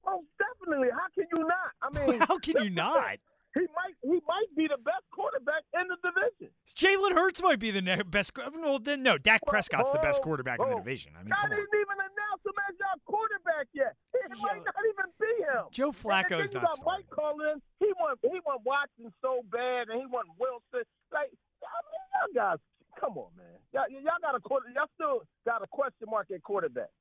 [0.06, 0.90] Most definitely.
[0.94, 1.72] How can you not?
[1.82, 3.18] I mean, How can you not?
[3.56, 3.95] He might.
[4.03, 6.52] He might be the best quarterback in the division.
[6.76, 8.36] Jalen Hurts might be the ne- best.
[8.36, 10.84] Well, then no, Dak Prescott's the best oh, quarterback in the oh.
[10.84, 11.14] division.
[11.15, 11.49] I mean, on.
[11.49, 13.95] didn't even announce him as y'all quarterback yet.
[14.14, 15.72] It might not even be him.
[15.72, 17.64] Joe And Flacco's then you not got Mike calling.
[17.80, 20.84] He want he want Watson so bad, and he want Wilson.
[21.15, 21.32] Like
[21.64, 22.60] I mean, y'all guys,
[22.99, 23.56] come on, man.
[23.72, 24.68] Y'all, y'all got a quarter.
[24.76, 26.91] Y'all still got a question mark at quarterback.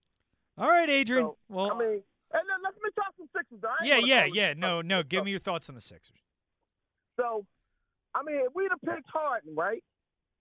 [0.57, 1.27] All right, Adrian.
[1.27, 3.59] So, well, I mean, and then let's me talk some Sixers.
[3.61, 3.69] though.
[3.69, 4.55] I ain't yeah, yeah, yeah.
[4.57, 5.03] No, no.
[5.03, 6.23] Give me your thoughts on the Sixers.
[7.19, 7.45] So,
[8.15, 9.83] I mean, if we'd have picked Harden, right?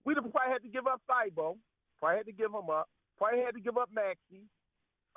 [0.04, 1.58] We'd have probably had to give up Thibault.
[2.00, 2.88] Probably had to give him up.
[3.18, 4.48] Probably had to give up Maxey.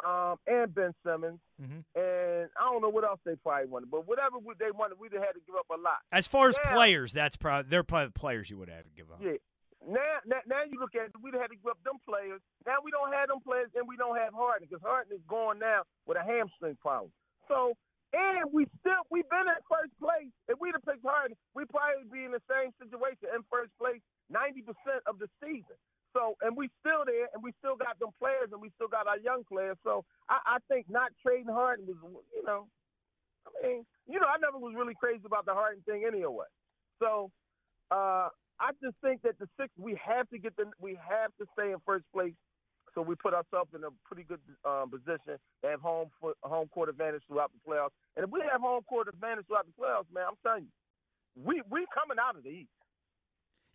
[0.06, 1.84] um, and Ben Simmons, Mhm.
[1.96, 5.24] and I don't know what else they probably wanted, but whatever they wanted, we'd have
[5.24, 5.98] had to give up a lot.
[6.12, 8.92] As far as Now- players, that's probably they're probably the players you would have to
[8.92, 9.20] give up.
[9.20, 9.38] Yeah.
[9.88, 12.40] Now, now, now you look at it, we'd have had to give up them players.
[12.68, 15.58] Now we don't have them players, and we don't have Harden because Harden is going
[15.58, 17.12] now with a hamstring problem.
[17.48, 17.74] So,
[18.14, 20.32] and we still we've been in first place.
[20.48, 24.00] If we'd have picked Harden, we'd probably be in the same situation in first place
[24.30, 25.76] ninety percent of the season.
[26.16, 29.06] So, and we still there, and we still got them players, and we still got
[29.06, 29.78] our young players.
[29.84, 32.66] So, I, I think not trading Harden was, you know,
[33.46, 36.48] I mean, you know, I never was really crazy about the Harden thing anyway.
[36.98, 37.30] So,
[37.92, 38.30] uh,
[38.60, 41.72] I just think that the six we have to get the we have to stay
[41.72, 42.34] in first place,
[42.98, 46.68] so we put ourselves in a pretty good um, position to have home foot, home
[46.70, 47.92] court advantage throughout the playoffs.
[48.16, 51.62] And if we have home court advantage throughout the playoffs, man, I'm telling you, we
[51.70, 52.70] we coming out of the East.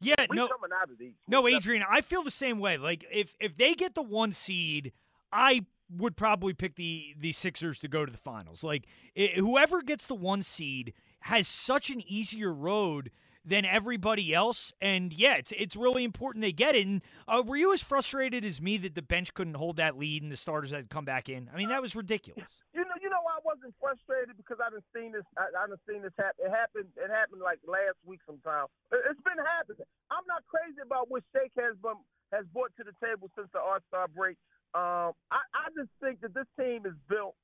[0.00, 1.18] Yeah, we no, coming out of the East.
[1.28, 2.78] no, Adrian, I feel the same way.
[2.78, 4.90] Like if if they get the one seed,
[5.32, 5.66] I
[5.96, 8.64] would probably pick the the Sixers to go to the finals.
[8.64, 8.86] Like
[9.16, 13.12] i whoever gets the one seed has such an easier road
[13.44, 16.86] than everybody else, and yeah, it's it's really important they get it.
[16.86, 20.22] And uh, were you as frustrated as me that the bench couldn't hold that lead
[20.22, 21.50] and the starters had come back in?
[21.52, 22.46] I mean, that was ridiculous.
[22.72, 25.26] You know, you know, I wasn't frustrated because I done seen this.
[25.36, 26.46] I, I done seen this happen.
[26.46, 26.88] It happened.
[26.96, 28.66] It happened like last week sometime.
[28.92, 29.86] It, it's been happening.
[30.10, 31.98] I'm not crazy about what Shake has been
[32.32, 34.38] has brought to the table since the All Star break.
[34.74, 37.34] Um, I, I just think that this team is built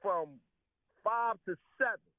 [0.00, 0.40] from
[1.04, 2.11] five to seven.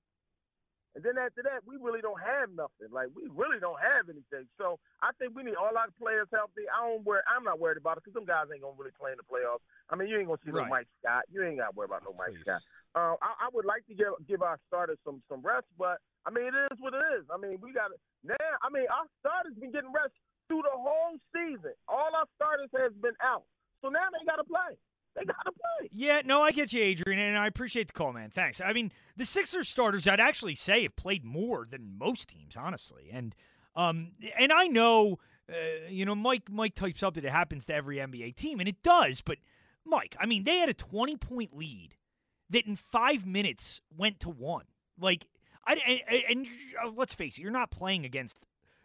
[0.93, 2.93] And then after that, we really don't have nothing.
[2.93, 4.45] Like we really don't have anything.
[4.61, 6.69] So I think we need all our players healthy.
[6.69, 7.25] I don't worry.
[7.25, 9.65] I'm not worried about it because some guys ain't gonna really play in the playoffs.
[9.89, 11.25] I mean, you ain't gonna see no Mike Scott.
[11.33, 12.61] You ain't got to worry about no Mike Scott.
[12.93, 16.29] Uh, I, I would like to give give our starters some some rest, but I
[16.29, 17.25] mean, it is what it is.
[17.33, 17.89] I mean, we got
[18.21, 18.53] now.
[18.61, 20.13] I mean, our starters been getting rest
[20.45, 21.73] through the whole season.
[21.89, 23.49] All our starters has been out,
[23.81, 24.77] so now they got to play.
[25.15, 25.89] They got to play.
[25.91, 28.31] Yeah, no, I get you, Adrian, and I appreciate the call, man.
[28.33, 28.61] Thanks.
[28.61, 33.09] I mean, the Sixers starters, I'd actually say, have played more than most teams, honestly.
[33.11, 33.35] And
[33.75, 35.19] um, and I know,
[35.49, 38.67] uh, you know, Mike Mike types up that it happens to every NBA team, and
[38.67, 39.21] it does.
[39.21, 39.37] But
[39.85, 41.95] Mike, I mean, they had a twenty point lead
[42.49, 44.65] that in five minutes went to one.
[44.99, 45.25] Like,
[45.65, 46.47] I and, and
[46.83, 48.39] uh, let's face it, you're not playing against.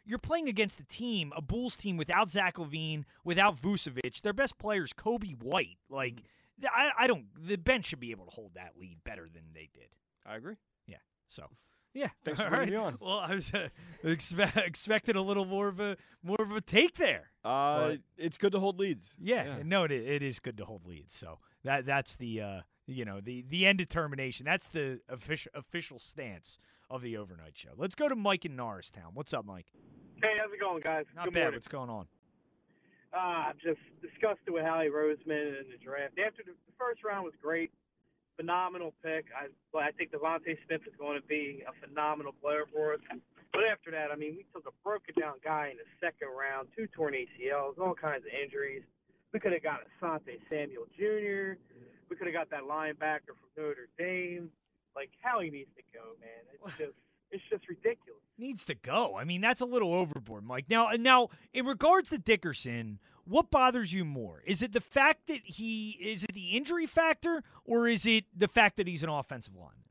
[0.09, 4.23] You're playing against a team, a Bulls team without Zach LaVine, without Vucevic.
[4.23, 5.77] Their best player is Coby White.
[5.91, 6.67] Like, mm-hmm.
[6.75, 7.27] I, I don't.
[7.47, 9.89] The bench should be able to hold that lead better than they did.
[10.27, 10.57] I agree.
[10.87, 10.97] Yeah.
[11.29, 11.45] So.
[11.99, 12.09] Yeah.
[12.25, 12.81] Thanks for All bringing right.
[12.81, 12.99] me on.
[13.01, 13.69] Well, I was uh,
[14.05, 17.31] expe- expected a little more of a more of a take there.
[17.45, 19.15] Uh, But- it's good to hold leads.
[19.21, 21.15] Yeah, no, it, it is good to hold leads.
[21.17, 24.47] So that that's the uh, you know the the end determination.
[24.47, 26.59] That's the official official stance
[26.91, 27.71] of the overnight show.
[27.77, 29.11] Let's go to Mike in Norristown.
[29.15, 29.67] What's up, Mike?
[30.23, 31.05] Hey, how's it going, guys?
[31.15, 31.41] Not Good bad.
[31.41, 31.57] morning.
[31.59, 32.07] What's going on?
[33.13, 33.17] Uh,
[33.53, 36.19] I'm just disgusted with Howie Roseman and the draft.
[36.19, 37.71] After the, the first round was great,
[38.39, 39.27] phenomenal pick.
[39.35, 43.01] I but I think DeVonta Smith is going to be a phenomenal player for us.
[43.53, 46.69] But after that, I mean, we took a broken down guy in the second round,
[46.77, 48.87] two torn ACLs, all kinds of injuries.
[49.33, 51.59] We could have got Asante Samuel Jr.
[52.09, 54.49] We could have got that linebacker from Notre Dame.
[54.95, 56.43] Like how he needs to go, man.
[56.55, 56.97] It's just
[57.31, 58.21] it's just ridiculous.
[58.39, 59.17] Needs to go.
[59.17, 60.67] I mean, that's a little overboard, Mike.
[60.69, 64.43] Now, now, in regards to Dickerson, what bothers you more?
[64.47, 68.49] Is it the fact that he is it the injury factor, or is it the
[68.49, 69.85] fact that he's an offensive lineman?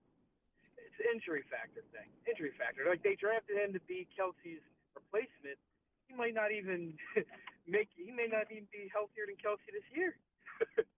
[0.78, 2.10] it's injury factor thing.
[2.26, 2.86] Injury factor.
[2.90, 4.64] Like they drafted him to be Kelce's
[4.96, 5.60] replacement.
[6.08, 6.94] He might not even
[7.68, 7.90] make.
[7.94, 10.18] He may not even be healthier than Kelce this year.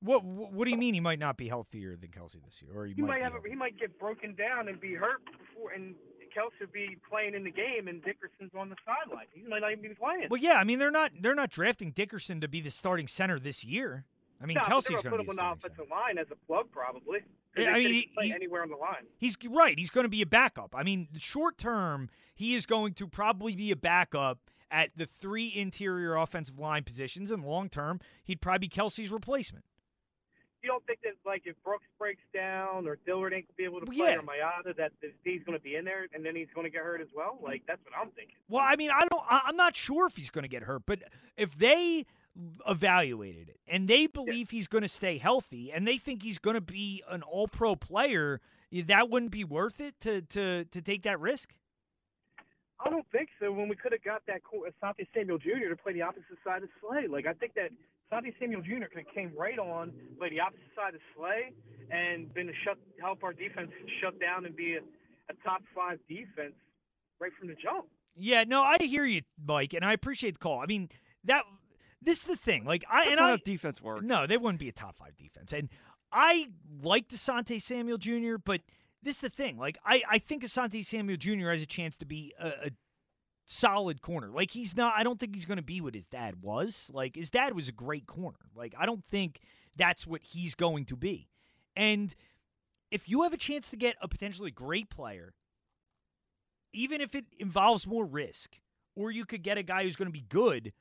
[0.00, 2.86] What What do you mean he might not be healthier than Kelce this year, or
[2.86, 3.08] he, He might?
[3.08, 3.32] might have.
[3.34, 5.94] A, he might get broken down and be hurt before, and
[6.36, 9.26] Kelce would be playing in the game, and Dickerson's on the sideline.
[9.32, 10.28] He might not even be playing.
[10.30, 13.38] Well, yeah, I mean they're not they're not drafting Dickerson to be the starting center
[13.40, 14.04] this year.
[14.40, 15.30] I mean no, Kelce's going to be.
[15.30, 17.20] on the offensive line as a plug, probably.
[17.56, 19.06] Yeah, I mean, he he- anywhere on the line.
[19.18, 19.76] He's right.
[19.76, 20.74] He's going to be a backup.
[20.76, 24.38] I mean, short term, he is going to probably be a backup
[24.70, 29.64] at the three interior offensive line positions, and long term, he'd probably be Kelce's replacement.
[30.62, 33.80] You don't think that like if Brooks breaks down or Dillard ain't gonna be able
[33.80, 34.16] to play yeah.
[34.16, 34.92] or Mailata that
[35.24, 37.38] he's going to be in there and then he's going to get hurt as well?
[37.42, 38.34] Like that's what I'm thinking.
[38.48, 39.22] Well, I mean, I don't.
[39.28, 41.00] I'm not sure if he's going to get hurt, but
[41.36, 42.06] if they
[42.66, 46.54] evaluated it and they believe he's going to stay healthy and they think he's going
[46.54, 48.40] to be an All Pro player,
[48.72, 51.54] that wouldn't be worth it to to to take that risk.
[52.84, 53.50] I don't think so.
[53.50, 55.68] When we could have got that co- Asante Samuel Jr.
[55.70, 57.70] to play the opposite side of Slay, like I think that
[58.10, 58.86] Asante Samuel Jr.
[58.88, 61.52] could have came right on, play the opposite side of Slay,
[61.90, 64.80] and been to shut help our defense shut down and be a,
[65.30, 66.54] a top five defense
[67.20, 67.86] right from the jump.
[68.16, 70.60] Yeah, no, I hear you, Mike, and I appreciate the call.
[70.60, 70.88] I mean
[71.24, 71.44] that
[72.00, 72.64] this is the thing.
[72.64, 74.02] Like I That's and not I how defense works.
[74.02, 75.52] No, they wouldn't be a top five defense.
[75.52, 75.68] And
[76.12, 76.48] I
[76.82, 78.60] like Desante Samuel Jr., but
[79.02, 79.58] this is the thing.
[79.58, 81.50] Like I, I think Asante Samuel Jr.
[81.50, 82.70] has a chance to be a, a
[83.44, 84.28] solid corner.
[84.28, 84.94] Like he's not.
[84.96, 86.90] I don't think he's going to be what his dad was.
[86.92, 88.38] Like his dad was a great corner.
[88.54, 89.40] Like I don't think
[89.76, 91.28] that's what he's going to be.
[91.76, 92.14] And
[92.90, 95.34] if you have a chance to get a potentially great player,
[96.72, 98.58] even if it involves more risk,
[98.94, 100.72] or you could get a guy who's going to be good,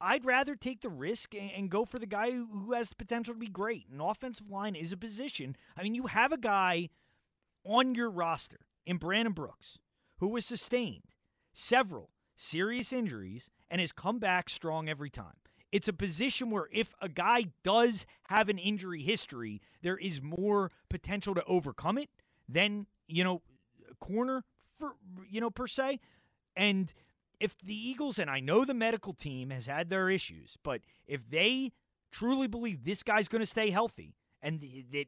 [0.00, 3.40] I'd rather take the risk and, go for the guy who has the potential to
[3.40, 3.86] be great.
[3.92, 5.56] An offensive line is a position.
[5.76, 6.88] I mean, you have a guy
[7.64, 9.78] on your roster in Brandon Brooks
[10.18, 11.14] who was sustained
[11.52, 15.34] several serious injuries and has come back strong every time.
[15.72, 20.72] It's a position where if a guy does have an injury history, there is more
[20.88, 22.08] potential to overcome it
[22.48, 23.42] than, you know,
[24.00, 24.44] corner
[24.78, 24.94] for
[25.28, 26.00] you know per se.
[26.56, 26.92] And
[27.38, 31.28] if the Eagles and I know the medical team has had their issues, but if
[31.30, 31.72] they
[32.10, 35.06] truly believe this guy's going to stay healthy and th- that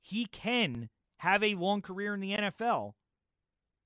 [0.00, 0.88] he can
[1.18, 2.94] have a long career in the NFL,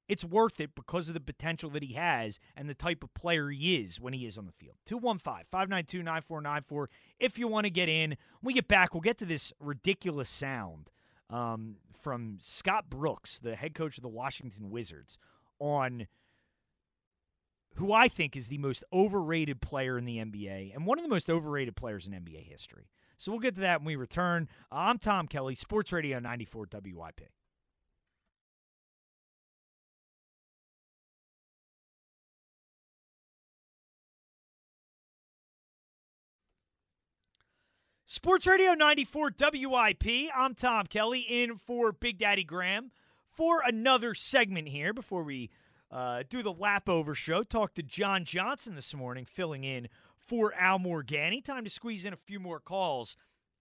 [0.08, 3.48] it's worth it because of the potential that he has and the type of player
[3.50, 4.76] he is when he is on the field.
[4.86, 6.90] 215 592 9494.
[7.18, 10.28] If you want to get in, when we get back, we'll get to this ridiculous
[10.28, 10.90] sound
[11.30, 15.16] um, from Scott Brooks, the head coach of the Washington Wizards,
[15.58, 16.08] on
[17.76, 21.08] who I think is the most overrated player in the NBA and one of the
[21.08, 22.90] most overrated players in NBA history.
[23.22, 24.48] So we'll get to that when we return.
[24.72, 27.20] I'm Tom Kelly, Sports Radio 94 WIP.
[38.06, 40.04] Sports Radio 94 WIP.
[40.36, 42.90] I'm Tom Kelly in for Big Daddy Graham
[43.30, 45.48] for another segment here before we
[45.92, 47.44] uh, do the lap over show.
[47.44, 49.88] Talk to John Johnson this morning, filling in
[50.32, 51.44] for Al Morganti.
[51.44, 53.16] Time to squeeze in a few more calls.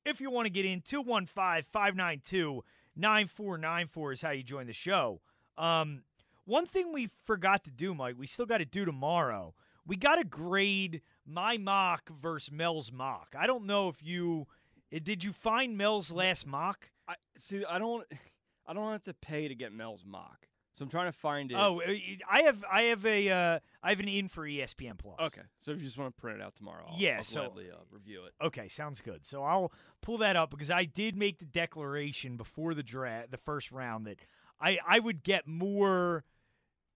[0.06, 2.64] If you want to get in, 215 592
[2.95, 5.19] 9494 is how you join the show.
[5.58, 6.03] Um,
[6.45, 9.53] one thing we forgot to do, Mike, we still got to do tomorrow.
[9.85, 13.35] We got to grade my mock versus Mel's mock.
[13.38, 14.48] I don't know if you
[14.93, 16.90] eh, did you find Mel's last mock?
[17.06, 17.66] I see.
[17.66, 18.08] I don't.
[18.66, 20.48] I don't have to pay to get Mel's mock,
[20.81, 21.55] so I'm trying to find it.
[21.59, 21.93] Oh, uh,
[22.27, 25.19] I have I have a uh, I have an in for ESPN Plus.
[25.19, 25.41] okay.
[25.61, 27.69] So if you just want to print it out tomorrow, I'll, Yeah, I'll so- gladly
[27.69, 28.33] uh, review it.
[28.43, 29.23] Okay, sounds good.
[29.27, 33.37] So I'll pull that up because I did make the declaration before the draft, the
[33.37, 34.17] first round, that
[34.59, 36.23] I I would get more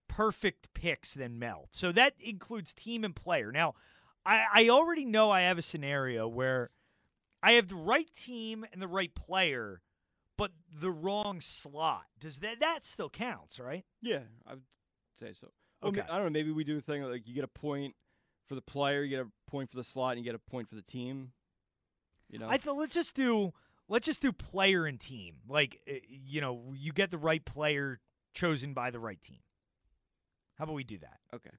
[0.07, 1.67] perfect picks than Mel.
[1.71, 3.51] So that includes team and player.
[3.51, 3.75] Now,
[4.25, 6.71] I I already know I have a scenario where
[7.43, 9.81] I have the right team and the right player,
[10.37, 12.03] but the wrong slot.
[12.19, 13.85] Does that that still counts, right?
[14.01, 14.63] Yeah, I would
[15.19, 15.47] say so.
[15.81, 16.01] Well, Okay.
[16.01, 16.29] I don't know.
[16.29, 17.95] Maybe we do a thing like you get a point
[18.47, 20.69] for the player, you get a point for the slot, and you get a point
[20.69, 21.31] for the team.
[22.29, 23.53] You know, I thought let's just do
[23.87, 25.35] let's just do player and team.
[25.47, 27.99] Like uh, you know, you get the right player
[28.33, 29.39] chosen by the right team.
[30.57, 31.19] How about we do that?
[31.33, 31.51] Okay.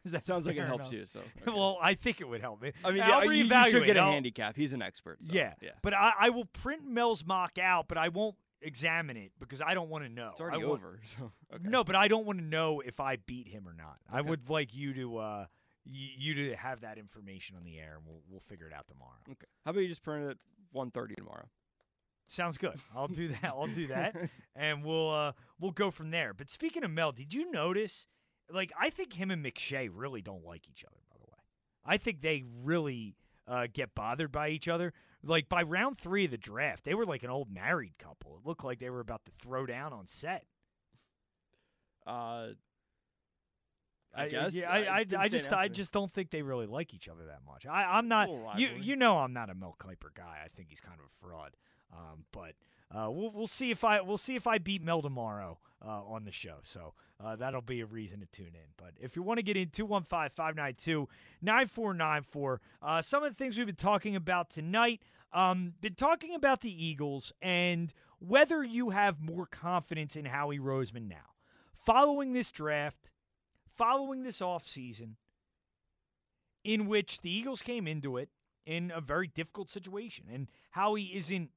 [0.04, 0.92] That Sounds like it helps enough?
[0.92, 2.72] you, so, well, I think it would help me.
[2.84, 3.70] I mean, I'll yeah, you- you reevaluate.
[3.70, 4.56] should get a I'll- handicap.
[4.56, 5.18] He's an expert.
[5.22, 5.70] so, yeah, yeah.
[5.82, 9.74] But I, I will print Mel's mock out, but I won't examine it because I
[9.74, 10.30] don't want to know.
[10.32, 11.00] It's already want- over.
[11.18, 11.64] So okay.
[11.68, 13.96] No, but I don't want to know if I beat him or not.
[14.10, 15.46] I would like you to uh,
[15.86, 18.86] y- you to have that information on the air, and we'll we'll figure it out
[18.88, 19.18] tomorrow.
[19.30, 19.46] Okay.
[19.64, 20.36] How about you just print it at
[20.74, 21.48] 1.30 tomorrow?
[22.30, 22.78] Sounds good.
[22.94, 23.44] I'll do that.
[23.44, 24.14] I'll do that,
[24.54, 26.34] and we'll uh, we'll go from there.
[26.34, 28.06] But speaking of Mel, did you notice?
[28.50, 31.00] Like, I think him and McShay really don't like each other.
[31.10, 31.38] By the way,
[31.84, 33.14] I think they really
[33.46, 34.92] uh, get bothered by each other.
[35.22, 38.36] Like by round three of the draft, they were like an old married couple.
[38.36, 40.44] It looked like they were about to throw down on set.
[42.06, 42.48] Uh,
[44.14, 44.54] I guess.
[44.54, 47.26] yeah, I I, I, I just, I just don't think they really like each other
[47.26, 47.66] that much.
[47.66, 48.28] I, I'm not.
[48.58, 50.38] You, you know, I'm not a Mel Kiper guy.
[50.44, 51.50] I think he's kind of a fraud.
[51.92, 52.52] Um, but
[52.94, 56.24] uh, we'll, we'll see if I, we'll see if I beat Mel tomorrow uh, on
[56.24, 56.56] the show.
[56.62, 58.70] So uh, that'll be a reason to tune in.
[58.76, 61.08] But if you want to get in, 215 592
[61.42, 62.60] 9494.
[62.82, 65.00] Uh, Some of the things we've been talking about tonight.
[65.32, 71.06] Um, been talking about the Eagles and whether you have more confidence in Howie Roseman
[71.06, 71.34] now.
[71.84, 73.10] Following this draft,
[73.76, 75.16] following this offseason,
[76.64, 78.30] in which the Eagles came into it
[78.66, 81.50] in a very difficult situation, and Howie isn't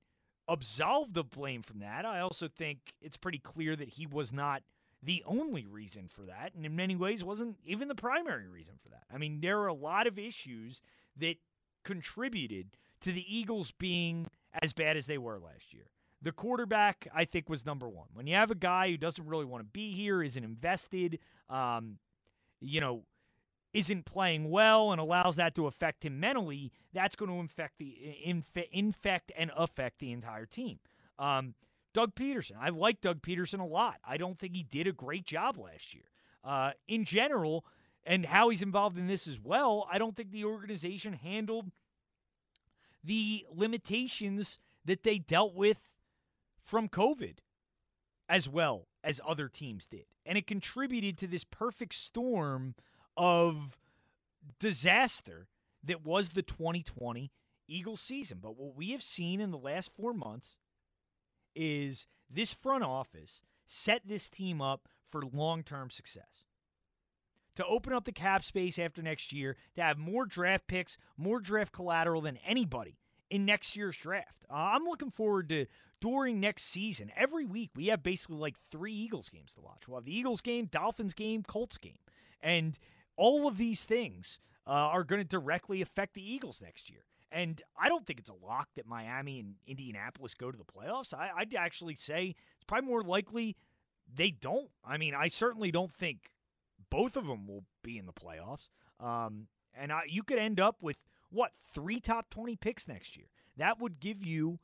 [0.51, 2.05] absolved of blame from that.
[2.05, 4.63] I also think it's pretty clear that he was not
[5.03, 8.89] the only reason for that, and in many ways wasn't even the primary reason for
[8.89, 9.03] that.
[9.11, 10.81] I mean, there are a lot of issues
[11.17, 11.35] that
[11.83, 12.67] contributed
[13.01, 14.27] to the Eagles being
[14.61, 15.85] as bad as they were last year.
[16.21, 18.09] The quarterback, I think, was number one.
[18.13, 21.17] When you have a guy who doesn't really want to be here, isn't invested,
[21.49, 21.97] um,
[22.59, 23.01] you know,
[23.73, 28.17] isn't playing well and allows that to affect him mentally, that's going to infect the
[28.23, 30.79] inf- infect and affect the entire team.
[31.17, 31.53] Um,
[31.93, 33.95] Doug Pederson, I like Doug Pederson a lot.
[34.05, 36.03] I don't think he did a great job last year.
[36.43, 37.65] Uh, in general,
[38.03, 41.71] and how he's involved in this as well, I don't think the organization handled
[43.03, 45.77] the limitations that they dealt with
[46.63, 47.35] from COVID
[48.29, 50.05] as well as other teams did.
[50.25, 52.75] And it contributed to this perfect storm
[53.17, 53.77] of
[54.59, 55.47] disaster
[55.83, 57.31] that was the 2020
[57.67, 58.39] Eagles season.
[58.41, 60.57] But what we have seen in the last four months
[61.55, 66.45] is this front office set this team up for long term success.
[67.57, 71.39] To open up the cap space after next year, to have more draft picks, more
[71.39, 72.97] draft collateral than anybody
[73.29, 74.45] in next year's draft.
[74.49, 75.65] Uh, I'm looking forward to
[75.99, 77.11] during next season.
[77.15, 79.87] Every week, we have basically like three Eagles games to watch.
[79.87, 81.99] We'll have the Eagles game, Dolphins game, Colts game.
[82.41, 82.77] And
[83.17, 87.01] all of these things uh, are going to directly affect the Eagles next year.
[87.31, 91.13] And I don't think it's a lock that Miami and Indianapolis go to the playoffs.
[91.13, 93.55] I, I'd actually say it's probably more likely
[94.13, 94.69] they don't.
[94.85, 96.31] I mean, I certainly don't think
[96.89, 98.69] both of them will be in the playoffs.
[98.99, 100.97] Um, and I, you could end up with
[101.29, 103.27] what three top 20 picks next year.
[103.57, 104.59] That would give you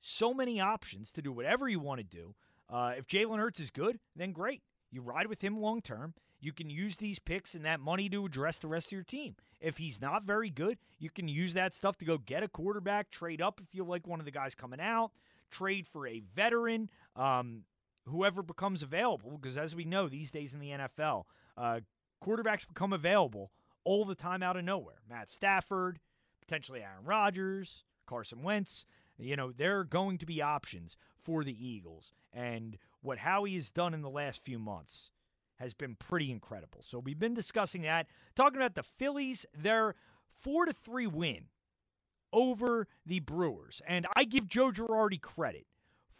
[0.00, 2.34] so many options to do whatever you want to do.
[2.68, 4.62] Uh, if Jalen Hurts is good, then great.
[4.90, 6.14] You ride with him long term.
[6.40, 9.36] You can use these picks and that money to address the rest of your team.
[9.60, 13.10] If he's not very good, you can use that stuff to go get a quarterback,
[13.10, 15.10] trade up if you like one of the guys coming out,
[15.50, 17.64] trade for a veteran, um,
[18.06, 19.38] whoever becomes available.
[19.38, 21.24] Because as we know, these days in the NFL,
[21.58, 21.80] uh,
[22.24, 23.50] quarterbacks become available
[23.84, 25.02] all the time out of nowhere.
[25.08, 26.00] Matt Stafford,
[26.40, 28.86] potentially Aaron Rodgers, Carson Wentz.
[29.18, 32.12] You know, there are going to be options for the Eagles.
[32.32, 35.10] And what Howie has done in the last few months
[35.60, 36.82] has been pretty incredible.
[36.82, 39.94] So we've been discussing that, talking about the Phillies, their
[40.40, 41.44] 4 to 3 win
[42.32, 43.82] over the Brewers.
[43.86, 45.66] And I give Joe Girardi credit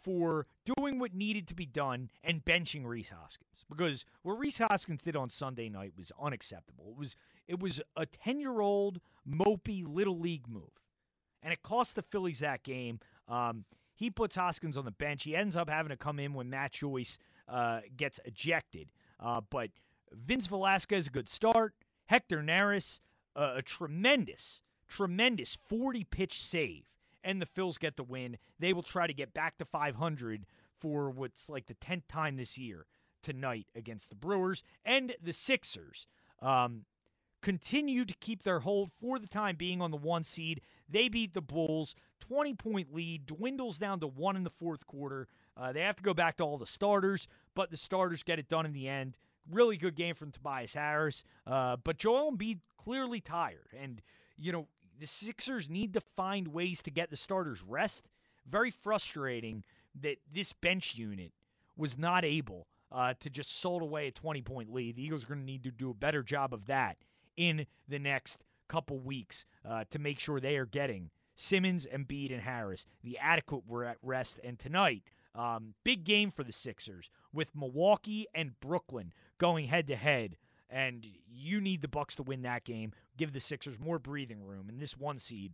[0.03, 0.45] for
[0.77, 5.15] doing what needed to be done and benching Rhys Hoskins because what Rhys Hoskins did
[5.15, 6.85] on Sunday night was unacceptable.
[6.89, 7.15] It was
[7.47, 10.69] it was a 10-year-old mopey little league move.
[11.43, 12.99] And it cost the Phillies that game.
[13.27, 15.23] Um, he puts Hoskins on the bench.
[15.23, 18.89] He ends up having to come in when Matt Joyce uh, gets ejected.
[19.21, 19.69] Uh, but
[20.11, 21.73] Vince Velasquez, a good start.
[22.07, 22.99] Hector Neris,
[23.35, 26.83] uh, a tremendous, tremendous 40 pitch save.
[27.23, 28.37] And the Phils get the win.
[28.59, 30.45] They will try to get back to 500
[30.79, 32.87] for what's like the 10th time this year
[33.21, 34.63] tonight against the Brewers.
[34.83, 36.07] And the Sixers
[36.41, 36.85] um,
[37.41, 40.61] continue to keep their hold for the time being on the one seed.
[40.89, 41.95] They beat the Bulls.
[42.19, 45.27] 20 point lead dwindles down to one in the fourth quarter.
[45.57, 48.49] Uh, they have to go back to all the starters, but the starters get it
[48.49, 49.17] done in the end.
[49.51, 51.23] Really good game from Tobias Harris.
[51.45, 53.73] Uh, but Joel Embiid clearly tired.
[53.79, 54.01] And,
[54.37, 54.67] you know,
[54.99, 58.07] the Sixers need to find ways to get the starters rest.
[58.49, 59.63] Very frustrating
[60.01, 61.31] that this bench unit
[61.75, 64.95] was not able uh, to just sold away a 20 point lead.
[64.95, 66.97] The Eagles are going to need to do a better job of that
[67.37, 72.31] in the next couple weeks uh, to make sure they are getting Simmons, and Embiid,
[72.31, 73.63] and Harris the adequate
[74.03, 74.39] rest.
[74.43, 75.03] And tonight,
[75.35, 80.37] um, big game for the Sixers with Milwaukee and Brooklyn going head to head.
[80.69, 82.93] And you need the Bucks to win that game.
[83.17, 84.69] Give the Sixers more breathing room.
[84.69, 85.53] And this one seed,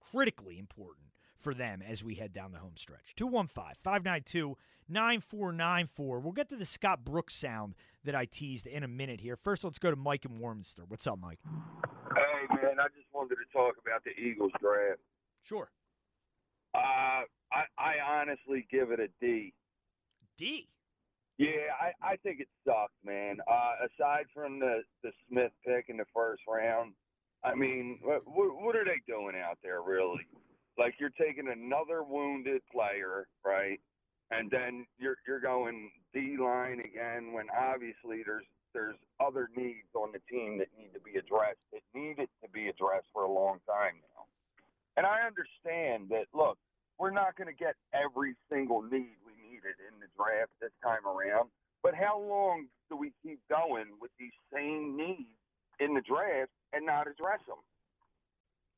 [0.00, 3.14] critically important for them as we head down the home stretch.
[3.16, 4.56] 215 592
[4.88, 6.20] 9494.
[6.20, 9.36] We'll get to the Scott Brooks sound that I teased in a minute here.
[9.36, 10.82] First, let's go to Mike in Warminster.
[10.88, 11.38] What's up, Mike?
[12.14, 15.00] Hey, man, I just wanted to talk about the Eagles draft.
[15.42, 15.70] Sure.
[16.74, 17.22] Uh,
[17.52, 19.52] I, I honestly give it a D.
[20.36, 20.68] D?
[21.38, 23.38] Yeah, I, I think it sucked, man.
[23.50, 26.92] Uh, aside from the, the Smith pick in the first round,
[27.42, 30.26] I mean, what, what are they doing out there, really?
[30.78, 33.78] Like, you're taking another wounded player, right?
[34.30, 40.10] and then you're you're going D line again when obviously there's there's other needs on
[40.12, 43.58] the team that need to be addressed that needed to be addressed for a long
[43.66, 44.24] time now.
[44.96, 46.58] And I understand that look,
[46.98, 51.06] we're not going to get every single need we needed in the draft this time
[51.06, 51.50] around,
[51.82, 55.28] but how long do we keep going with these same needs
[55.80, 57.58] in the draft and not address them?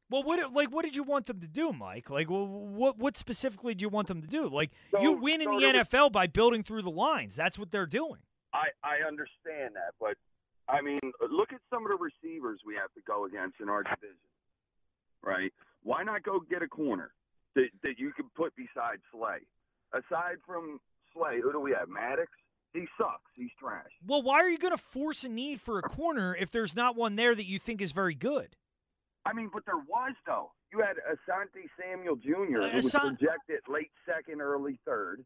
[0.09, 2.11] Well, what like what did you want them to do, Mike?
[2.11, 4.47] Like, well, what what specifically do you want them to do?
[4.47, 7.35] Like, so, you win in the NFL by building through the lines.
[7.35, 8.21] That's what they're doing.
[8.55, 10.15] I I understand that, but
[10.69, 13.83] I mean, look at some of the receivers we have to go against in our
[13.83, 14.15] division,
[15.23, 15.53] right?
[15.83, 17.11] Why not go get a corner
[17.57, 19.39] that that you can put beside Slay?
[19.93, 20.79] Aside from
[21.13, 21.89] Slay, who do we have?
[21.89, 22.31] Maddox.
[22.73, 23.23] He sucks.
[23.35, 23.91] He's trash.
[24.07, 26.95] Well, why are you going to force a need for a corner if there's not
[26.95, 28.55] one there that you think is very good?
[29.25, 30.53] I mean, but there was though.
[30.73, 32.61] You had Asante Samuel Jr.
[32.61, 35.25] Uh, who was projected late second, early third.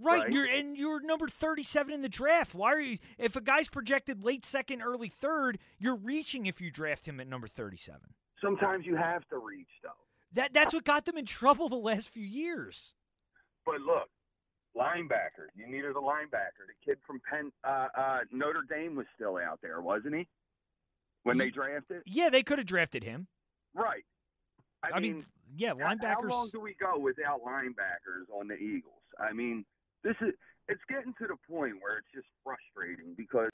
[0.00, 0.32] Right, Right.
[0.32, 2.54] you're and you're number 37 in the draft.
[2.54, 6.70] Why are you if a guy's projected late second, early third, you're reaching if you
[6.70, 8.00] draft him at number 37.
[8.40, 9.90] Sometimes you have to reach though.
[10.34, 12.94] That that's what got them in trouble the last few years.
[13.66, 14.08] But look,
[14.76, 15.48] linebacker.
[15.54, 16.66] You needed a linebacker.
[16.66, 20.28] The kid from Penn, uh, uh, Notre Dame was still out there, wasn't he?
[21.24, 23.28] When they drafted, Yeah, they could have drafted him.
[23.74, 24.02] right?
[24.82, 29.02] I, mean, yeah, How- How long do we go without linebackers on the Eagles?
[29.20, 29.64] I mean,
[30.02, 30.32] this is
[30.68, 33.50] it's getting to the point where it's just frustrating because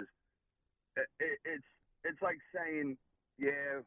[0.96, 1.64] it, it, it's
[2.04, 2.96] it's like saying,
[3.38, 3.80] yeah,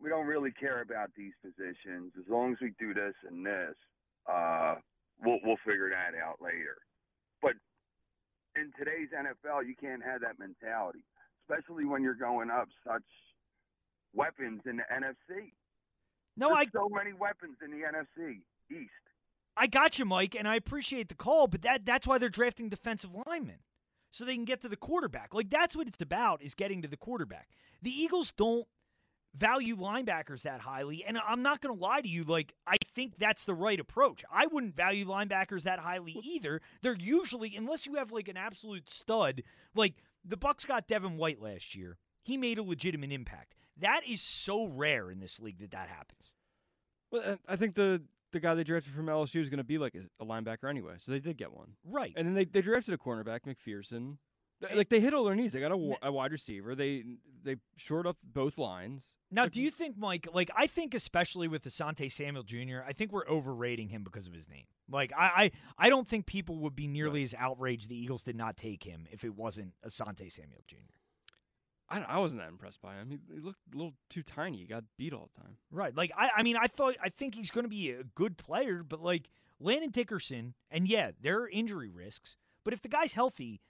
[0.00, 3.74] we don't really care about these positions as long as we do this and this.
[4.30, 4.76] Uh,
[5.22, 6.78] we'll we'll figure that out later.
[7.42, 7.52] But
[8.56, 11.04] in today's NFL, you can't have that mentality,
[11.42, 13.02] especially when you're going up such
[14.14, 15.52] weapons in the NFC.
[16.36, 18.90] No, There's I so many weapons in the NFC East.
[19.56, 22.68] I got you, Mike, and I appreciate the call, but that that's why they're drafting
[22.68, 23.58] defensive linemen.
[24.10, 25.34] So they can get to the quarterback.
[25.34, 27.48] Like that's what it's about is getting to the quarterback.
[27.82, 28.66] The Eagles don't
[29.38, 33.14] value linebackers that highly, and I'm not going to lie to you like I think
[33.18, 34.24] that's the right approach.
[34.32, 36.60] I wouldn't value linebackers that highly either.
[36.82, 39.42] They're usually unless you have like an absolute stud,
[39.74, 39.94] like
[40.24, 41.98] the Bucks got Devin White last year.
[42.22, 43.54] He made a legitimate impact.
[43.78, 46.32] That is so rare in this league that that happens.
[47.10, 48.02] Well, I think the
[48.32, 51.12] the guy they drafted from LSU is going to be like a, linebacker anyway, so
[51.12, 51.72] they did get one.
[51.84, 52.12] Right.
[52.16, 54.16] And then they, they drafted a cornerback, McPhearson.
[54.74, 55.52] Like they hit all their needs.
[55.52, 56.74] They got a, a wide receiver.
[56.74, 57.04] They
[57.44, 59.14] they shored up both lines.
[59.30, 60.26] Now, do you think, Mike?
[60.32, 64.32] Like, I think especially with Asante Samuel Jr., I think we're overrating him because of
[64.32, 64.64] his name.
[64.90, 68.36] Like, I, I, I don't think people would be nearly as outraged the Eagles did
[68.36, 70.76] not take him if it wasn't Asante Samuel Jr.
[71.90, 73.10] I, I wasn't that impressed by him.
[73.10, 74.58] He, he looked a little too tiny.
[74.58, 75.56] He got beat all the time.
[75.70, 75.94] Right.
[75.94, 78.82] Like, I, I mean, I thought, I think he's going to be a good player,
[78.82, 79.28] but like
[79.60, 83.60] Landon Dickerson, and yeah, there are injury risks, but if the guy's healthy,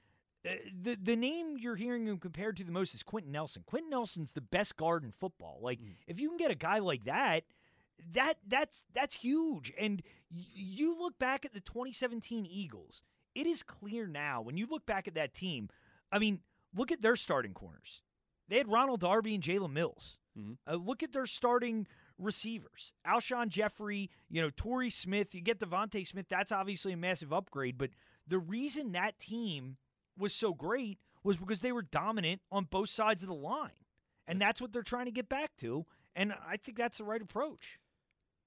[0.46, 0.52] Uh,
[0.82, 3.64] the the name you're hearing him compared to the most is Quenton Nelson.
[3.66, 5.58] Quenton Nelson's the best guard in football.
[5.60, 5.94] Like, mm.
[6.06, 7.44] if you can get a guy like that,
[8.12, 9.72] that that's that's huge.
[9.78, 10.02] And
[10.32, 13.02] y- you look back at the 2017 Eagles,
[13.34, 15.68] it is clear now when you look back at that team.
[16.10, 16.40] I mean,
[16.74, 18.02] look at their starting corners.
[18.48, 20.18] They had Ronald Darby and Jalen Mills.
[20.38, 20.52] Mm-hmm.
[20.66, 21.86] Uh, look at their starting
[22.18, 22.92] receivers.
[23.06, 25.34] Alshon Jeffery, you know, Torrey Smith.
[25.34, 26.26] You get DeVonta Smith.
[26.28, 27.76] That's obviously a massive upgrade.
[27.76, 27.90] But
[28.26, 29.76] the reason that team
[30.18, 33.70] was so great was because they were dominant on both sides of the line.
[34.26, 35.86] And that's what they're trying to get back to.
[36.14, 37.78] And I think that's the right approach.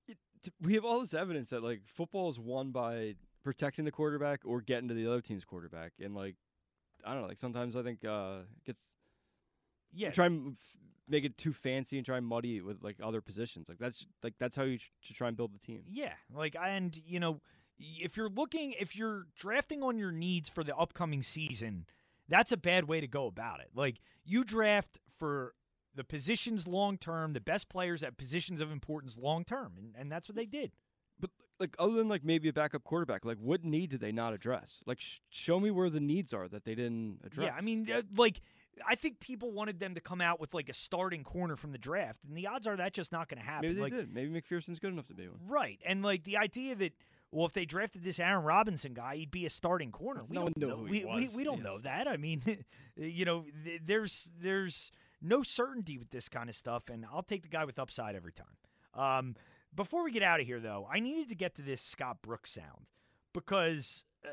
[0.07, 4.41] T- We have all this evidence that like football is won by protecting the quarterback
[4.45, 6.35] or getting to the other team's quarterback, and like
[7.03, 8.85] I don't know, like sometimes I think uh it gets
[9.93, 10.77] Yeah, try and f-
[11.07, 13.69] make it too fancy and try and muddy it with like other positions.
[13.69, 15.83] Like that's like that's how you sh- should try and build the team.
[15.87, 17.41] Yeah, like and you know,
[17.81, 21.85] if you're looking, if you're drafting on your needs for the upcoming season,
[22.29, 23.69] that's a bad way to go about it.
[23.75, 25.53] Like you draft for
[25.95, 30.11] the positions long term, the best players at positions of importance long term, and, and
[30.11, 30.71] that's what they did.
[31.19, 34.33] But like other than like maybe a backup quarterback, like what need did they not
[34.33, 34.77] address?
[34.85, 37.47] Like sh- show me where the needs are that they didn't address.
[37.47, 38.41] Yeah, I mean, uh, like
[38.87, 41.77] I think people wanted them to come out with like a starting corner from the
[41.77, 43.67] draft, and the odds are that's just not going to happen.
[43.67, 44.13] maybe they like, did.
[44.13, 45.39] Maybe McPhearson's good enough to be one.
[45.47, 46.93] Right, and like the idea that
[47.31, 50.23] well, if they drafted this Aaron Robinson guy, he'd be a starting corner.
[50.27, 50.77] We No don't know.
[50.77, 52.07] who we, he we, was, we don't know that.
[52.07, 52.41] I mean,
[52.95, 57.43] you know, th- there's there's no certainty with this kind of stuff, and I'll take
[57.43, 58.47] the guy with upside every time.
[58.93, 59.35] Um,
[59.73, 62.51] before we get out of here, though, I needed to get to this Scott Brooks
[62.51, 62.87] sound
[63.33, 64.29] because uh,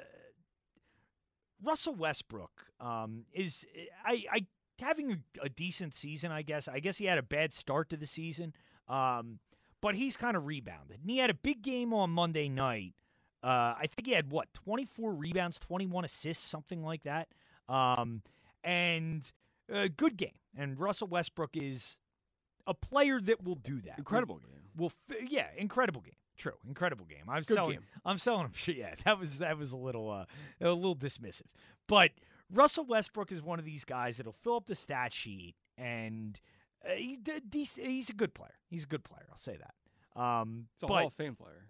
[1.62, 3.64] Russell Westbrook um, is
[4.04, 4.46] I, I
[4.80, 6.32] having a, a decent season.
[6.32, 6.68] I guess.
[6.68, 8.52] I guess he had a bad start to the season,
[8.88, 9.38] um,
[9.80, 11.00] but he's kind of rebounded.
[11.00, 12.94] And he had a big game on Monday night.
[13.42, 17.28] Uh, I think he had what twenty four rebounds, twenty one assists, something like that.
[17.68, 18.22] Um,
[18.64, 19.22] and
[19.68, 20.32] a good game.
[20.56, 21.96] And Russell Westbrook is
[22.66, 23.98] a player that will do that.
[23.98, 24.62] Incredible game.
[24.76, 24.92] Will
[25.28, 26.14] yeah, incredible game.
[26.36, 27.24] True, incredible game.
[27.28, 27.72] I'm Good selling.
[27.74, 27.84] game.
[28.04, 28.52] I'm selling him.
[28.54, 28.76] shit.
[28.78, 30.24] Yeah, that was that was a little uh,
[30.60, 31.42] a little dismissive.
[31.88, 32.10] But
[32.52, 36.38] Russell Westbrook is one of these guys that'll fill up the stat sheet, and
[36.84, 38.54] uh, he, d- he's a good player.
[38.68, 39.26] He's a good player.
[39.30, 40.20] I'll say that.
[40.20, 41.66] Um, It's a but, Hall of Fame player.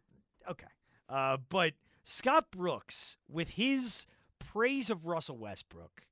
[0.51, 0.67] Okay.
[1.09, 1.73] Uh, but
[2.05, 4.07] Scott Brooks, with his
[4.39, 6.03] praise of Russell Westbrook,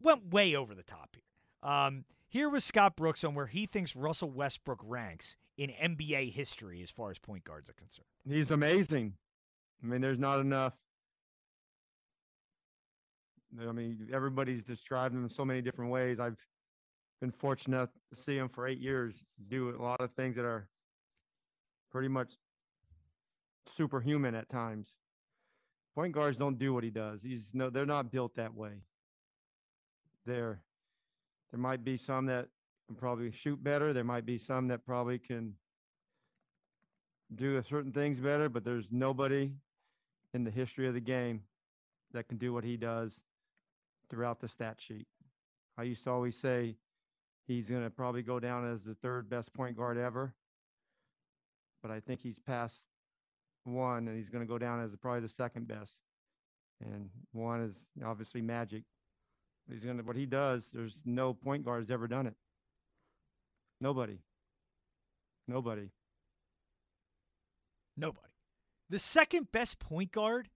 [0.00, 1.70] went way over the top here.
[1.70, 6.82] Um, here was Scott Brooks on where he thinks Russell Westbrook ranks in NBA history
[6.82, 8.06] as far as point guards are concerned.
[8.28, 9.14] He's amazing.
[9.82, 10.74] I mean, there's not enough
[13.58, 16.20] I mean, everybody's described him in so many different ways.
[16.20, 16.36] I've
[17.20, 19.14] been fortunate to see him for eight years
[19.48, 20.68] do a lot of things that are
[21.90, 22.32] pretty much
[23.66, 24.94] superhuman at times.
[25.94, 27.22] Point guards don't do what he does.
[27.22, 28.72] He's no, they're not built that way.
[30.24, 30.62] There,
[31.50, 32.48] there might be some that
[32.86, 33.92] can probably shoot better.
[33.92, 35.54] There might be some that probably can
[37.34, 39.52] do certain things better, but there's nobody
[40.32, 41.42] in the history of the game
[42.12, 43.20] that can do what he does
[44.08, 45.06] throughout the stat sheet.
[45.76, 46.76] I used to always say
[47.50, 50.32] he's going to probably go down as the third best point guard ever,
[51.82, 52.84] but I think he's past
[53.64, 55.94] one and he's going to go down as probably the second best.
[56.80, 58.84] And one is obviously Magic.
[59.68, 60.70] He's going to what he does.
[60.72, 62.34] There's no point guard has ever done it.
[63.80, 64.18] Nobody.
[65.48, 65.90] Nobody.
[67.96, 68.28] Nobody.
[68.88, 70.48] The second best point guard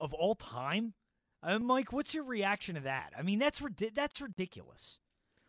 [0.00, 0.94] of all time.
[1.42, 3.12] Uh, Mike, what's your reaction to that?
[3.16, 3.62] I mean, that's
[3.94, 4.98] that's ridiculous.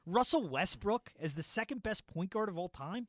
[0.07, 3.07] Russell Westbrook as the second best point guard of all time.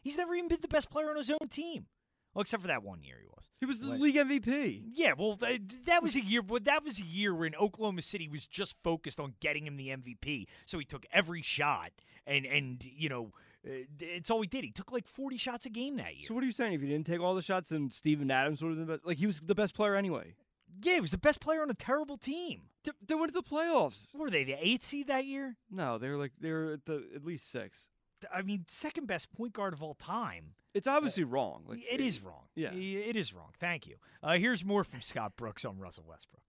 [0.00, 1.86] He's never even been the best player on his own team.
[2.32, 3.48] Well, except for that one year he was.
[3.60, 4.82] He was the league MVP.
[4.92, 6.42] Yeah, well, th- that was a year.
[6.42, 9.88] But that was a year when Oklahoma City was just focused on getting him the
[9.88, 10.44] MVP.
[10.66, 11.92] So he took every shot,
[12.26, 13.32] and and you know,
[13.66, 14.64] uh, it's all he did.
[14.64, 16.26] He took like forty shots a game that year.
[16.28, 16.74] So what are you saying?
[16.74, 19.06] If he didn't take all the shots, then Steven Adams would have been the best.
[19.06, 20.34] Like he was the best player anyway.
[20.82, 22.64] Yeah, he was the best player on a terrible team.
[22.86, 24.06] They, they went to the playoffs.
[24.12, 24.44] What were they?
[24.44, 25.56] The eighth seed that year?
[25.70, 27.88] No, they were like they were at the at least six.
[28.32, 30.54] I mean, second best point guard of all time.
[30.72, 31.64] It's obviously wrong.
[31.66, 32.44] Like It is wrong.
[32.54, 32.72] Yeah.
[32.72, 33.50] It is wrong.
[33.58, 33.96] Thank you.
[34.22, 36.42] Uh, here's more from Scott Brooks on Russell Westbrook.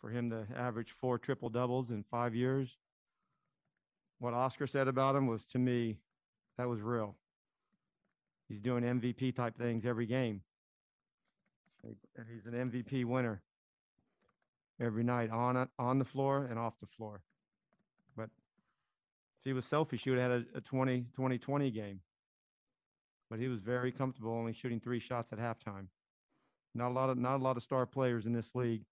[0.00, 2.76] for him to average four triple doubles in five years.
[4.18, 5.98] What Oscar said about him was to me,
[6.58, 7.16] that was real.
[8.48, 10.42] He's doing MVP type things every game.
[11.82, 13.40] And he's an MVP winner
[14.80, 17.22] every night on on the floor and off the floor.
[18.16, 18.30] But
[19.40, 22.00] if he was selfish, he would have had a, a 20 20 20 game.
[23.28, 25.86] But he was very comfortable only shooting three shots at halftime.
[26.74, 28.84] Not a lot of not a lot of star players in this league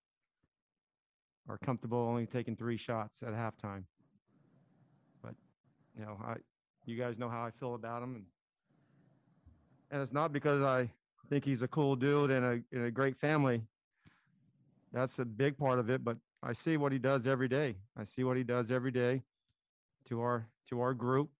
[1.48, 3.84] are comfortable only taking three shots at halftime.
[5.22, 5.34] But
[5.98, 6.36] you know, I
[6.86, 8.24] you guys know how I feel about him, and
[9.90, 10.90] and it's not because I
[11.28, 13.62] think he's a cool dude and a and a great family.
[14.92, 17.76] That's a big part of it, but I see what he does every day.
[17.96, 19.22] I see what he does every day
[20.08, 21.30] to our to our group,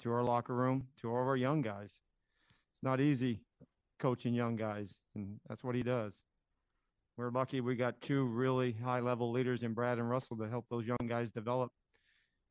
[0.00, 1.90] to our locker room, to all of our young guys.
[1.90, 3.40] It's not easy
[3.98, 6.14] coaching young guys, and that's what he does
[7.20, 10.64] we're lucky we got two really high level leaders in Brad and Russell to help
[10.70, 11.70] those young guys develop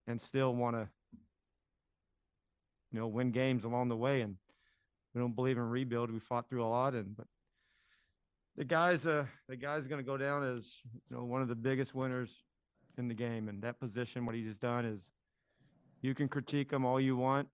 [0.06, 0.88] and still want to
[2.92, 4.35] you know win games along the way and
[5.16, 7.26] we don't believe in rebuild we fought through a lot and but
[8.60, 10.66] the guys uh the guy's going to go down as
[11.10, 12.44] you know one of the biggest winners
[13.00, 15.10] in the game and that position what he's done is
[16.02, 17.48] you can critique him all you want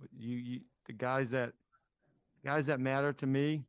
[0.00, 1.52] but you, you the guys that
[2.44, 3.64] guys that matter to me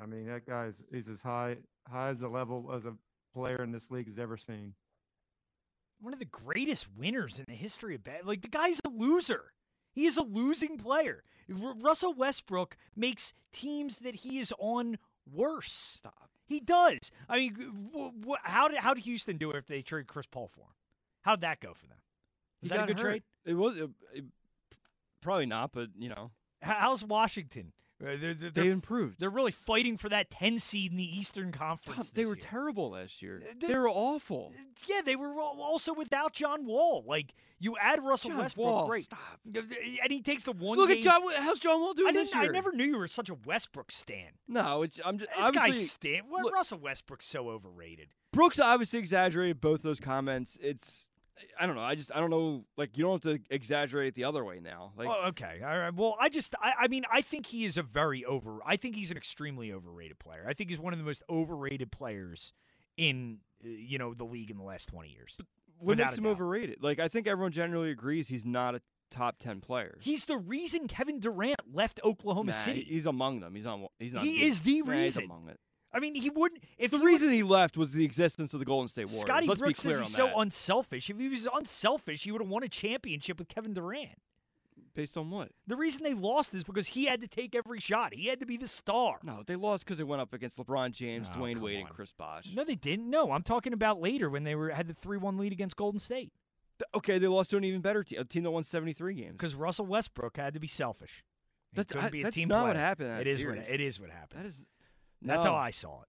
[0.00, 1.56] I mean, that guy's he's as high
[1.88, 2.94] high as the level as a
[3.34, 4.74] player in this league has ever seen.
[6.00, 8.26] One of the greatest winners in the history of bad.
[8.26, 9.52] Like the guy's a loser.
[9.92, 11.22] He is a losing player.
[11.50, 14.98] R- Russell Westbrook makes teams that he is on
[15.32, 15.72] worse.
[15.72, 16.30] Stop.
[16.46, 16.98] He does.
[17.28, 17.54] I mean,
[17.92, 20.60] w- w- how did how did Houston do it if they traded Chris Paul for
[20.60, 20.74] him?
[21.22, 21.98] How'd that go for them?
[22.62, 23.04] Was He that a good hurt.
[23.04, 23.22] trade?
[23.44, 24.24] It was uh, it-
[25.22, 26.30] probably not, but you know,
[26.62, 27.72] How's Washington?
[27.98, 29.18] Uh, They're, they're, they improved.
[29.18, 32.08] They're really fighting for that 10 seed in the Eastern Conference.
[32.10, 32.44] God, they were year.
[32.44, 33.42] terrible last year.
[33.58, 34.52] they- They were awful.
[34.86, 37.02] Yeah, they were also without John Wall.
[37.06, 39.04] Like you add Russell John Westbrook, Wall, great.
[39.04, 39.40] stop.
[39.54, 40.76] And he takes the one.
[40.76, 41.22] Look game- at John.
[41.36, 42.50] How's John Wall doing I this didn't.
[42.50, 44.32] I never knew you were such a Westbrook stan.
[44.46, 46.24] No, it's I'm just This guy's stan.
[46.30, 48.08] Look- Russell Westbrook's so overrated.
[48.30, 50.58] Brooks obviously exaggerated both those comments.
[50.60, 51.08] It's
[51.58, 51.82] I don't know.
[51.82, 52.64] I just I don't know.
[52.76, 54.92] Like you don't have to exaggerate it the other way now.
[54.96, 55.60] Like oh, okay.
[55.62, 55.94] All right.
[55.94, 58.58] Well, I just, I, I mean, I think he is a very over.
[58.64, 60.46] I think he's an extremely overrated player.
[60.48, 62.52] I think he's one of the most overrated players
[62.96, 65.36] in, uh, you know, the league in the last twenty years.
[65.78, 66.30] what makes him doubt.
[66.30, 66.78] overrated?
[66.82, 69.98] Like I think everyone generally agrees he's not a top ten player.
[70.00, 72.84] He's the reason Kevin Durant left Oklahoma Nah, City.
[72.88, 73.54] He's among them.
[73.54, 73.86] He's on.
[73.98, 74.24] He's not.
[74.24, 74.46] He good.
[74.46, 75.24] is the Nah, he's reason.
[75.24, 75.60] among it.
[75.96, 76.62] I mean, he wouldn't.
[76.78, 79.22] If the reason he left was the existence of the Golden State Warriors.
[79.22, 81.08] Scotty Let's Brooks be clear says he's so unselfish.
[81.08, 84.18] If he was unselfish, he would have won a championship with Kevin Durant.
[84.94, 85.50] Based on what?
[85.66, 88.14] The reason they lost is because he had to take every shot.
[88.14, 89.18] He had to be the star.
[89.22, 91.88] No, they lost because they went up against LeBron James, Oh, Dwyane Wade, and.
[91.88, 92.46] Chris Bosh.
[92.54, 93.08] No, they didn't.
[93.10, 96.32] No, I'm talking about later when they were had the three-one lead against Golden State
[96.94, 99.32] Okay, they lost to an even better team, a team that won 73 games.
[99.32, 101.24] because Russell Westbrook had to be selfish.
[101.72, 102.78] He That's- I- be a that's not what player.
[102.84, 104.42] happened in that it, is what, it is what happened.
[104.44, 104.62] That is
[105.22, 106.08] That's how I saw it.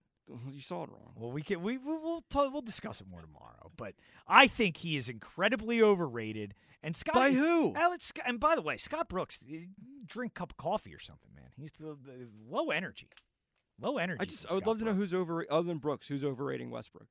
[0.53, 1.13] You saw it wrong.
[1.15, 3.71] Well, we can we we- we'll talk, we'll discuss it more tomorrow.
[3.77, 3.95] But
[4.27, 6.53] I think he is incredibly overrated.
[6.83, 7.73] And Scott By who?
[7.75, 9.65] Alex, and by the way, Scott Brooks, eh,
[10.05, 11.49] drink a cup of coffee or something, man.
[11.57, 13.09] He's the, the low energy,
[13.79, 14.19] low energy.
[14.21, 16.07] I just I would Scott love to know who's over other than Brooks.
[16.07, 17.07] Who's overrating Westbrook?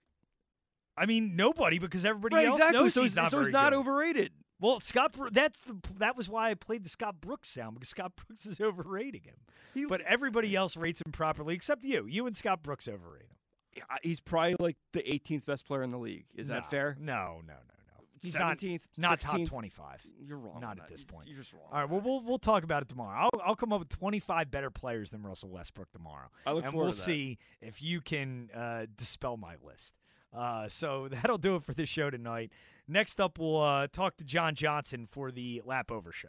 [0.97, 2.79] I mean, nobody because everybody Right, else exactly.
[2.81, 3.79] knows So he's he's- not so he's not good.
[3.79, 4.33] overrated.
[4.61, 8.13] Well, Scott, that's the that was why I played the Scott Brooks sound because Scott
[8.27, 9.89] Brooks is overrating him.
[9.89, 12.07] but everybody else rates him properly except you.
[12.07, 13.83] You and Scott Brooks overrate him.
[14.03, 16.25] He's probably like the 18th best player in the league.
[16.35, 16.97] Is No, that fair?
[16.99, 18.05] No, no, no, no.
[18.23, 20.01] He's not 17th, not top 25.
[20.27, 20.63] You're wrong.
[20.63, 21.29] Not at this point.
[21.29, 21.65] You're just wrong.
[21.71, 23.29] All right, well, we'll we'll talk about it tomorrow.
[23.35, 26.29] I'll I'll come up with 25 better players than Russell Westbrook tomorrow.
[26.47, 27.05] I look and forward we'll to that.
[27.05, 29.93] see if you can uh, dispel my list.
[30.37, 32.53] Uh, so that'll do it for this show tonight.
[32.89, 36.29] Next up, we'll uh, talk to John Johnson for the Lap Over Show.